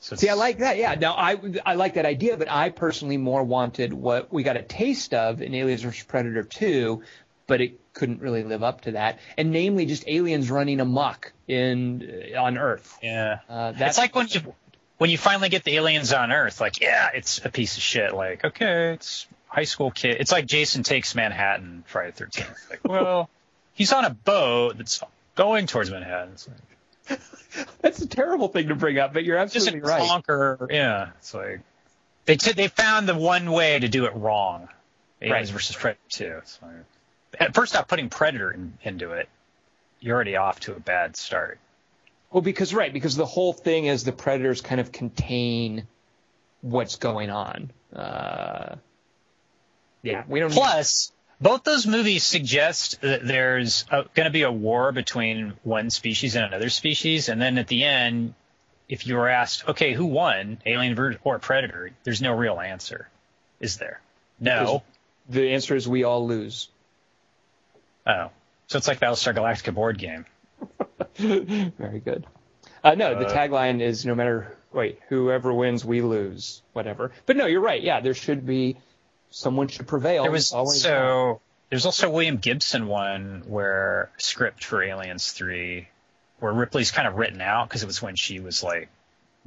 [0.00, 0.76] So See, I like that.
[0.76, 0.94] Yeah.
[0.94, 4.62] Now, I I like that idea, but I personally more wanted what we got a
[4.62, 7.02] taste of in Aliens vs Predator 2,
[7.46, 12.32] but it couldn't really live up to that, and namely just aliens running amok in
[12.34, 12.98] uh, on Earth.
[13.02, 13.40] Yeah.
[13.48, 14.54] Uh, that's It's like when you
[14.98, 18.14] when you finally get the aliens on Earth, like, yeah, it's a piece of shit.
[18.14, 20.16] Like, okay, it's high school kid.
[20.20, 22.70] It's like Jason takes Manhattan Friday the 13th.
[22.70, 23.30] Like, well,
[23.74, 25.00] he's on a boat that's
[25.34, 26.32] going towards Manhattan.
[26.34, 26.58] It's like,
[27.80, 30.08] That's a terrible thing to bring up, but you're just absolutely a right.
[30.08, 30.68] conquer.
[30.70, 31.60] Yeah, it's like
[32.24, 34.68] they t- they found the one way to do it wrong.
[35.20, 35.52] Aliens Right.
[35.54, 36.24] versus Predator 2.
[36.38, 39.28] It's like, at first off, putting Predator in, into it,
[40.00, 41.58] you're already off to a bad start.
[42.30, 45.86] Well, because right, because the whole thing is the predators kind of contain
[46.60, 47.70] what's going on.
[47.92, 48.76] Uh,
[50.02, 50.52] yeah, we don't.
[50.52, 56.34] Plus, both those movies suggest that there's going to be a war between one species
[56.36, 58.34] and another species, and then at the end,
[58.88, 63.08] if you were asked, okay, who won, alien or predator, there's no real answer,
[63.60, 64.00] is there?
[64.40, 64.82] No.
[65.28, 66.68] the answer is we all lose.
[68.06, 68.30] Oh,
[68.66, 70.24] so it's like Battlestar Galactica board game.
[71.16, 72.26] Very good.
[72.82, 77.10] Uh, no, the Uh, tagline is no matter wait, whoever wins, we lose, whatever.
[77.26, 77.82] But no, you're right.
[77.82, 78.76] Yeah, there should be
[79.30, 80.22] someone should prevail.
[80.22, 81.40] There was Always so
[81.70, 85.88] there's also William Gibson one where script for Aliens Three,
[86.40, 88.88] where Ripley's kind of written out because it was when she was like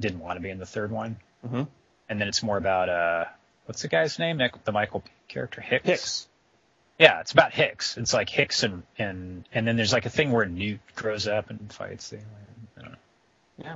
[0.00, 1.66] didn't want to be in the third one, Mhm.
[2.08, 3.24] and then it's more about uh
[3.66, 4.36] what's the guy's name?
[4.38, 5.86] Nick, the Michael character Hicks.
[5.86, 6.28] Hicks.
[6.98, 7.96] Yeah, it's about Hicks.
[7.96, 11.50] It's like Hicks and and and then there's like a thing where Newt grows up
[11.50, 12.28] and fights the alien.
[12.76, 12.98] I don't know.
[13.58, 13.74] Yeah.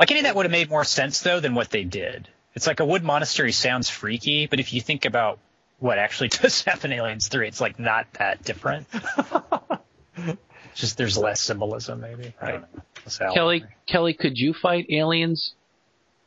[0.00, 2.28] Like any of that would have made more sense though than what they did.
[2.54, 5.38] It's like a wood monastery sounds freaky, but if you think about
[5.80, 8.86] what actually does happen in Aliens 3, it's like not that different.
[10.74, 12.34] Just there's less symbolism maybe.
[12.40, 12.82] I don't know.
[13.04, 15.54] That's how- Kelly, Kelly, could you fight aliens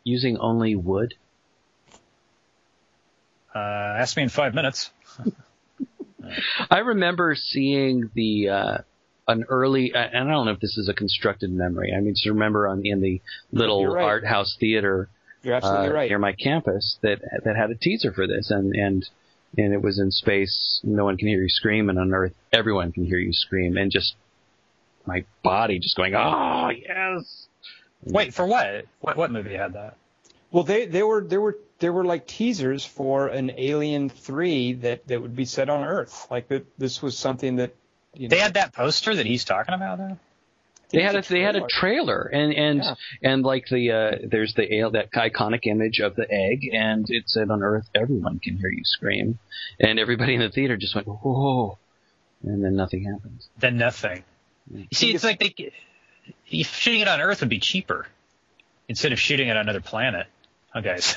[0.03, 1.15] using only wood?
[3.53, 4.91] Uh, ask me in five minutes.
[6.69, 8.77] I remember seeing the uh,
[9.27, 11.93] an early, and I don't know if this is a constructed memory.
[11.95, 13.21] I mean, just remember on in the
[13.51, 14.03] little You're right.
[14.05, 15.09] art house theater
[15.47, 16.09] You're absolutely uh, right.
[16.09, 19.09] near my campus that that had a teaser for this, and and
[19.57, 20.81] and it was in space.
[20.83, 23.89] No one can hear you scream, and on Earth, everyone can hear you scream, and
[23.89, 24.15] just
[25.05, 27.47] my body just going, oh yes.
[28.03, 28.87] Wait, for what?
[28.99, 29.95] What what movie had that?
[30.51, 35.07] Well, they they were there were there were like teasers for an Alien Three that
[35.07, 36.27] that would be set on Earth.
[36.29, 37.73] Like that this was something that
[38.15, 40.17] you know, They had that poster that he's talking about though?
[40.89, 41.67] They had a It's they had a trailer.
[41.69, 42.95] trailer and and Yeah.
[43.21, 47.23] and like the uh there's the ale that iconic image of the egg and it
[47.29, 49.37] said on Earth everyone can hear you scream
[49.79, 51.77] and everybody in the theater just went whoa
[52.43, 53.49] and then nothing happens.
[53.57, 54.23] Then nothing.
[54.73, 55.53] You see, it's like they
[56.63, 58.07] shooting it on Earth would be cheaper
[58.87, 60.27] instead of shooting it on another planet.
[60.69, 61.15] Huh, guys?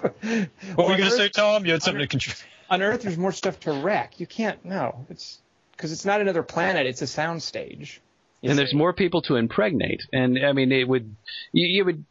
[0.00, 1.64] what were you on gonna Earth- say, Tom?
[1.66, 2.42] You had something to contribute.
[2.68, 4.18] on Earth there's more stuff to wreck.
[4.20, 5.06] You can't no.
[5.10, 5.38] It's
[5.72, 6.86] because it's not another planet.
[6.86, 7.98] It's a soundstage.
[8.42, 11.14] You and there's more people to impregnate and I mean it would
[11.52, 12.04] you, you would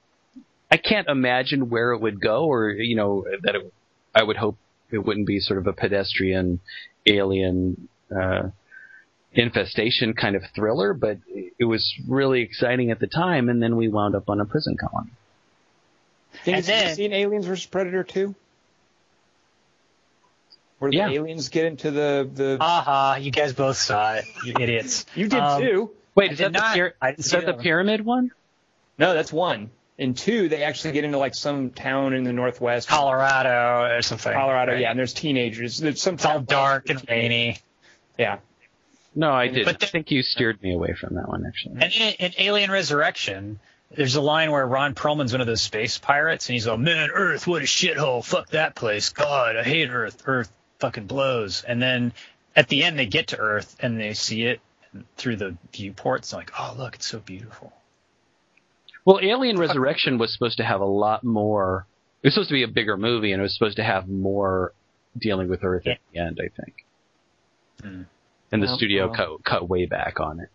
[0.71, 3.73] I can't imagine where it would go or you know that it,
[4.13, 4.57] I would hope
[4.91, 6.59] it wouldn't be sort of a pedestrian
[7.07, 8.49] alien uh
[9.31, 11.17] infestation kind of thriller, but
[11.59, 14.75] it was really exciting at the time, and then we wound up on a prison
[14.75, 15.11] colony.
[16.47, 18.33] And have you then- seen Aliens vs Predator 2?
[20.79, 21.09] Where the Yeah.
[21.09, 23.17] aliens get into the the Aha!
[23.21, 24.25] You guys both saw it.
[24.45, 25.05] You idiots.
[25.13, 25.91] you did Um, too.
[26.15, 28.31] Wait, I is that, the, not- pyra- I is that the pyramid one?
[28.97, 29.71] No, that's one.
[29.97, 34.31] And two, they actually get into like some town in the northwest, Colorado or something.
[34.31, 34.71] Colorado.
[34.71, 34.81] right?
[34.81, 35.77] Yeah, and there's teenagers.
[35.77, 37.57] There's some It's all dark and rainy.
[38.17, 38.39] Yeah.
[39.15, 39.65] No, I did.
[39.65, 41.81] But I think you steered me away from that one, actually.
[41.81, 43.59] And in, in Alien Resurrection,
[43.91, 47.09] there's a line where Ron Perlman's one of those space pirates, and he's like, "Man,
[47.11, 48.23] Earth, what a shithole!
[48.23, 49.09] Fuck that place!
[49.09, 50.23] God, I hate Earth.
[50.25, 52.13] Earth fucking blows." And then
[52.55, 54.61] at the end, they get to Earth and they see it
[55.17, 55.71] through the viewport.
[55.73, 56.33] viewports.
[56.33, 57.73] Like, oh look, it's so beautiful.
[59.05, 61.87] Well, Alien Resurrection was supposed to have a lot more.
[62.21, 64.73] It was supposed to be a bigger movie, and it was supposed to have more
[65.17, 66.85] dealing with Earth at the end, I think.
[67.81, 68.01] Hmm.
[68.51, 69.15] And the Well, studio well.
[69.15, 70.49] cut cut way back on it.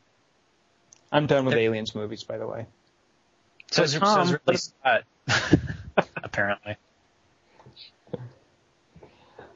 [1.10, 2.66] I'm done with aliens movies, by the way.
[3.70, 5.04] So, So, so Tom, Ridley Scott,
[6.22, 6.76] apparently.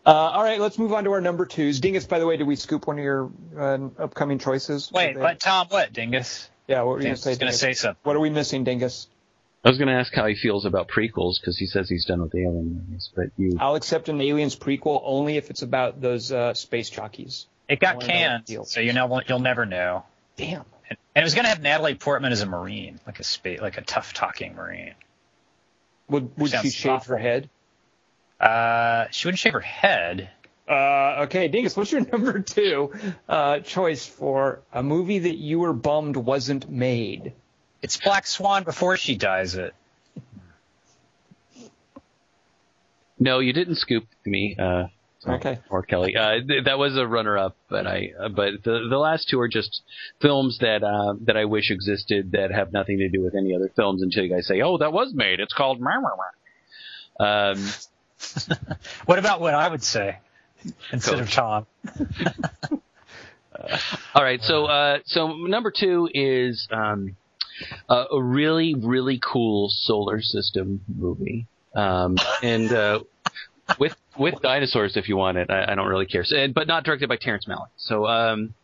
[0.08, 1.80] Uh, all right, let's move on to our number twos.
[1.80, 4.90] Dingus, by the way, did we scoop one of your uh, upcoming choices?
[4.90, 6.48] Wait, Did they- but Tom, what, Dingus?
[6.66, 7.32] Yeah, what were you going to say?
[7.32, 8.00] is going to say something.
[8.04, 9.06] What are we missing, Dingus?
[9.62, 12.22] I was going to ask how he feels about prequels because he says he's done
[12.22, 13.58] with the Alien movies, but you.
[13.60, 17.46] I'll accept an Aliens prequel only if it's about those uh, space jockeys.
[17.68, 20.04] It got I wanna know what canned, so you know you'll never know.
[20.36, 20.64] Damn.
[20.88, 23.76] And it was going to have Natalie Portman as a Marine, like a spa- like
[23.76, 24.94] a tough talking Marine.
[26.08, 27.16] Would would she shave awful.
[27.16, 27.50] her head?
[28.40, 30.30] Uh, she wouldn't shake her head.
[30.68, 32.92] Uh, okay, Dingus, what's your number two
[33.28, 37.32] uh, choice for a movie that you were bummed wasn't made?
[37.82, 39.74] It's Black Swan before she dies it.
[43.18, 44.56] No, you didn't scoop me.
[44.58, 44.84] Uh,
[45.26, 45.58] okay.
[45.70, 46.16] Or Kelly.
[46.16, 48.12] Uh, th- that was a runner-up, but I.
[48.18, 49.82] Uh, but the the last two are just
[50.20, 53.70] films that uh, that I wish existed that have nothing to do with any other
[53.74, 55.40] films until you guys say, "Oh, that was made.
[55.40, 55.80] It's called."
[57.20, 57.68] Um,
[59.06, 60.18] What about what I would say
[60.92, 61.66] instead of Tom?
[64.14, 67.16] all right, so uh, so number two is um,
[67.88, 73.00] a, a really really cool solar system movie, um, and uh,
[73.78, 75.50] with with dinosaurs if you want it.
[75.50, 77.70] I, I don't really care, so, but not directed by Terrence Malick.
[77.76, 78.54] So um,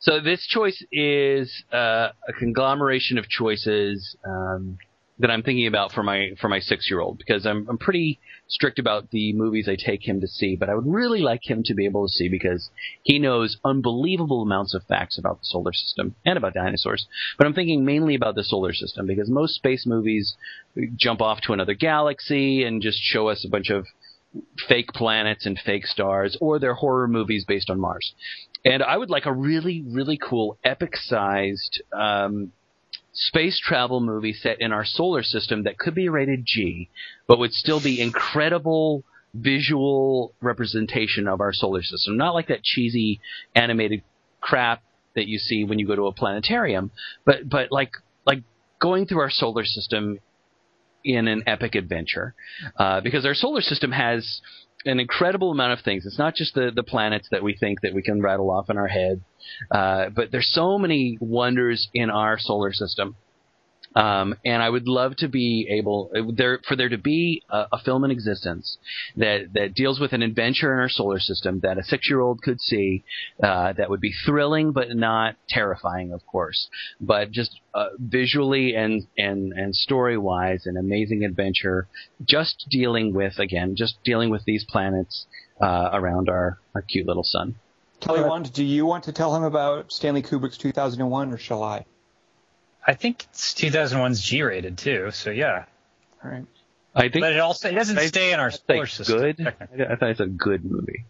[0.00, 4.78] so this choice is uh, a conglomeration of choices um,
[5.18, 8.18] that I'm thinking about for my for my six year old because I'm I'm pretty
[8.48, 11.62] strict about the movies I take him to see, but I would really like him
[11.64, 12.70] to be able to see because
[13.02, 17.06] he knows unbelievable amounts of facts about the solar system and about dinosaurs.
[17.38, 20.36] But I'm thinking mainly about the solar system because most space movies
[20.96, 23.86] jump off to another galaxy and just show us a bunch of
[24.68, 28.14] fake planets and fake stars, or they're horror movies based on Mars.
[28.64, 32.52] And I would like a really, really cool, epic sized um,
[33.12, 36.88] space travel movie set in our solar system that could be rated G,
[37.26, 42.16] but would still be incredible visual representation of our solar system.
[42.16, 43.20] Not like that cheesy
[43.54, 44.02] animated
[44.40, 44.82] crap
[45.14, 46.90] that you see when you go to a planetarium,
[47.24, 47.92] but but like
[48.26, 48.42] like
[48.80, 50.18] going through our solar system
[51.04, 52.34] in an epic adventure,
[52.76, 54.40] uh, because our solar system has
[54.84, 56.06] an incredible amount of things.
[56.06, 58.78] It's not just the the planets that we think that we can rattle off in
[58.78, 59.22] our head,
[59.70, 63.16] uh, but there's so many wonders in our solar system.
[63.94, 67.78] Um, and I would love to be able there for there to be a, a
[67.84, 68.78] film in existence
[69.16, 72.42] that that deals with an adventure in our solar system that a six year old
[72.42, 73.04] could see
[73.42, 76.68] uh, that would be thrilling but not terrifying, of course,
[77.00, 81.86] but just uh, visually and and and story wise an amazing adventure.
[82.24, 85.26] Just dealing with again, just dealing with these planets
[85.60, 87.56] uh, around our our cute little sun.
[88.00, 91.84] Kelly, Wand, do you want to tell him about Stanley Kubrick's 2001, or shall I?
[92.86, 95.64] I think it's 2001's G-rated too, so yeah.
[96.24, 96.44] All right.
[96.94, 99.18] I think But it also it doesn't I- stay in our that's solar like system.
[99.18, 99.36] good.
[99.38, 99.86] technically.
[99.86, 101.04] I thought it's a good movie.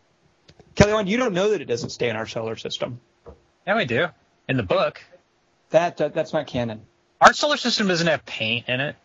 [0.75, 3.01] Kelly, Wand, you don't know that it doesn't stay in our solar system.
[3.67, 4.07] Yeah, we do.
[4.49, 5.03] In the book,
[5.71, 6.83] That, that that's not canon.
[7.21, 8.97] our solar system doesn't have paint in it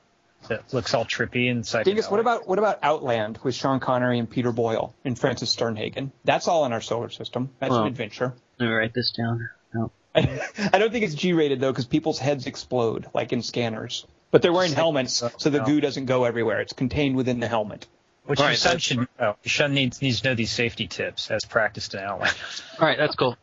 [0.50, 1.84] that looks all trippy and psychedelic.
[1.86, 6.12] Dingus, what about what about Outland with Sean Connery and Peter Boyle and Frances Sternhagen?
[6.26, 7.50] That's all in our solar system.
[7.60, 7.82] That's Well.
[7.82, 8.34] an adventure.
[8.60, 9.50] Let me write this down.
[9.74, 9.92] No.
[10.74, 14.06] I don't think it's G-rated though, because people's heads explode like in scanners.
[14.32, 15.66] But they're wearing helmets, so the No.
[15.66, 16.60] goo doesn't go everywhere.
[16.60, 17.88] It's contained within the helmet.
[18.26, 19.38] Which All your right, son that's- should know.
[19.44, 22.36] Your son needs needs to know these safety tips as practiced in Outland.
[22.80, 23.38] All right, that's cool.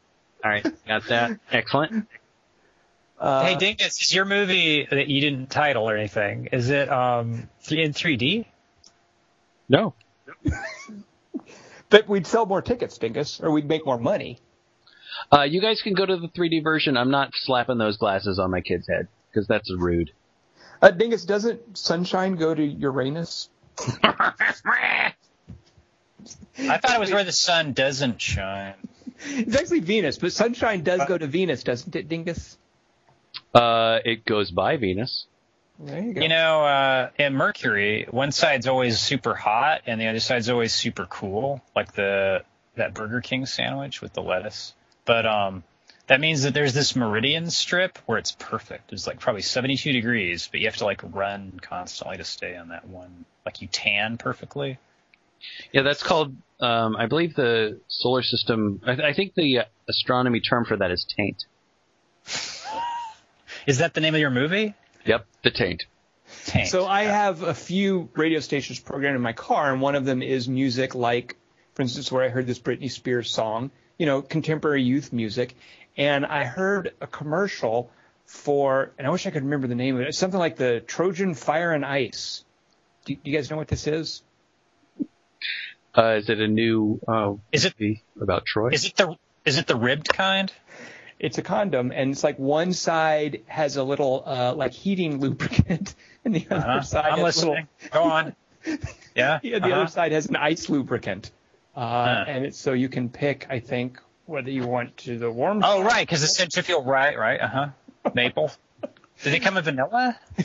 [0.44, 1.38] All right, got that.
[1.50, 2.06] Excellent.
[3.18, 6.48] Uh, hey, Dingus, is your movie that you didn't title or anything?
[6.52, 8.44] Is it um in 3D?
[9.70, 9.94] No.
[11.88, 14.38] but we'd sell more tickets, Dingus, or we'd make more money.
[15.32, 16.96] Uh, you guys can go to the 3D version.
[16.96, 20.12] I'm not slapping those glasses on my kid's head because that's rude.
[20.80, 23.48] Uh, Dingus, doesn't sunshine go to Uranus?
[23.78, 25.12] I
[26.78, 28.74] thought it was where the sun doesn't shine.
[29.26, 32.58] It's actually Venus, but sunshine does go to Venus, doesn't it, Dingus?
[33.54, 35.26] Uh, it goes by Venus.
[35.78, 36.20] There you go.
[36.20, 40.72] You know, uh, in Mercury, one side's always super hot and the other side's always
[40.72, 42.44] super cool, like the
[42.76, 44.74] that Burger King sandwich with the lettuce.
[45.04, 45.64] But um,
[46.06, 48.92] that means that there's this meridian strip where it's perfect.
[48.92, 52.68] It's like probably 72 degrees, but you have to like run constantly to stay on
[52.68, 53.24] that one.
[53.44, 54.78] Like you tan perfectly.
[55.72, 56.34] Yeah, that's called.
[56.60, 58.80] Um, I believe the solar system.
[58.86, 61.44] I, I think the uh, astronomy term for that is taint.
[63.66, 64.74] Is that the name of your movie?
[65.06, 65.84] Yep, the taint.
[66.46, 66.68] Tank.
[66.68, 70.22] So I have a few radio stations programmed in my car, and one of them
[70.22, 71.36] is music like,
[71.74, 75.54] for instance, where I heard this Britney Spears song, you know, contemporary youth music,
[75.96, 77.90] and I heard a commercial
[78.26, 80.08] for, and I wish I could remember the name of it.
[80.08, 82.44] It's something like the Trojan Fire and Ice.
[83.04, 84.22] Do, do you guys know what this is?
[85.96, 88.70] Uh, is it a new uh, Is it- movie about Troy?
[88.70, 90.50] is it the is it the ribbed kind?
[91.20, 95.94] It's a condom, and it's like one side has a little uh, like heating lubricant,
[96.24, 96.80] and the other Uh-huh.
[96.82, 97.64] side I'm has a little.
[97.90, 98.34] Go on.
[99.14, 99.38] Yeah.
[99.44, 99.80] Yeah, the uh-huh.
[99.82, 101.30] other side has an ice lubricant,
[101.76, 105.62] uh, and it's so you can pick, I think, whether you want to the warm.
[105.64, 107.68] Oh, right, because it's centrifugal, right, right, uh huh.
[108.14, 108.50] Maple.
[109.22, 110.18] Do they come in vanilla?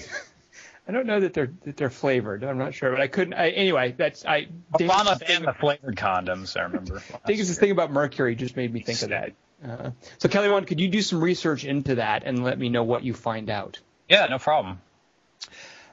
[0.88, 2.44] I don't know that they're that they're flavored.
[2.44, 3.36] I'm not sure, but I couldn't.
[3.36, 4.48] I, anyway, that's I.
[4.74, 6.58] Obama banned the flavored condoms.
[6.58, 7.04] I remember.
[7.28, 9.34] Dingus' thing about mercury just made me think of that.
[9.64, 12.84] Uh, so Kelly, one, could you do some research into that and let me know
[12.84, 13.78] what you find out?
[14.08, 14.82] Yeah, no problem.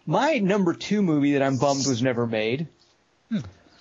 [0.06, 2.68] My number two movie that I'm bummed was never made.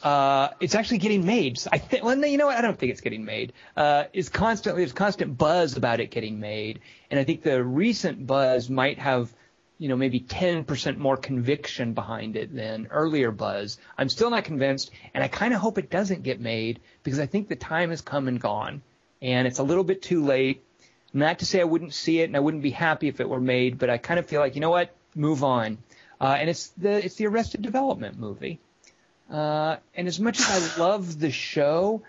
[0.06, 1.60] Uh, it's actually getting made.
[1.72, 2.04] I think.
[2.04, 2.56] Well, you know what?
[2.56, 3.54] I don't think it's getting made.
[3.76, 6.80] Uh, it's constantly there's constant buzz about it getting made,
[7.10, 9.34] and I think the recent buzz might have,
[9.80, 13.80] you know, maybe 10% more conviction behind it than earlier buzz.
[13.98, 17.26] I'm still not convinced, and I kind of hope it doesn't get made because I
[17.26, 18.84] think the time has come and gone,
[19.24, 20.64] and it's a little bit too late.
[21.14, 23.42] Not to say I wouldn't see it and I wouldn't be happy if it were
[23.42, 25.80] made, but I kind of feel like you know what, move on.
[26.22, 28.60] Uh, and it's the it's the Arrested Development movie.
[29.30, 32.04] Uh, and as much as I love the show,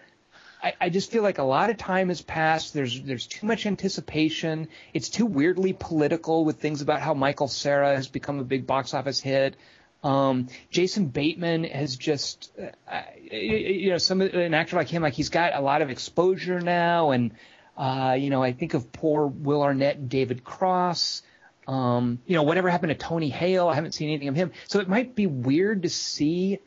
[0.62, 2.74] I, I just feel like a lot of time has passed.
[2.74, 4.68] There's there's too much anticipation.
[4.92, 8.92] It's too weirdly political with things about how Michael Cera has become a big box
[8.92, 9.56] office hit.
[10.02, 12.52] Um, Jason Bateman has just,
[12.90, 16.60] uh, you know, some an actor like him, like he's got a lot of exposure
[16.60, 17.32] now, and
[17.76, 21.22] uh, you know, I think of poor Will Arnett and David Cross.
[21.66, 23.68] Um, you know, whatever happened to Tony Hale?
[23.68, 26.60] I haven't seen anything of him, so it might be weird to see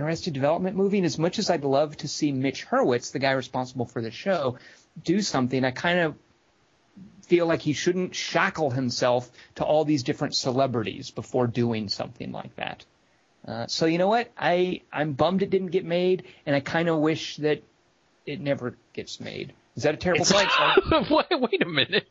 [0.00, 0.98] Arrested Development movie.
[0.98, 4.10] And as much as I'd love to see Mitch Hurwitz, the guy responsible for the
[4.10, 4.58] show,
[5.02, 6.14] do something, I kind of
[7.22, 12.54] feel like he shouldn't shackle himself to all these different celebrities before doing something like
[12.56, 12.84] that.
[13.46, 14.30] Uh, so you know what?
[14.36, 17.62] I I'm bummed it didn't get made, and I kind of wish that
[18.24, 19.52] it never gets made.
[19.76, 22.06] Is that a terrible It's wait, wait a minute.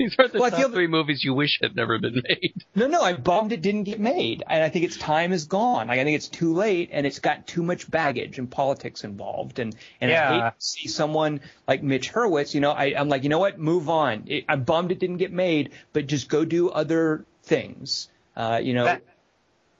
[0.00, 2.54] These are the Well, I top feel- three movies you wish had never been made.
[2.74, 5.88] No, no, I'm bummed it didn't get made, and I think its time is gone.
[5.88, 9.58] Like, I think it's too late, and it's got too much baggage and politics involved.
[9.58, 12.54] And and I hate to see someone like Mitch Hurwitz.
[12.54, 13.58] You know, I, I'm like, you know what?
[13.58, 14.24] Move on.
[14.28, 18.08] It, I'm bummed it didn't get made, but just go do other things.
[18.34, 19.02] Uh, you know, That-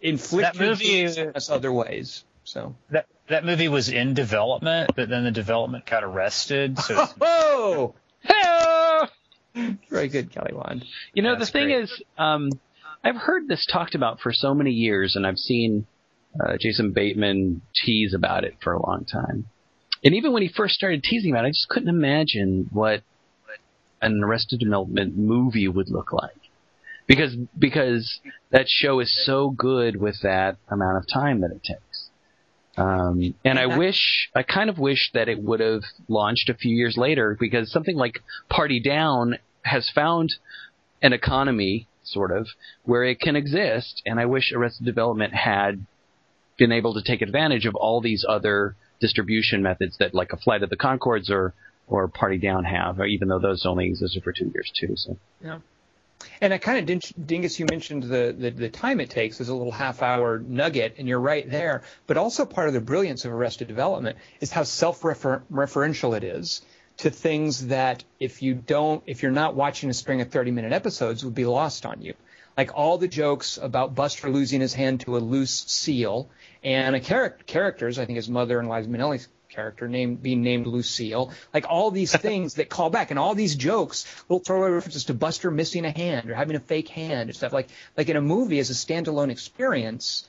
[0.03, 2.25] inflict that movie- wounds us other ways.
[2.45, 2.75] So.
[2.91, 6.79] That that movie was in development, but then the development got arrested.
[6.81, 7.95] So it's, Oh, Hey-o!
[9.91, 10.85] Very good, Kelly Wand.
[11.15, 11.85] You know, That's the thing great.
[11.85, 12.51] is, um,
[13.03, 15.87] I've heard this talked about for so many years, and I've seen
[16.39, 19.47] uh, Jason Bateman tease about it for a long time.
[20.05, 23.03] And even when he first started teasing about it, I just couldn't imagine what
[24.01, 26.31] an Arrested Development movie would look like.
[27.07, 28.21] Because because
[28.51, 31.90] that show is so good with that amount of time that it takes.
[32.77, 36.75] Um, and I wish, I kind of wish that it would have launched a few
[36.75, 40.31] years later because something like Party Down has found
[41.03, 42.47] an economy, sort of,
[42.85, 44.03] where it can exist.
[44.07, 45.85] And I wish Arrested Development had
[46.59, 50.63] been able to take advantage of all these other distribution methods that, like a Flight
[50.63, 51.55] of the Conchords or
[51.87, 54.95] or Party Down have, even though those only existed for two years too.
[54.95, 55.17] So
[56.41, 59.55] And I kind of, Dingus, you mentioned the, the, the time it takes as a
[59.55, 61.83] little half hour nugget, and you're right there.
[62.07, 66.63] But also part of the brilliance of Arrested Development is how self-referential it is
[66.99, 70.73] to things that if you don't, if you're not watching a string of 30 minute
[70.73, 72.15] episodes would be lost on you.
[72.57, 76.29] Like all the jokes about Buster losing his hand to a loose seal
[76.63, 79.29] and a char- characters, I think his mother and Liza Minnelli's
[79.61, 83.55] character named being named Lucille, like all these things that call back and all these
[83.55, 87.37] jokes, little throwaway references to Buster missing a hand or having a fake hand and
[87.37, 90.27] stuff like like in a movie as a standalone experience.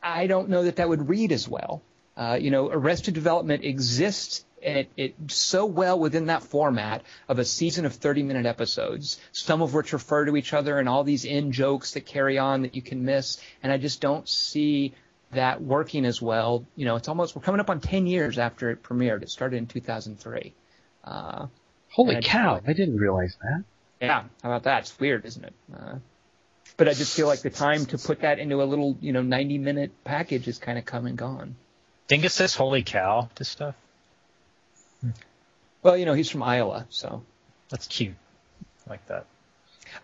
[0.00, 1.82] I don't know that that would read as well.
[2.16, 7.44] Uh, you know, Arrested Development exists it, it so well within that format of a
[7.44, 11.24] season of 30 minute episodes, some of which refer to each other and all these
[11.24, 13.40] in jokes that carry on that you can miss.
[13.64, 14.94] And I just don't see
[15.32, 16.64] that working as well.
[16.76, 19.22] You know, it's almost, we're coming up on 10 years after it premiered.
[19.22, 20.52] It started in 2003.
[21.04, 21.46] Uh,
[21.90, 23.64] holy And- cow, I didn't realize that.
[24.00, 24.80] yeah, how about that?
[24.80, 25.54] It's weird, isn't it?
[25.74, 25.94] Uh,
[26.76, 29.22] but I just feel like the time to put that into a little, you know,
[29.22, 31.56] 90 minute package is kind of come and gone.
[32.08, 33.74] Dingus says "Holy cow" This stuff.
[35.82, 37.22] Well, you know, he's from Iowa, so.
[37.70, 38.14] That's cute.
[38.86, 39.26] I like that.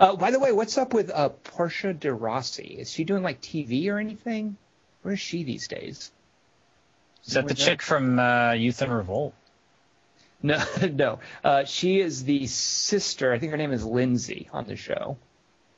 [0.01, 2.77] Uh, by the way, what's up with uh, Portia de Rossi?
[2.79, 4.57] Is she doing like TV or anything?
[5.07, 6.11] Where is she these days?
[7.27, 9.35] Is that the chick from uh, Youth in Revolt?
[10.43, 10.61] No,
[10.93, 11.21] no.
[11.45, 13.33] Uh, she is the sister.
[13.33, 15.17] I think her name is Lindsay on the show.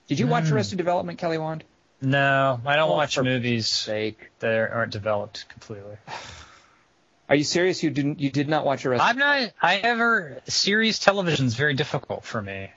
[0.07, 0.55] Did you watch Hmm.
[0.55, 1.63] Arrested Development, Kelly Wand?
[2.01, 4.31] No, I don't Oh, watch movies Sake.
[4.39, 5.99] that aren't developed completely.
[7.29, 7.83] Are you serious?
[7.83, 8.21] You didn't?
[8.21, 9.05] You did not watch Arrested?
[9.05, 9.53] I'm not.
[9.61, 12.71] I ever series television is very difficult for me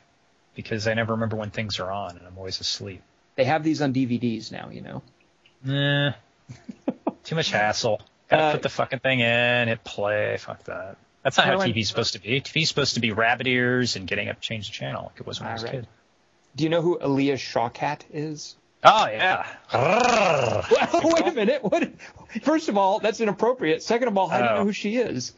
[0.56, 3.02] because I never remember when things are on and I'm always asleep.
[3.38, 4.68] They have these on DVDs now.
[4.70, 5.02] You know.
[5.64, 6.12] Nah.
[7.24, 8.02] Too much hassle.
[8.30, 10.38] Gotta Uh, put the fucking thing in, hit play.
[10.38, 10.98] Fuck that.
[11.24, 12.42] That's not how TV's supposed to be.
[12.42, 15.28] TV's supposed to be rabbit ears and getting up to change the channel like it
[15.28, 15.88] was when I was a kid.
[16.56, 18.56] Do you know who Alia Shawkat is?
[18.84, 19.46] Oh yeah.
[19.72, 20.66] Well,
[21.04, 21.64] wait a minute.
[21.64, 21.92] What?
[22.42, 23.84] First of all, that's inappropriate.
[23.84, 24.56] Second of all, how do you Oh.
[24.58, 25.34] know who she is?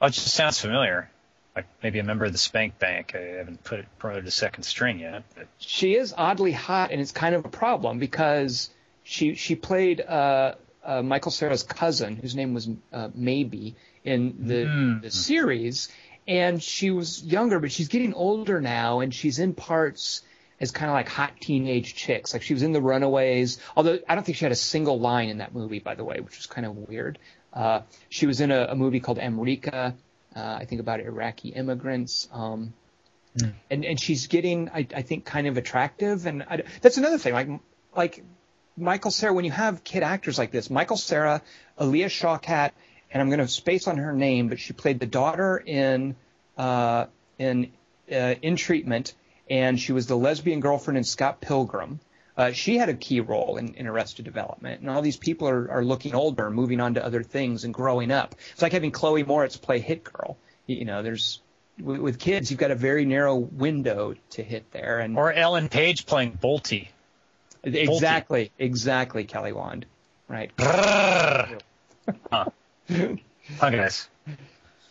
[0.00, 1.08] Oh, it just sounds familiar.
[1.56, 3.14] Like maybe a member of the Spank Bank.
[3.14, 5.22] I haven't put it promoted to second string yet.
[5.36, 8.68] But She is oddly hot, and it's kind of a problem because
[9.04, 14.64] she she played uh, uh, Michael Cera's cousin, whose name was uh, Maybe in the
[14.66, 15.02] Mm.
[15.02, 15.88] the series,
[16.26, 20.22] and she was younger, but she's getting older now, and she's in parts
[20.60, 22.32] as kind of like hot teenage chicks.
[22.32, 25.28] Like she was in The Runaways, although I don't think she had a single line
[25.28, 27.18] in that movie, by the way, which was kind of weird.
[27.52, 29.94] Uh, she was in a, a movie called Amreeka,
[30.36, 32.28] uh, I think about Iraqi immigrants.
[32.32, 32.72] Um,
[33.70, 37.32] and and she's getting, I, I think, kind of attractive, and I, that's another thing.
[37.34, 37.48] Like
[37.96, 38.22] like
[38.76, 41.42] Michael Cera, when you have kid actors like this, Michael Cera,
[41.80, 42.72] Alia Shawkat,
[43.12, 46.16] and I'm going to space on her name, but she played the daughter in
[46.58, 47.06] uh,
[47.38, 47.72] in
[48.10, 49.14] uh, in treatment,
[49.48, 52.00] and she was the lesbian girlfriend in Scott Pilgrim.
[52.36, 55.70] Uh, she had a key role in, in Arrested Development, and all these people are,
[55.70, 58.34] are looking older, moving on to other things, and growing up.
[58.52, 60.36] It's like having Chloe Moretz play Hit Girl.
[60.66, 61.40] You, know, there's
[61.80, 65.68] with, with kids, you've got a very narrow window to hit there, and Or Ellen
[65.68, 66.88] Page playing Boltie.
[67.64, 69.86] Exactly, exactly, Kelly Wand,
[70.28, 70.50] right?
[72.30, 72.44] Huh.
[73.62, 73.88] Okay.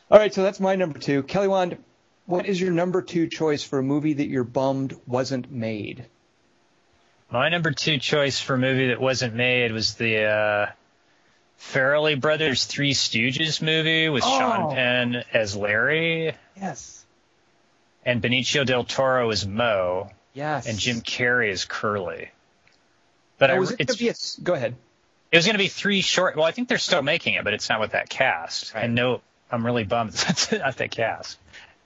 [0.09, 1.21] All right, so that's my number two.
[1.23, 1.77] Kelly Wand,
[2.25, 6.05] what is your number two choice for a movie that you're bummed wasn't made?
[7.31, 10.65] My number two choice for a movie that wasn't made was the uh,
[11.59, 14.39] Farrelly Brothers Three Stooges movie with Oh.
[14.39, 17.05] Sean Penn as Larry Yes.
[18.05, 20.67] and Benicio del Toro as Moe Yes.
[20.67, 22.29] and Jim Carrey as Curly.
[23.37, 24.75] But I, Oh, was it it's, a go ahead.
[25.31, 26.35] it was going to be three short.
[26.35, 28.73] Well, I think they're still making it, but it's not with that cast.
[28.73, 28.85] Right.
[28.85, 31.37] And no, I'm really bummed that's not that cast.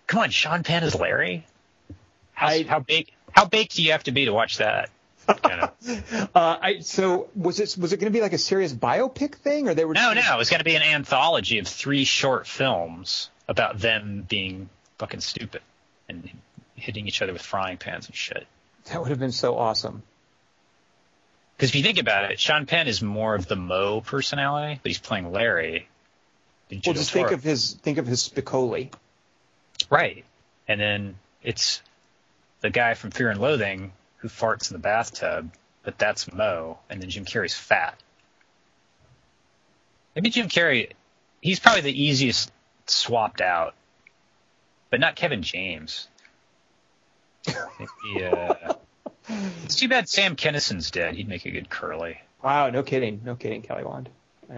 [0.08, 1.46] Come on, Sean Penn is Larry.
[2.34, 3.12] How, I- how big?
[3.32, 4.90] How baked do you have to be to watch that?
[5.28, 5.72] Kind of.
[6.34, 9.68] Uh, I so was it was it going to be like a serious biopic thing,
[9.68, 12.48] or they were No, no, it was going to be an anthology of three short
[12.48, 14.70] films about them being
[15.00, 15.62] fucking stupid
[16.08, 16.30] and
[16.76, 18.48] hitting each other with frying pans and shit.
[18.86, 20.04] That would have been so awesome.
[21.58, 24.90] Because if you think about it, Sean Penn is more of the Moe personality, but
[24.90, 25.90] he's playing Larry.
[26.70, 28.94] Well, just think of his think of his Spicoli.
[29.90, 30.24] right,
[30.68, 31.82] and then it's
[32.62, 35.52] the guy from Fear and Loathing who farts in the bathtub,
[35.84, 37.98] but that's Moe, and then Jim Carrey's fat.
[40.16, 40.92] Maybe Jim Carrey,
[41.42, 42.52] he's probably the easiest
[42.88, 43.76] swapped out,
[44.90, 46.08] but not Kevin James.
[47.48, 48.74] Maybe, uh,
[49.64, 51.16] it's too bad Sam Kinison's dead.
[51.16, 52.20] He'd make a good Curly.
[52.44, 54.10] Wow, no kidding, no kidding, Kelly Wand.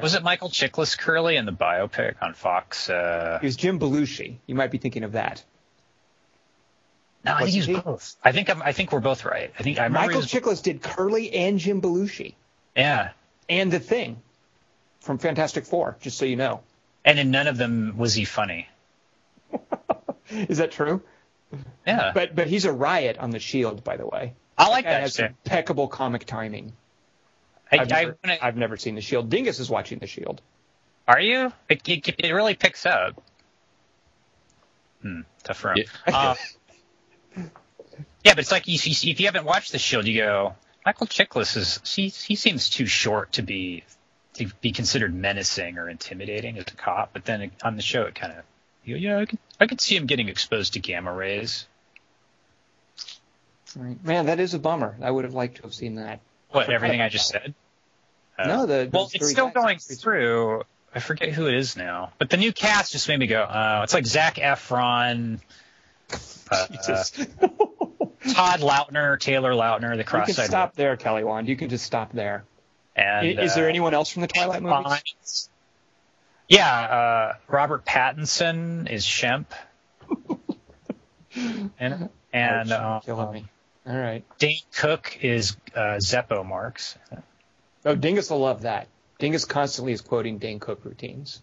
[0.01, 2.89] Was it Michael Chiklis Curly in the biopic on Fox?
[2.89, 4.35] Uh, He was Jim Belushi.
[4.45, 5.43] You might be thinking of that.
[7.25, 8.15] no, I think Was he both.
[8.23, 9.51] I think I'm, I think we're both right.
[9.57, 12.35] I think I Michael was- Chiklis did Curly and Jim Belushi
[12.75, 13.11] yeah,
[13.49, 14.21] and The Thing
[15.01, 15.97] from Fantastic Four.
[16.01, 16.61] Just so you know,
[17.03, 18.69] and in none of them was he funny.
[20.29, 21.01] is that true?
[21.87, 24.33] Yeah, But but he's a riot on the Shield, by the way.
[24.59, 25.25] I like Guy that has shit.
[25.45, 26.73] impeccable comic timing.
[27.71, 29.29] I, I've I, never, when I- I've never seen the Shield.
[29.29, 30.41] Dingus is watching the Shield.
[31.07, 31.51] are you?
[31.69, 33.21] It, it, it really picks up.
[35.01, 35.85] Hmm, tough for him.
[36.07, 36.17] Yeah.
[36.17, 36.35] Uh,
[38.23, 40.55] yeah, but it's like you, you, if you haven't watched The Shield, you go,
[40.85, 43.83] Michael Chiklis is he, he seems too short to be
[44.33, 47.11] to be considered menacing or intimidating as a cop.
[47.13, 48.43] But then on the show, it kind of
[48.83, 51.65] you go, yeah, I could, I could see him getting exposed to gamma rays.
[53.75, 54.03] Right.
[54.03, 54.95] Man, that is a bummer.
[55.01, 56.19] I would have liked to have seen that.
[56.51, 57.43] What everything I just that.
[57.43, 57.53] said?
[58.37, 60.63] Uh, no, the well, those it's still guys- going through.
[60.93, 63.81] I forget who it is now, but the new cast just made me go, oh,
[63.83, 65.39] it's like Zac Efron,
[66.49, 67.11] uh, Jesus.
[68.33, 70.27] Todd Lautner, Taylor Lautner, the cross.
[70.27, 71.47] you can cross-eyed stop there, Kelly Wand.
[71.47, 72.43] You can just stop there.
[72.95, 75.49] And, is there uh, anyone else from the Twilight movies?
[76.47, 79.45] Yeah, uh, Robert Pattinson is Shemp.
[81.35, 83.45] and and Ouch, um, killing me.
[83.89, 84.23] All right.
[84.37, 86.95] Dane Cook is uh, Zeppo Marx.
[87.83, 88.87] Oh, Dingus will love that.
[89.17, 91.41] Dingus constantly is quoting Dane Cook routines.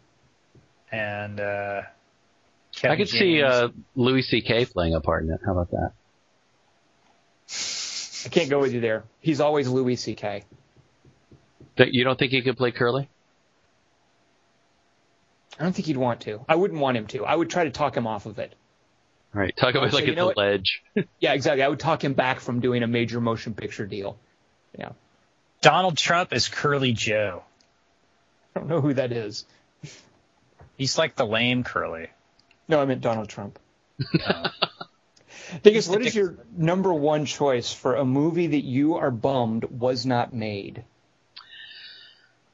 [0.92, 4.66] And uh, I Kevin could see uh, Louis C.K.
[4.66, 5.40] playing a part in it.
[5.44, 5.92] How about that?
[8.26, 9.04] I can't go with you there.
[9.20, 10.44] He's always Louis C.K.
[11.78, 13.08] You don't think he could play Curly?
[15.58, 16.44] I don't think he'd want to.
[16.48, 17.24] I wouldn't want him to.
[17.24, 18.54] I would try to talk him off of it.
[19.36, 20.82] All right, talk about so like it's a ledge.
[21.20, 21.62] Yeah, exactly.
[21.62, 24.16] I would talk him back from doing a major motion picture deal.
[24.78, 24.92] Yeah.
[25.60, 27.42] Donald Trump is Curly Joe.
[28.54, 29.44] I don't know who that is.
[30.78, 32.08] He's like the lame Curly.
[32.66, 33.58] No, I meant Donald Trump.
[34.26, 34.48] Uh,
[35.62, 40.04] Dingus, what is your number one choice for a movie that you are bummed was
[40.04, 40.82] not made?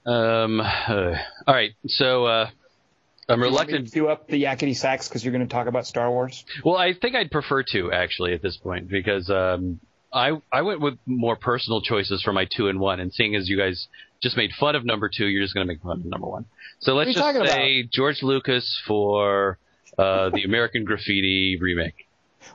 [0.05, 1.15] Um, uh,
[1.47, 2.51] all right, so uh,
[3.29, 3.93] I'm You want me to reluctant.
[3.93, 6.45] cue up the yakety sax because you're going to talk about Star Wars.
[6.65, 9.81] Well, I think I'd prefer to actually at this point because um,
[10.13, 13.49] I I went with more personal choices for my two and one, and seeing as
[13.49, 13.89] you guys
[14.23, 16.47] just made fun of number two, you're just going to make fun of number one.
[16.81, 19.59] So let's just are you talking say George Lucas for
[19.99, 22.09] uh, the American Graffiti remake.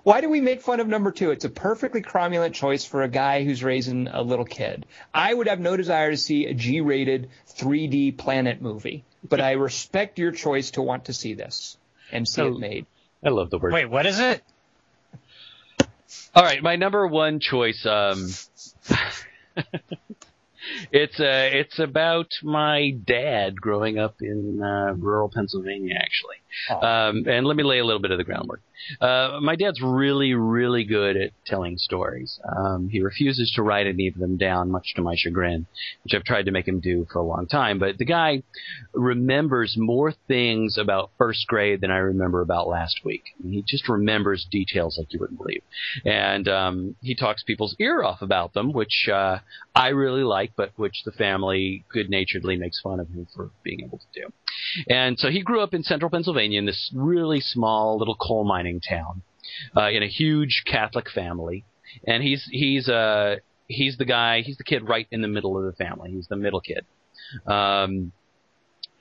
[0.03, 1.31] Why do we make fun of number two?
[1.31, 4.85] It's a perfectly cromulent choice for a guy who's raising a little kid.
[5.14, 10.19] I would have no desire to see a G-rated 3D Planet movie, but I respect
[10.19, 11.77] your choice to want to see this
[12.11, 12.85] and see So- it made.
[13.26, 13.73] I love the word.
[13.73, 14.44] Wait, what is it?
[16.35, 17.84] All right, my number one choice.
[17.85, 18.30] Um,
[20.91, 26.35] it's uh, it's about my dad growing up in uh, rural Pennsylvania, actually.
[26.69, 28.61] Um, and let me lay a little bit of the groundwork.
[29.01, 32.39] Uh, my dad's really, really good at telling stories.
[32.55, 35.65] Um, he refuses to write any of them down, much to my chagrin,
[36.03, 37.79] which I've tried to make him do for a long time.
[37.79, 38.43] But the guy
[38.93, 43.23] remembers more things about first grade than I remember about last week.
[43.43, 45.63] He just remembers details like you wouldn't believe.
[46.05, 49.39] And um, he talks people's ear off about them, which uh,
[49.75, 53.81] I really like, but which the family good naturedly makes fun of him for being
[53.81, 54.27] able to do.
[54.89, 58.82] And so he grew up in central Pennsylvania in this really small little coal mining
[58.82, 59.22] town,
[59.76, 61.65] uh, in a huge Catholic family.
[62.06, 63.38] And he's he's uh
[63.68, 66.11] he's the guy he's the kid right in the middle of the family.
[66.11, 66.86] He's the middle kid.
[67.45, 68.11] Um,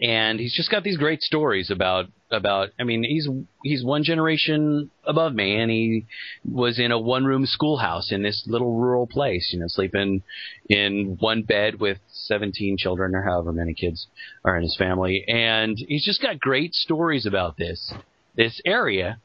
[0.01, 3.28] and he's just got these great stories about about I mean he's
[3.62, 6.06] he's one generation above me and he
[6.44, 10.23] was in a one room schoolhouse in this little rural place you know sleeping
[10.68, 14.06] in one bed with 17 children or however many kids
[14.44, 15.24] are in his family.
[15.28, 17.93] And he's just got great stories about this
[18.36, 19.18] this area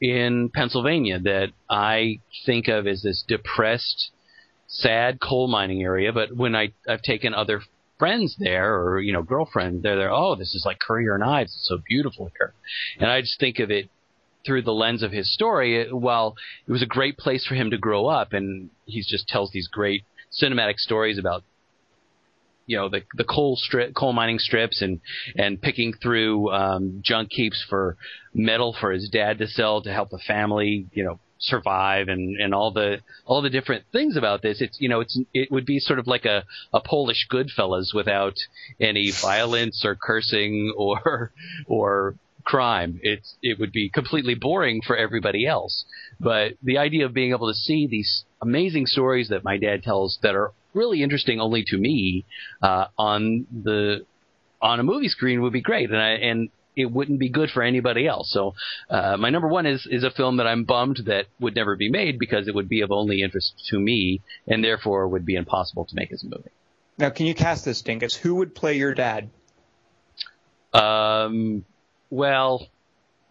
[0.00, 4.10] in Pennsylvania that I think of as this depressed
[4.66, 6.12] sad coal mining area.
[6.12, 7.62] But when I I've taken other
[7.98, 11.52] friends there or you know girlfriend they're there oh this is like Currier and Ives.
[11.54, 12.54] It's so beautiful here.
[12.98, 13.88] And I just think of it
[14.44, 15.90] through the lens of his story.
[15.90, 19.50] While it was a great place for him to grow up and he just tells
[19.52, 20.02] these great
[20.42, 21.44] cinematic stories about
[22.66, 25.00] you know the the coal strip coal mining strips and
[25.36, 27.96] and picking through um junk heaps for
[28.32, 32.54] metal for his dad to sell to help the family you know survive and and
[32.54, 35.78] all the all the different things about this it's you know it's it would be
[35.78, 38.34] sort of like a a Polish Goodfellas without
[38.80, 41.32] any violence or cursing or
[41.66, 42.14] or
[42.44, 43.00] crime.
[43.02, 45.84] It's it would be completely boring for everybody else.
[46.20, 50.18] But the idea of being able to see these amazing stories that my dad tells
[50.22, 52.24] that are really interesting only to me
[52.62, 54.04] uh on the
[54.60, 55.90] on a movie screen would be great.
[55.90, 58.30] And I and it wouldn't be good for anybody else.
[58.30, 58.54] So
[58.90, 61.90] uh, my number one is is a film that I'm bummed that would never be
[61.90, 65.84] made because it would be of only interest to me and therefore would be impossible
[65.86, 66.50] to make as a movie.
[66.98, 68.14] Now, can you cast this, Dingus?
[68.14, 69.30] Who would play your dad?
[70.72, 71.64] Um,
[72.10, 72.68] well,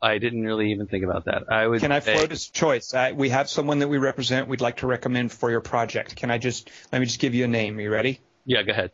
[0.01, 1.51] I didn't really even think about that.
[1.51, 1.79] I would.
[1.79, 2.93] Can I float a choice?
[2.93, 4.49] I, we have someone that we represent.
[4.49, 6.15] We'd like to recommend for your project.
[6.15, 7.77] Can I just let me just give you a name?
[7.77, 8.19] Are you ready?
[8.45, 8.91] Yeah, go ahead.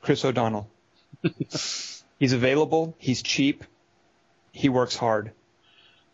[0.00, 0.70] Chris O'Donnell.
[2.18, 2.94] he's available.
[2.98, 3.64] He's cheap.
[4.54, 5.32] He works hard.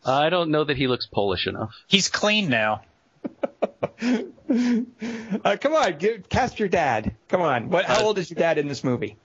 [0.04, 1.70] I don't know that he looks Polish enough.
[1.86, 2.82] He's clean now.
[4.50, 7.14] Uh, come on, give, cast your dad.
[7.28, 7.70] Come on.
[7.70, 7.84] What?
[7.84, 9.16] How old is your dad in this movie?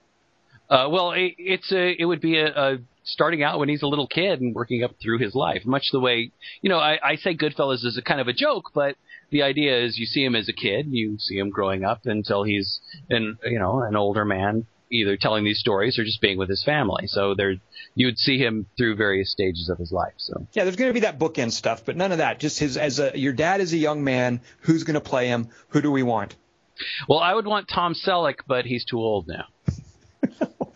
[0.70, 3.88] Uh, well, it, it's a, it would be a, a starting out when he's a
[3.88, 6.30] little kid and working up through his life, much the way
[6.62, 8.96] you know I, I say Goodfellas is a kind of a joke, but
[9.30, 12.44] the idea is you see him as a kid, you see him growing up until
[12.44, 12.80] he's
[13.10, 16.62] an you know an older man, either telling these stories or just being with his
[16.64, 17.06] family.
[17.06, 17.56] So there,
[17.94, 20.14] you would see him through various stages of his life.
[20.18, 22.38] So Yeah, there's going to be that bookend stuff, but none of that.
[22.38, 24.40] Just his as a your dad is a young man.
[24.60, 25.48] Who's going to play him?
[25.68, 26.34] Who do we want?
[27.08, 29.46] well, I would want Tom Selleck, but he's too old now.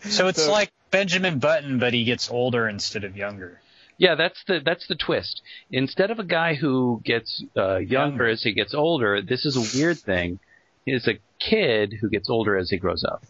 [0.01, 3.61] So it's So- like Benjamin Button, but he gets older instead of younger.
[3.97, 5.43] Yeah, that's the that's the twist.
[5.69, 9.77] Instead of a guy who gets uh, younger as he gets older, this is a
[9.77, 10.39] weird thing.
[10.87, 13.23] It's a kid who gets older as he grows up.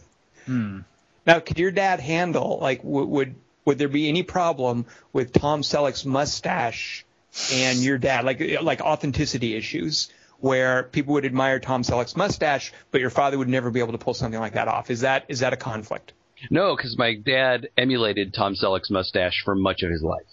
[0.46, 0.80] Hmm.
[1.26, 5.62] Now, could your dad handle like w- would would there be any problem with Tom
[5.62, 7.04] Selleck's mustache
[7.52, 10.10] and your dad like like authenticity issues
[10.40, 13.98] where people would admire Tom Selleck's mustache, but your father would never be able to
[13.98, 14.90] pull something like that off?
[14.90, 16.12] Is that is that a conflict?
[16.50, 20.26] No, because my dad emulated Tom Selleck's mustache for much of his life.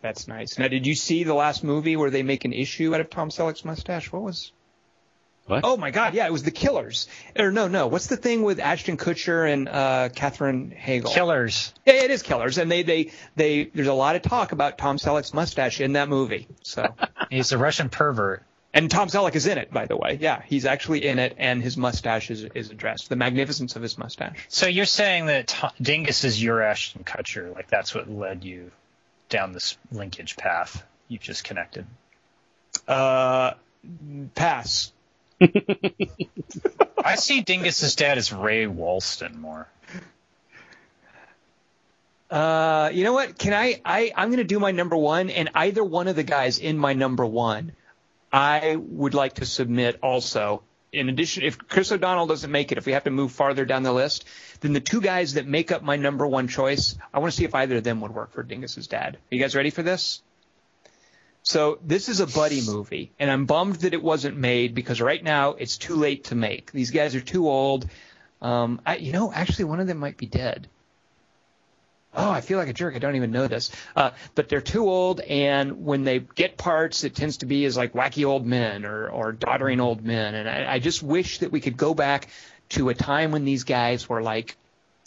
[0.00, 0.58] That's nice.
[0.58, 3.30] Now, did you see the last movie where they make an issue out of Tom
[3.30, 4.10] Selleck's mustache?
[4.10, 4.50] What was?
[5.46, 5.62] What?
[5.64, 6.14] Oh my God!
[6.14, 7.08] Yeah, it was The Killers.
[7.36, 7.88] Or no, no.
[7.88, 11.12] What's the thing with Ashton Kutcher and uh, Katherine Heigl?
[11.12, 11.72] Killers.
[11.84, 13.64] Yeah, it is Killers, and they they they.
[13.64, 16.46] There's a lot of talk about Tom Selleck's mustache in that movie.
[16.62, 16.94] So,
[17.30, 18.44] He's a Russian pervert.
[18.72, 20.16] and Tom Selleck is in it, by the way.
[20.20, 23.08] Yeah, he's actually in it, and his mustache is is addressed.
[23.08, 24.46] The magnificence of his mustache.
[24.48, 27.52] So you're saying that T- Dingus is your Ashton Kutcher?
[27.52, 28.70] Like that's what led you
[29.28, 31.84] down this linkage path you've just connected?
[32.86, 33.54] Uh,
[34.36, 34.91] pass.
[37.04, 39.66] I see Dingus's dad as Ray Walston more.
[42.30, 43.38] Uh, you know what?
[43.38, 43.80] Can I?
[43.84, 46.78] I I'm going to do my number one, and either one of the guys in
[46.78, 47.72] my number one,
[48.32, 50.62] I would like to submit also.
[50.92, 53.82] In addition, if Chris O'Donnell doesn't make it, if we have to move farther down
[53.82, 54.26] the list,
[54.60, 57.44] then the two guys that make up my number one choice, I want to see
[57.44, 59.16] if either of them would work for Dingus's dad.
[59.16, 60.22] Are you guys ready for this?
[61.42, 65.22] So this is a buddy movie, and I'm bummed that it wasn't made because right
[65.22, 66.70] now it's too late to make.
[66.70, 67.88] These guys are too old.
[68.40, 70.68] Um, I, you know, actually, one of them might be dead.
[72.14, 72.94] Oh, I feel like a jerk.
[72.94, 73.72] I don't even know this.
[73.96, 77.76] Uh, but they're too old, and when they get parts, it tends to be as
[77.76, 80.34] like wacky old men or, or doddering old men.
[80.34, 82.28] And I, I just wish that we could go back
[82.70, 84.56] to a time when these guys were like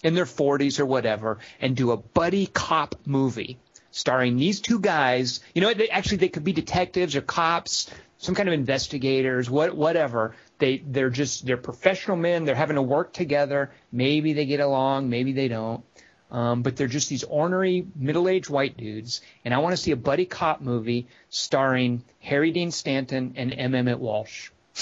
[0.03, 3.57] in their 40s or whatever and do a buddy cop movie
[3.95, 5.39] starring these two guys.
[5.53, 9.75] You know, they, actually, they could be detectives or cops, some kind of investigators, what,
[9.75, 10.35] whatever.
[10.59, 12.43] They, they're just, they're professional men.
[12.43, 13.71] They're having to work together.
[13.93, 15.09] Maybe they get along.
[15.09, 15.81] Maybe they don't.
[16.29, 19.95] Um, but they're just these ornery middle-aged white dudes, and I want to see a
[19.95, 23.75] buddy cop movie starring Harry Dean Stanton and M.
[23.75, 24.49] Emmett Walsh.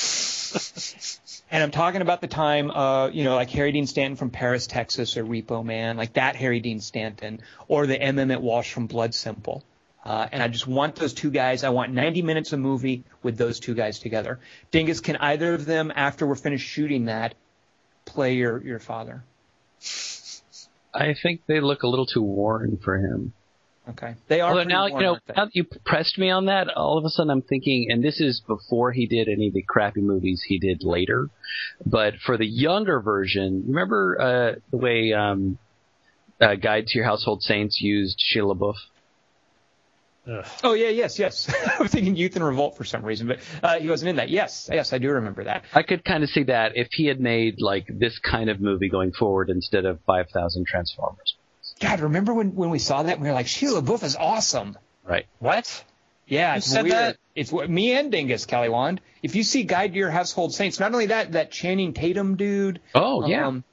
[1.53, 4.65] and I'm talking about the time, uh, you know, like Harry Dean Stanton from Paris,
[4.65, 8.17] Texas, or Repo Man, like that Harry Dean Stanton, or the M.
[8.17, 9.63] Emmett Walsh from Blood Simple.
[10.03, 11.63] Uh, and I just want those two guys.
[11.63, 14.39] I want 90 minutes of movie with those two guys together.
[14.71, 17.35] Dingus, can either of them, after we're finished shooting that,
[18.05, 19.23] play your your father?
[20.91, 23.31] I think they look a little too worn for him.
[23.89, 24.15] Okay.
[24.29, 24.51] They are.
[24.51, 27.09] Although now, worn, you know, now that you pressed me on that, all of a
[27.09, 30.57] sudden I'm thinking, and this is before he did any of the crappy movies he
[30.57, 31.29] did later,
[31.85, 35.57] but for the younger version, remember uh, the way um,
[36.39, 38.75] uh, Guide to Your Household Saints used Shia LaBeouf?
[40.25, 40.45] Ugh.
[40.63, 41.53] Oh yeah, yes, yes.
[41.77, 44.29] I was thinking Youth in Revolt for some reason, but uh, he wasn't in that.
[44.29, 45.65] Yes, yes, I do remember that.
[45.73, 48.87] I could kind of see that if he had made like this kind of movie
[48.87, 51.35] going forward instead of 5,000 Transformers.
[51.83, 54.77] God, remember when when we saw that and we were like, Shia LaBeouf is awesome.
[55.03, 55.25] Right.
[55.39, 55.83] What?
[56.27, 56.93] Yeah, Who it's said weird.
[56.93, 57.17] that?
[57.35, 59.01] It's what me and Dingus Kelly Wand.
[59.21, 62.79] If you see Guide to Your Household Saints, not only that, that Channing Tatum dude.
[62.95, 63.47] Oh, yeah.
[63.47, 63.63] Um,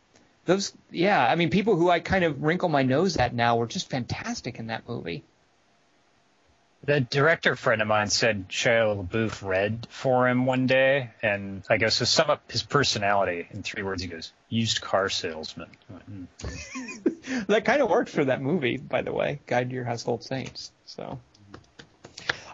[0.47, 1.24] those, yeah.
[1.24, 4.59] I mean, people who I kind of wrinkle my nose at now were just fantastic
[4.59, 5.23] in that movie.
[6.82, 11.77] The director friend of mine said Shia LaBeouf read for him one day, and I
[11.77, 16.02] guess to sum up his personality in three words, he goes, "Used car salesman." Went,
[16.05, 20.24] "Hmm." that kind of worked for that movie, by the way, Guide to Your Household
[20.24, 20.73] Saints.
[20.86, 21.20] So, all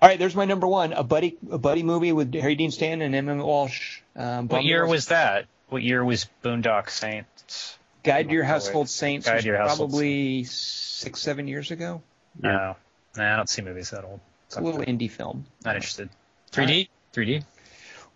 [0.02, 3.14] right, there's my number one, a buddy, a buddy movie with Harry Dean Stanton and
[3.14, 4.00] Emma Walsh.
[4.16, 5.46] Um, What year was that?
[5.68, 7.78] What year was Boondock Saints?
[8.02, 8.88] Guide to Your Household.
[8.88, 9.26] Saints?
[9.26, 12.02] Guide Your Household probably six, seven years ago.
[12.40, 12.76] No,
[13.16, 14.20] nah, I don't see movies that old.
[14.46, 15.46] It's a little indie film.
[15.64, 16.08] Not interested.
[16.52, 16.88] 3D?
[17.12, 17.44] 3D?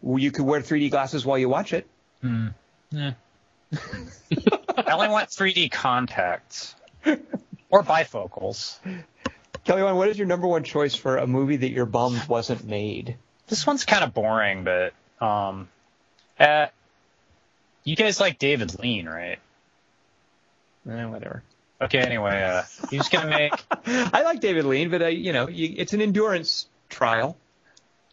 [0.01, 1.86] Well, you could wear 3D glasses while you watch it.
[2.22, 2.48] Hmm.
[2.90, 3.12] Yeah.
[3.72, 6.74] I only want 3D contacts
[7.70, 8.78] or bifocals.
[9.64, 13.16] Kelly, what is your number one choice for a movie that you're bummed wasn't made?
[13.48, 14.93] This one's kind of boring, but
[15.24, 15.68] um,
[16.39, 16.66] uh,
[17.85, 19.39] you guys like David Lean, right?
[20.89, 21.43] Eh, whatever.
[21.82, 23.52] Okay, anyway, uh, he was gonna make.
[23.86, 27.36] I like David Lean, but uh, you know, you, it's an endurance trial.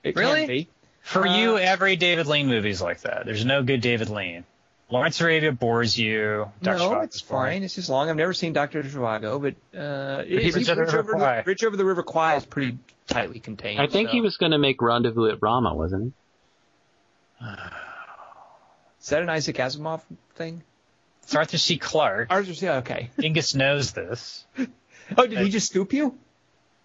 [0.03, 0.39] It Really?
[0.41, 0.69] can be.
[1.02, 3.26] For Uh, you, every David Lean movie's like that.
[3.26, 4.45] There's no good David Lean.
[4.89, 6.49] Lawrence Arabia bores you.
[6.61, 6.77] Dr.
[6.77, 7.56] no, Spock it's is boring.
[7.57, 7.64] fine.
[7.64, 8.10] It's just long.
[8.10, 11.18] I've never seen Doctor Zhivago, but uh, Bridge is he over the River over, the,
[11.18, 11.41] Kwai.
[11.41, 12.77] Bridge over the River Kwai is pretty
[13.07, 13.81] tightly contained.
[13.81, 16.14] I think so- he was going to make Rendezvous at Rama, wasn't
[17.41, 17.45] he?
[19.02, 20.02] Is that an Isaac Asimov
[20.35, 20.64] thing?
[21.28, 21.78] It's Arthur C.
[21.78, 22.28] Clarke.
[22.32, 23.10] Ours, yeah, okay.
[23.20, 24.45] Dingus knows this.
[25.18, 26.18] Oh, did he just scoop you?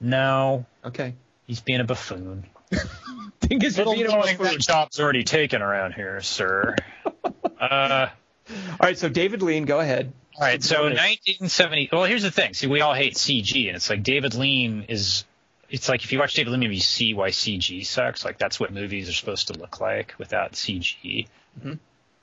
[0.01, 1.15] No, Okay.
[1.47, 2.45] he's being a buffoon.
[3.41, 4.39] Dingus, Little being a buffoon.
[4.47, 6.75] that job's already taken around here, sir.
[7.61, 8.09] uh,
[8.51, 10.13] All right, so David Lean, go ahead.
[10.35, 11.91] all right, so 1970.
[11.93, 12.55] Well, here's the thing.
[12.55, 15.25] See, we all hate CG, and it's like David Lean is.
[15.71, 18.25] It's like if you watch David Lean, you see why CG sucks.
[18.25, 21.29] Like that's what movies are supposed to look like without CG.
[21.65, 21.79] Mhm.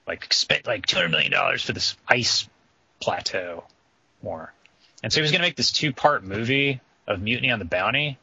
[0.10, 2.49] Like spent like 200 million dollars for this ice
[2.99, 3.64] plateau,
[4.23, 4.52] more.
[5.03, 8.18] And so he was going to make this two-part movie of Mutiny on the Bounty,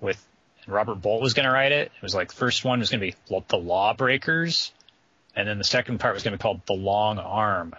[0.00, 0.22] with
[0.66, 1.92] Robert Bolt was going to write it.
[1.94, 3.14] It was like the first one was going to be
[3.48, 4.72] The Lawbreakers,
[5.36, 7.72] and then the second part was going to be called The Long Arm.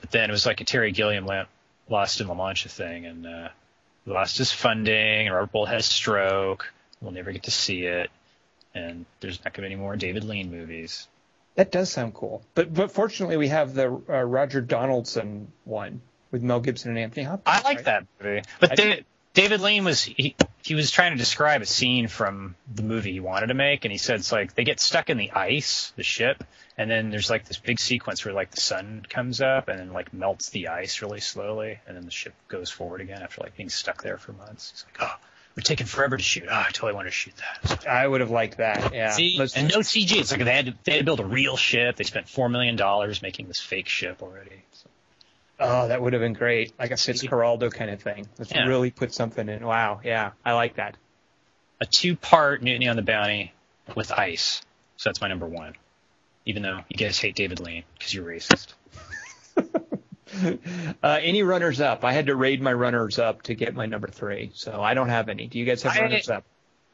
[0.00, 1.26] But then it was like a Terry Gilliam
[1.88, 3.48] Lost in La Mancha thing, and uh,
[4.06, 5.26] lost his funding.
[5.28, 6.72] And Robert Bolt had a stroke.
[7.00, 8.10] We'll never get to see it,
[8.74, 11.06] and there's not going to be any more David Lean movies.
[11.54, 12.42] That does sound cool.
[12.54, 16.00] But but fortunately, we have the uh, Roger Donaldson one
[16.30, 17.42] with Mel Gibson and Anthony Hopkins.
[17.46, 17.84] I like right?
[17.84, 19.04] that movie, but I Da-
[19.34, 23.20] David Lean was he, he was trying to describe a scene from the movie he
[23.20, 26.02] wanted to make, and he said it's like they get stuck in the ice, the
[26.02, 26.44] ship,
[26.76, 29.92] and then there's like this big sequence where like the sun comes up and then
[29.92, 33.56] like melts the ice really slowly, and then the ship goes forward again after like
[33.56, 34.70] being stuck there for months.
[34.70, 35.26] He's like, oh,
[35.56, 36.44] we're taking forever to shoot.
[36.48, 37.86] Oh, I totally want to shoot that.
[37.86, 38.94] I would have liked that.
[38.94, 39.10] Yeah.
[39.10, 40.12] See, Let's- and no CG.
[40.18, 41.96] It's like they had to they had to build a real ship.
[41.96, 44.62] They spent four million dollars making this fake ship already.
[44.72, 44.88] So,
[45.60, 46.72] Oh, that would have been great.
[46.78, 48.26] Like a Fitzcarraldo kind of thing.
[48.38, 48.66] Let's Yeah.
[48.66, 49.64] really put something in.
[49.64, 50.00] Wow.
[50.02, 50.30] Yeah.
[50.44, 50.96] I like that.
[51.80, 53.52] a two-part Mutiny on the Bounty
[53.96, 54.62] with ice.
[54.96, 55.74] So that's my number one.
[56.46, 58.74] Even though you guys hate David Lean because you're racist.
[61.02, 62.04] Uh, any runners up?
[62.04, 65.08] I had to raid my runners up to get my number three, so I don't
[65.08, 65.46] have any.
[65.48, 66.44] Do you guys have I- runners up?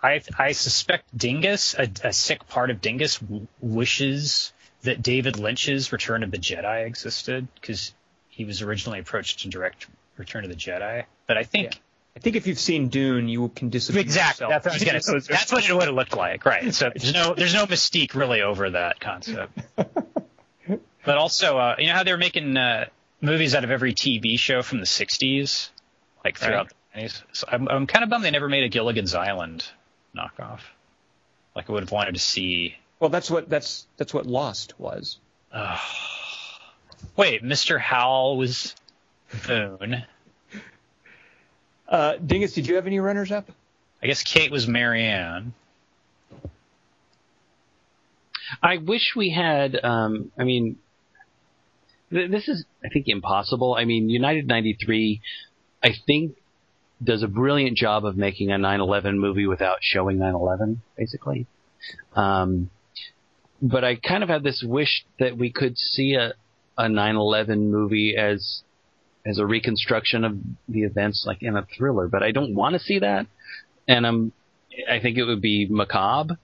[0.03, 4.53] I I suspect Dingus, a, a sick part of Dingus, w- wishes
[4.83, 7.93] that David Lynch's Return of the Jedi existed because
[8.29, 11.05] he was originally approached to direct Return of the Jedi.
[11.27, 11.81] But I think
[12.17, 14.01] I think if you've seen Dune, you can disappear.
[14.03, 14.63] exactly yourself.
[14.63, 15.33] that's what I was gonna say.
[15.35, 16.73] That's what it would have looked like, right?
[16.73, 19.59] So there's no there's no mystique really over that concept.
[21.05, 22.87] But also, uh, you know how they were making uh,
[23.21, 25.71] movies out of every TV show from the '60s,
[26.25, 27.23] like throughout the 90s.
[27.33, 29.65] So I'm I'm kind of bummed they never made a Gilligan's Island
[30.17, 30.61] knockoff.
[31.55, 32.77] Like I would have wanted to see.
[33.01, 35.19] Well, that's what that's that's what Lost was.
[35.53, 35.79] Uh,
[37.17, 37.79] wait, Mr.
[37.79, 38.75] Howell was
[39.47, 40.05] Boone.
[41.89, 43.51] Uh, Dingus, did you have any runners up?
[44.03, 45.55] I guess Kate was Mary Ann.
[48.63, 49.79] I wish we had.
[49.83, 50.79] Um, I mean,
[52.11, 53.75] th- this is I think impossible.
[53.79, 55.21] I mean, United '93,
[55.83, 56.37] I think,
[57.03, 61.47] does a brilliant job of making a 9/11 movie without showing 9/11, basically.
[62.15, 62.71] Um,
[63.61, 66.35] but I kind of had this wish that we could see a
[66.77, 68.63] a 9/11 movie as
[69.27, 72.09] as a reconstruction of the events, like in a thriller.
[72.09, 73.27] But I don't want to see that,
[73.87, 74.33] and I'm.
[74.89, 76.39] I think it would be macabre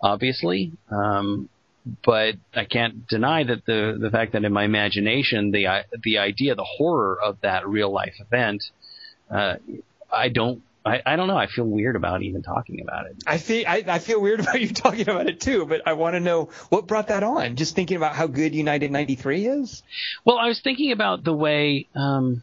[0.00, 0.72] obviously.
[0.90, 1.48] Um,
[2.04, 6.54] but I can't deny that the the fact that in my imagination the the idea,
[6.54, 8.62] the horror of that real life event,
[9.30, 9.56] uh,
[10.12, 10.62] I don't.
[10.86, 11.36] I, I don't know.
[11.36, 13.16] I feel weird about even talking about it.
[13.26, 16.14] I feel I, I feel weird about you talking about it too, but I want
[16.14, 17.56] to know what brought that on.
[17.56, 19.82] Just thinking about how good United '93 is.
[20.24, 22.42] Well, I was thinking about the way um,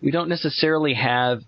[0.00, 1.42] we don't necessarily have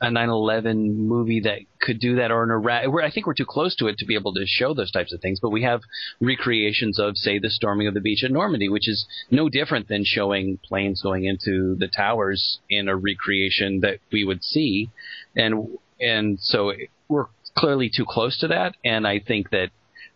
[0.00, 3.04] a 9/11 movie that could do that, or an Iraq.
[3.04, 5.20] I think we're too close to it to be able to show those types of
[5.20, 5.40] things.
[5.40, 5.80] But we have
[6.20, 10.04] recreations of, say, the storming of the beach at Normandy, which is no different than
[10.04, 14.90] showing planes going into the towers in a recreation that we would see,
[15.36, 16.72] and and so
[17.08, 17.26] we're
[17.56, 18.74] clearly too close to that.
[18.84, 19.70] And I think that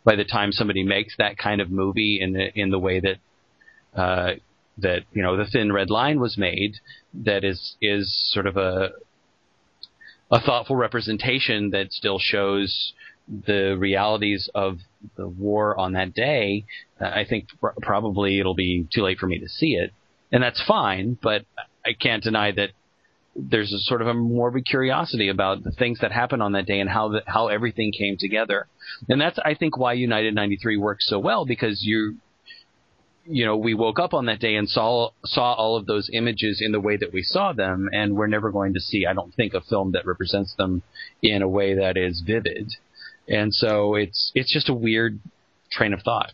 [0.04, 3.16] by the time somebody makes that kind of movie in the in the way that
[4.00, 4.34] uh,
[4.78, 6.74] that you know the thin red line was made
[7.12, 8.90] that is is sort of a
[10.30, 12.92] a thoughtful representation that still shows
[13.28, 14.78] the realities of
[15.16, 16.64] the war on that day
[17.00, 19.92] i think pr- probably it'll be too late for me to see it.
[20.32, 21.44] And that's fine but
[21.84, 22.70] i can't deny that
[23.34, 26.80] there's a sort of a morbid curiosity about the things that happened on that day
[26.80, 28.66] and how the, how everything came together.
[29.08, 32.16] And that's i think why united 93 works so well because you
[33.28, 36.60] you know, we woke up on that day and saw saw all of those images
[36.60, 39.34] in the way that we saw them, and we're never going to see, I don't
[39.34, 40.82] think, a film that represents them
[41.22, 42.72] in a way that is vivid.
[43.28, 45.18] And so it's it's just a weird
[45.70, 46.32] train of thought.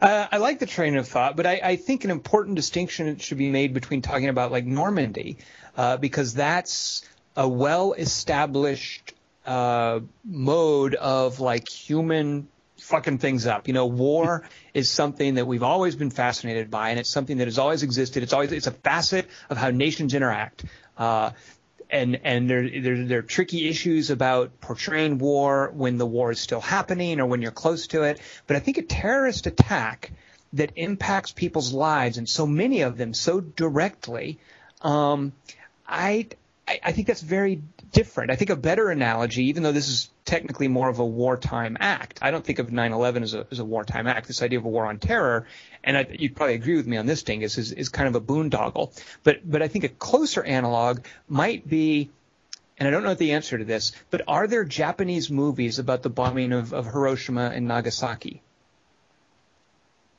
[0.00, 3.38] Uh, I like the train of thought, but I, I think an important distinction should
[3.38, 5.38] be made between talking about like Normandy,
[5.76, 7.02] uh, because that's
[7.36, 9.14] a well-established
[9.46, 12.48] uh, mode of like human
[12.78, 13.68] fucking things up.
[13.68, 17.46] You know, war is something that we've always been fascinated by, and it's something that
[17.46, 18.22] has always existed.
[18.22, 20.64] It's always it's a facet of how nations interact.
[20.96, 21.30] Uh,
[21.90, 26.40] and and there, there there are tricky issues about portraying war when the war is
[26.40, 28.20] still happening or when you're close to it.
[28.46, 30.12] But I think a terrorist attack
[30.54, 34.38] that impacts people's lives and so many of them so directly,
[34.82, 35.32] um,
[35.86, 36.28] I,
[36.66, 37.62] I I think that's very
[37.94, 38.30] different.
[38.30, 42.18] I think a better analogy, even though this is technically more of a wartime act,
[42.20, 44.26] I don't think of 9/11 as a as a wartime act.
[44.26, 45.46] This idea of a war on terror,
[45.82, 48.20] and I, you'd probably agree with me on this, Dingus, is is kind of a
[48.20, 48.92] boondoggle.
[49.22, 52.10] But but I think a closer analog might be.
[52.76, 56.10] And I don't know the answer to this, but are there Japanese movies about the
[56.10, 58.42] bombing of, of Hiroshima and Nagasaki?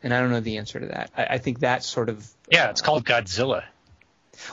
[0.01, 1.11] And I don't know the answer to that.
[1.17, 3.63] I, I think that's sort of Yeah, it's called Godzilla.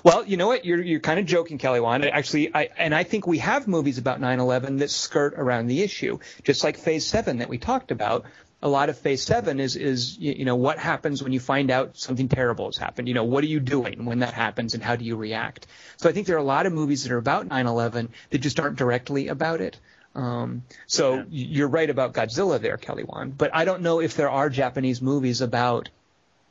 [0.04, 0.64] Well, you know what?
[0.64, 2.04] You're you're kind of joking, Kelly Wand.
[2.04, 6.18] Actually, I and I think we have movies about 9/11 that skirt around the issue,
[6.44, 8.24] just like Phase Seven that we talked about.
[8.64, 11.96] a lot of Phase Seven is is you know what happens when you find out
[11.96, 13.08] something terrible has happened.
[13.08, 15.66] You know, what are you doing when that happens, and how do you react?
[15.96, 18.60] So I think there are a lot of movies that are about 9/11 that just
[18.60, 19.78] aren't directly about it.
[20.14, 21.24] Um, so Yeah.
[21.30, 23.36] you're right about Godzilla there, Kelly Wand.
[23.36, 25.88] But I don't know if there are Japanese movies about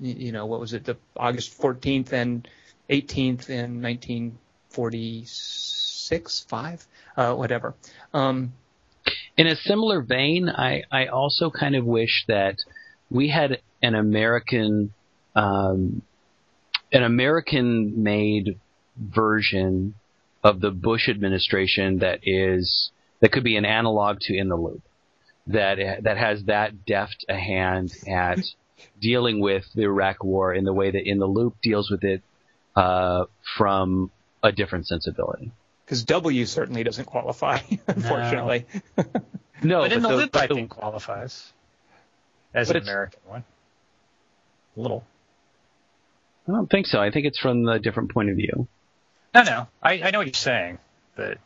[0.01, 2.47] you know what was it the August 14th and
[2.91, 6.85] 18th in 1946 five
[7.17, 7.73] uh, whatever.
[8.13, 8.53] Um,
[9.37, 12.57] In a similar vein, I, I also kind of wish that
[13.09, 14.93] we had an American,
[15.35, 16.01] um,
[16.91, 18.59] an American made
[18.97, 19.95] version
[20.43, 22.91] of the Bush administration that is,
[23.21, 24.81] that could be an analog to In the Loop.
[25.47, 28.39] That, that has that deft a hand at
[29.01, 32.21] dealing with the Iraq war in the way that In the Loop deals with it,
[32.75, 33.25] uh,
[33.57, 34.11] from
[34.43, 35.51] a different sensibility.
[35.85, 38.65] because W certainly doesn't qualify, unfortunately.
[39.63, 41.53] No, but in the the- loop, I think qualifies
[42.51, 43.43] as an American one.
[44.75, 45.03] A little.
[46.47, 46.99] I don't think so.
[46.99, 48.67] I think it's from a different point of view.
[49.35, 49.67] No, no.
[49.83, 50.79] I, I know what you're saying,
[51.15, 51.37] but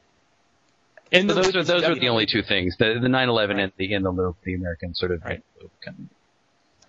[1.12, 3.60] In So the those are those are the only two things: the the 9/11 Right.
[3.60, 5.44] and the in the loop, the American sort of Right.
[5.62, 6.15] loop kind of-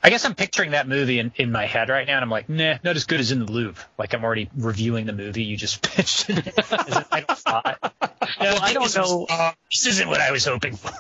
[0.02, 2.48] I guess I'm picturing that movie in, in my head right now, and I'm like,
[2.48, 3.76] nah, not as good as in the loop.
[3.98, 6.30] Like I'm already reviewing the movie you just pitched.
[6.30, 7.78] as an idle thought.
[7.82, 8.08] No,
[8.40, 10.90] Well, I don't this was- know- uh, this isn't what I was hoping for.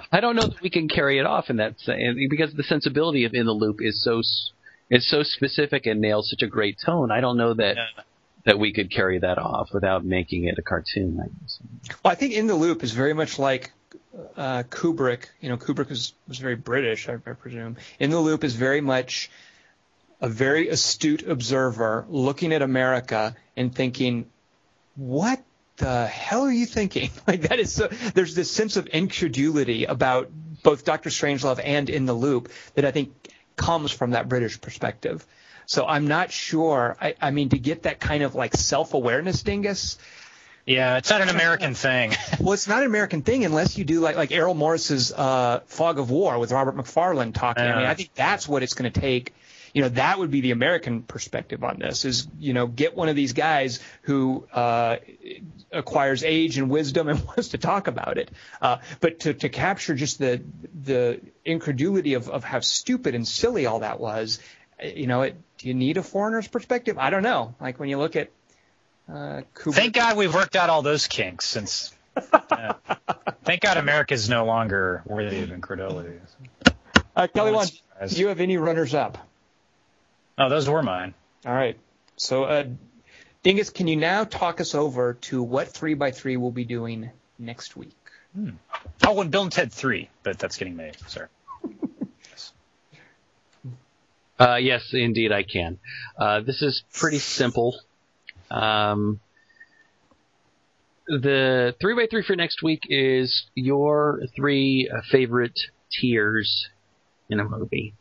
[0.12, 3.24] I don't know that we can carry it off in that sense because the sensibility
[3.24, 4.50] of in the loop is so s-
[4.90, 7.10] is so specific and nails such a great tone.
[7.10, 7.86] I don't know that Yeah.
[8.44, 11.18] that we could carry that off without making it a cartoon.
[11.22, 11.58] I guess.
[12.04, 13.72] Well, I think In the Loop is very much like
[14.36, 15.26] uh, Kubrick.
[15.40, 17.76] You know, Kubrick was, was very British, I, I presume.
[17.98, 19.30] In the Loop is very much
[20.20, 24.26] a very astute observer looking at America and thinking,
[24.96, 25.42] what
[25.76, 27.10] the hell are you thinking?
[27.26, 30.30] Like that is so, there's this sense of incredulity about
[30.62, 33.12] both Doctor Strangelove and In the Loop that I think
[33.56, 35.26] comes from that British perspective.
[35.66, 36.96] So I'm not sure.
[37.00, 39.98] I, I mean, to get that kind of like self-awareness, Dingus,
[40.66, 42.12] Yeah, it's not an American thing.
[42.40, 45.98] well, it's not an American thing unless you do like like Errol Morris's uh, Fog
[45.98, 47.62] of War with Robert McFarlane talking.
[47.64, 49.34] I mean, I think that's what it's going to take.
[49.74, 52.04] You know, that would be the American perspective on this.
[52.06, 54.96] Is you know, get one of these guys who uh,
[55.72, 58.30] acquires age and wisdom and wants to talk about it.
[58.62, 60.42] Uh, but to to capture just the
[60.82, 64.38] the incredulity of of how stupid and silly all that was.
[64.82, 66.96] uh, You know, it, do you need a foreigner's perspective?
[66.98, 67.54] I don't know.
[67.60, 68.30] Like when you look at
[69.12, 71.92] uh, Thank God we've worked out all those kinks since.
[72.16, 72.74] uh,
[73.44, 76.20] thank God America is no longer worthy of incredulity.
[77.16, 77.66] uh, Kelly, No one,
[78.08, 79.18] do you have any runners up?
[80.38, 81.14] Oh, those were mine.
[81.46, 81.76] All right.
[82.16, 82.64] So, uh,
[83.42, 87.94] Dingus, can you now talk us over to what 3x3 will be doing next week?
[89.06, 90.96] Oh, and Bill and Ted 3, but that's getting made.
[91.08, 91.28] Sorry.
[94.36, 95.78] Uh, yes, indeed, I can.
[96.18, 97.78] Uh, this is pretty simple.
[98.54, 99.20] Um,
[101.06, 105.58] the three by three for next week is your three favorite
[106.00, 106.68] tears
[107.28, 107.94] in a movie,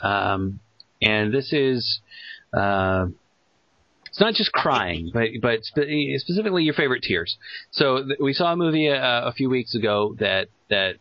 [0.00, 0.60] um,
[1.00, 2.00] and this is
[2.52, 3.06] uh,
[4.06, 7.36] it's not just crying, but but spe- specifically your favorite tears.
[7.70, 10.96] So th- we saw a movie uh, a few weeks ago that that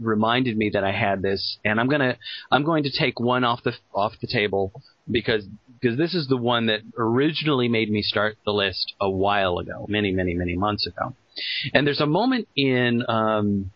[0.00, 2.16] reminded me that I had this, and I'm gonna
[2.50, 4.72] I'm going to take one off the off the table
[5.12, 5.46] because
[5.80, 9.86] because this is the one that originally made me start the list a while ago,
[9.88, 11.14] many many many months ago.
[11.72, 13.70] And there's a moment in um,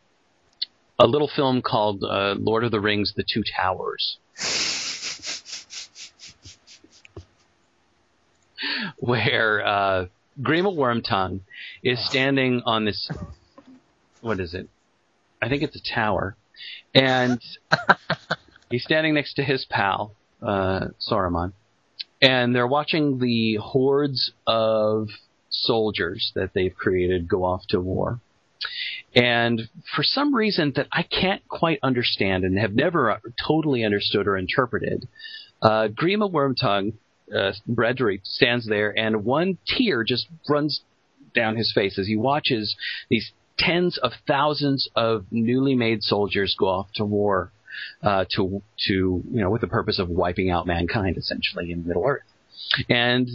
[0.99, 4.19] a little film called uh, Lord of the Rings: The Two Towers.
[8.99, 10.07] Where uh,
[10.41, 11.41] Grima Wormtongue
[11.83, 13.11] is standing on this,
[14.21, 14.69] what is it?
[15.41, 16.37] I think it's a tower,
[16.95, 17.41] and
[18.71, 21.53] he's standing next to his pal uh, Saruman,
[22.21, 25.09] and they're watching the hordes of
[25.51, 28.21] soldiers that they've created go off to war.
[29.15, 34.37] And for some reason that I can't quite understand and have never totally understood or
[34.37, 35.09] interpreted,
[35.63, 36.95] uh, Grima Wormtongue,
[37.35, 37.53] uh,
[38.23, 40.83] stands there, and one tear just runs
[41.35, 42.77] down his face as he watches
[43.09, 47.51] these tens of thousands of newly made soldiers go off to war
[48.03, 52.05] uh, to to you know with the purpose of wiping out mankind essentially in Middle
[52.07, 52.23] Earth.
[52.89, 53.29] And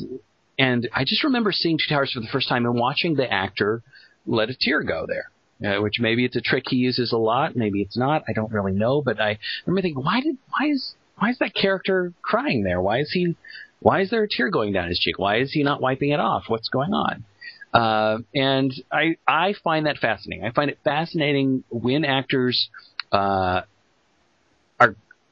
[0.57, 3.81] and I just remember seeing Two Towers for the first time and watching the actor
[4.25, 5.29] let a tear go there.
[5.63, 8.23] Uh, which maybe it's a trick he uses a lot, maybe it's not.
[8.27, 9.37] I don't really know, but I
[9.67, 12.81] remember thinking, why did why is why is that character crying there?
[12.81, 13.35] Why is he
[13.79, 15.19] why is there a tear going down his cheek?
[15.19, 16.45] Why is he not wiping it off?
[16.47, 17.25] What's going on?
[17.73, 20.45] Uh, and I I find that fascinating.
[20.45, 22.69] I find it fascinating when actors
[23.11, 23.61] uh,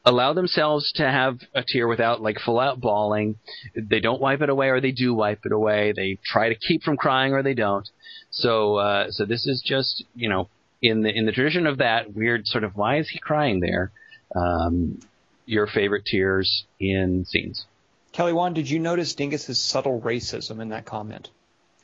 [0.05, 3.35] allow themselves to have a tear without like full out bawling.
[3.75, 5.93] They don't wipe it away or they do wipe it away.
[5.95, 7.87] They try to keep from crying or they don't.
[8.31, 10.49] So uh, so this is just you know
[10.81, 13.91] in the in the tradition of that weird sort of why is he crying there?
[14.35, 14.99] Um,
[15.45, 17.65] your favorite tears in scenes.
[18.11, 21.29] Kelly Wand, did you notice Dingus's subtle racism in that comment?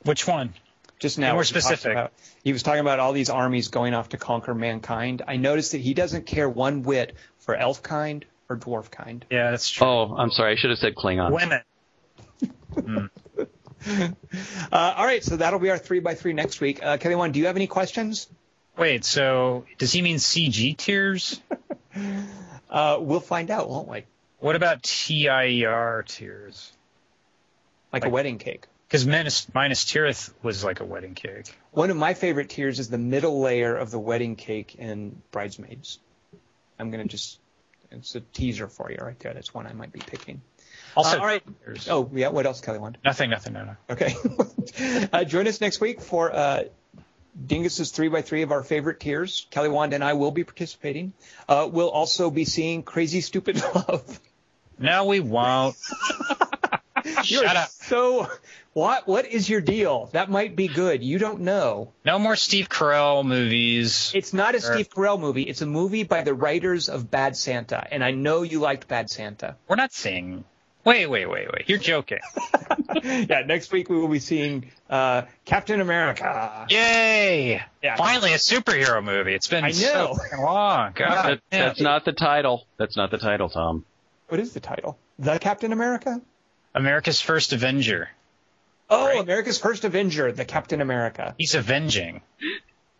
[0.03, 0.53] Which one?
[0.99, 1.91] Just now, more he specific.
[1.91, 2.13] About,
[2.43, 5.21] he was talking about all these armies going off to conquer mankind.
[5.27, 9.25] I noticed that he doesn't care one whit for elf kind or dwarf kind.
[9.29, 9.85] Yeah, that's true.
[9.85, 10.53] Oh, I'm sorry.
[10.53, 11.31] I should have said Klingon.
[11.31, 11.61] Women.
[14.71, 16.83] Uh, all right, so that'll be our three by three next week.
[16.83, 18.27] Uh, Kelly Wand, do you have any questions?
[18.77, 21.39] Wait, so does he mean CG tears?
[22.67, 24.03] Uh, we'll find out, won't we?
[24.39, 26.73] What about TIER tears?
[27.93, 28.65] Like, a wedding cake.
[28.87, 31.53] Because Minus, Minas Tirith was like a wedding cake.
[31.71, 35.99] One of my favorite tiers is the middle layer of the wedding cake in Bridesmaids.
[36.77, 37.39] I'm gonna just
[37.91, 39.33] it's a teaser for you right there.
[39.33, 40.41] That's one I might be picking.
[40.95, 41.43] Also, Uh, all right.
[41.89, 42.97] Oh yeah, what else, Kelly Wand?
[43.03, 43.75] nothing, nothing, no, no.
[43.89, 44.13] Okay.
[45.13, 46.63] uh, join us next week for uh,
[47.47, 49.47] Dingus's three by three of our favorite tiers.
[49.49, 51.13] Kelly Wand and I will be participating.
[51.47, 54.19] Uh, we'll also be seeing Crazy Stupid Love.
[54.77, 55.75] No, we won't.
[57.25, 57.69] You're Shut up.
[57.69, 58.27] So
[58.73, 59.07] what?
[59.07, 60.09] What is your deal?
[60.13, 61.03] That might be good.
[61.03, 61.91] You don't know.
[62.03, 64.11] No more Steve Carell movies.
[64.15, 64.73] It's not a Sure.
[64.73, 65.43] Steve Carell movie.
[65.43, 69.09] It's a movie by the writers of Bad Santa, and I know you liked Bad
[69.09, 69.55] Santa.
[69.67, 70.43] We're not seeing.
[70.83, 71.67] Wait, wait, wait, wait.
[71.67, 72.19] You're joking.
[73.03, 76.67] yeah, next week we will be seeing uh, Captain America.
[76.69, 77.59] Yay!
[77.81, 77.95] Yeah.
[77.95, 79.33] Finally, a superhero movie.
[79.33, 80.13] It's been I so know.
[80.13, 80.91] fucking long.
[80.95, 82.67] God, That, that's not the title.
[82.77, 83.83] That's not the title, Tom.
[84.27, 84.97] What is the title?
[85.17, 86.21] The Captain America?
[86.75, 88.09] America's First Avenger.
[88.89, 89.19] Oh, Right.
[89.19, 91.33] America's First Avenger, the Captain America.
[91.39, 92.21] He's avenging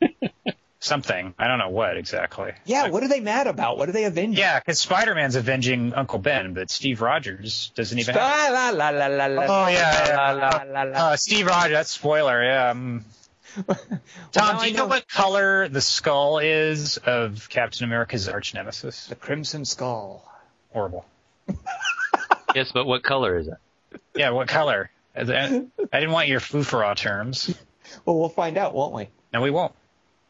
[0.80, 1.34] something.
[1.38, 2.54] I don't know what exactly.
[2.66, 3.78] Yeah, Like- what are they mad about?
[3.78, 4.38] What are they avenging?
[4.40, 8.16] Yeah, because Spider-Man's avenging Uncle Ben, but Steve Rogers doesn't even.
[8.16, 8.74] La Have...
[8.74, 10.32] la la la la Oh la yeah, yeah.
[10.32, 10.98] la la la.
[11.12, 11.72] Uh, Steve Rogers.
[11.74, 12.44] That's spoiler.
[12.44, 12.70] Yeah.
[12.72, 13.06] Um,
[13.68, 13.78] Well,
[14.34, 18.54] Tom, now do I you know what color the skull is of Captain America's arch
[18.54, 19.08] nemesis?
[19.08, 20.30] The Crimson Skull.
[20.74, 21.06] Horrible.
[22.54, 23.54] Yes, but what color is it?
[24.16, 24.90] Yeah, what color?
[25.16, 27.54] I didn't want your foo-for-all terms.
[28.06, 29.10] Well, we'll find out, won't we?
[29.32, 29.74] No, we won't.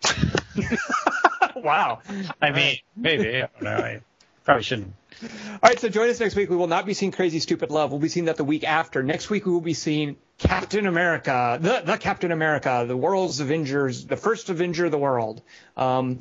[1.56, 2.02] wow.
[2.42, 3.38] I mean, maybe.
[3.38, 3.78] I don't know.
[3.78, 4.02] I
[4.44, 4.94] probably shouldn't.
[5.24, 6.50] All right, so join us next week.
[6.50, 7.92] We will not be seeing Crazy Stupid Love.
[7.92, 9.02] We'll be seeing that the week after.
[9.02, 14.06] Next week we will be seeing Captain America, the the Captain America, the world's Avengers,
[14.06, 15.42] the first Avenger of the world.
[15.78, 16.20] Um,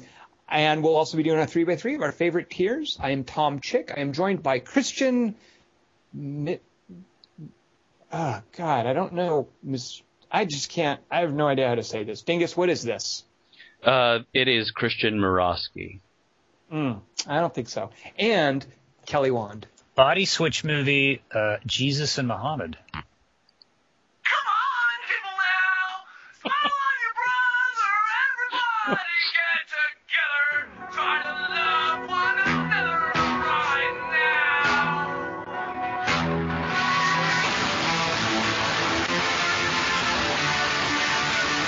[0.49, 2.97] and we'll also be doing a three by three of our favorite tiers.
[3.01, 3.93] I am Tom Chick.
[3.97, 5.35] I am joined by Christian.
[8.15, 10.01] Mi- Oh God, I don't know, Miss.
[10.31, 11.01] I just can't.
[11.11, 12.23] I have no idea how to say this.
[12.23, 13.25] Dingus, what is this?
[13.83, 16.01] Uh, it is Christian Morosky.
[16.73, 17.91] Mm, I don't think so.
[18.19, 18.65] And
[19.07, 19.67] Kelly Wand.
[19.95, 22.77] Body switch movie, uh, Jesus and Muhammad.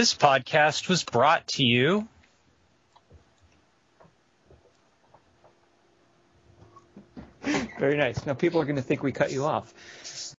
[0.00, 2.08] This podcast was brought to you
[7.78, 8.24] Very nice.
[8.24, 9.74] Now people are going to think we cut you off.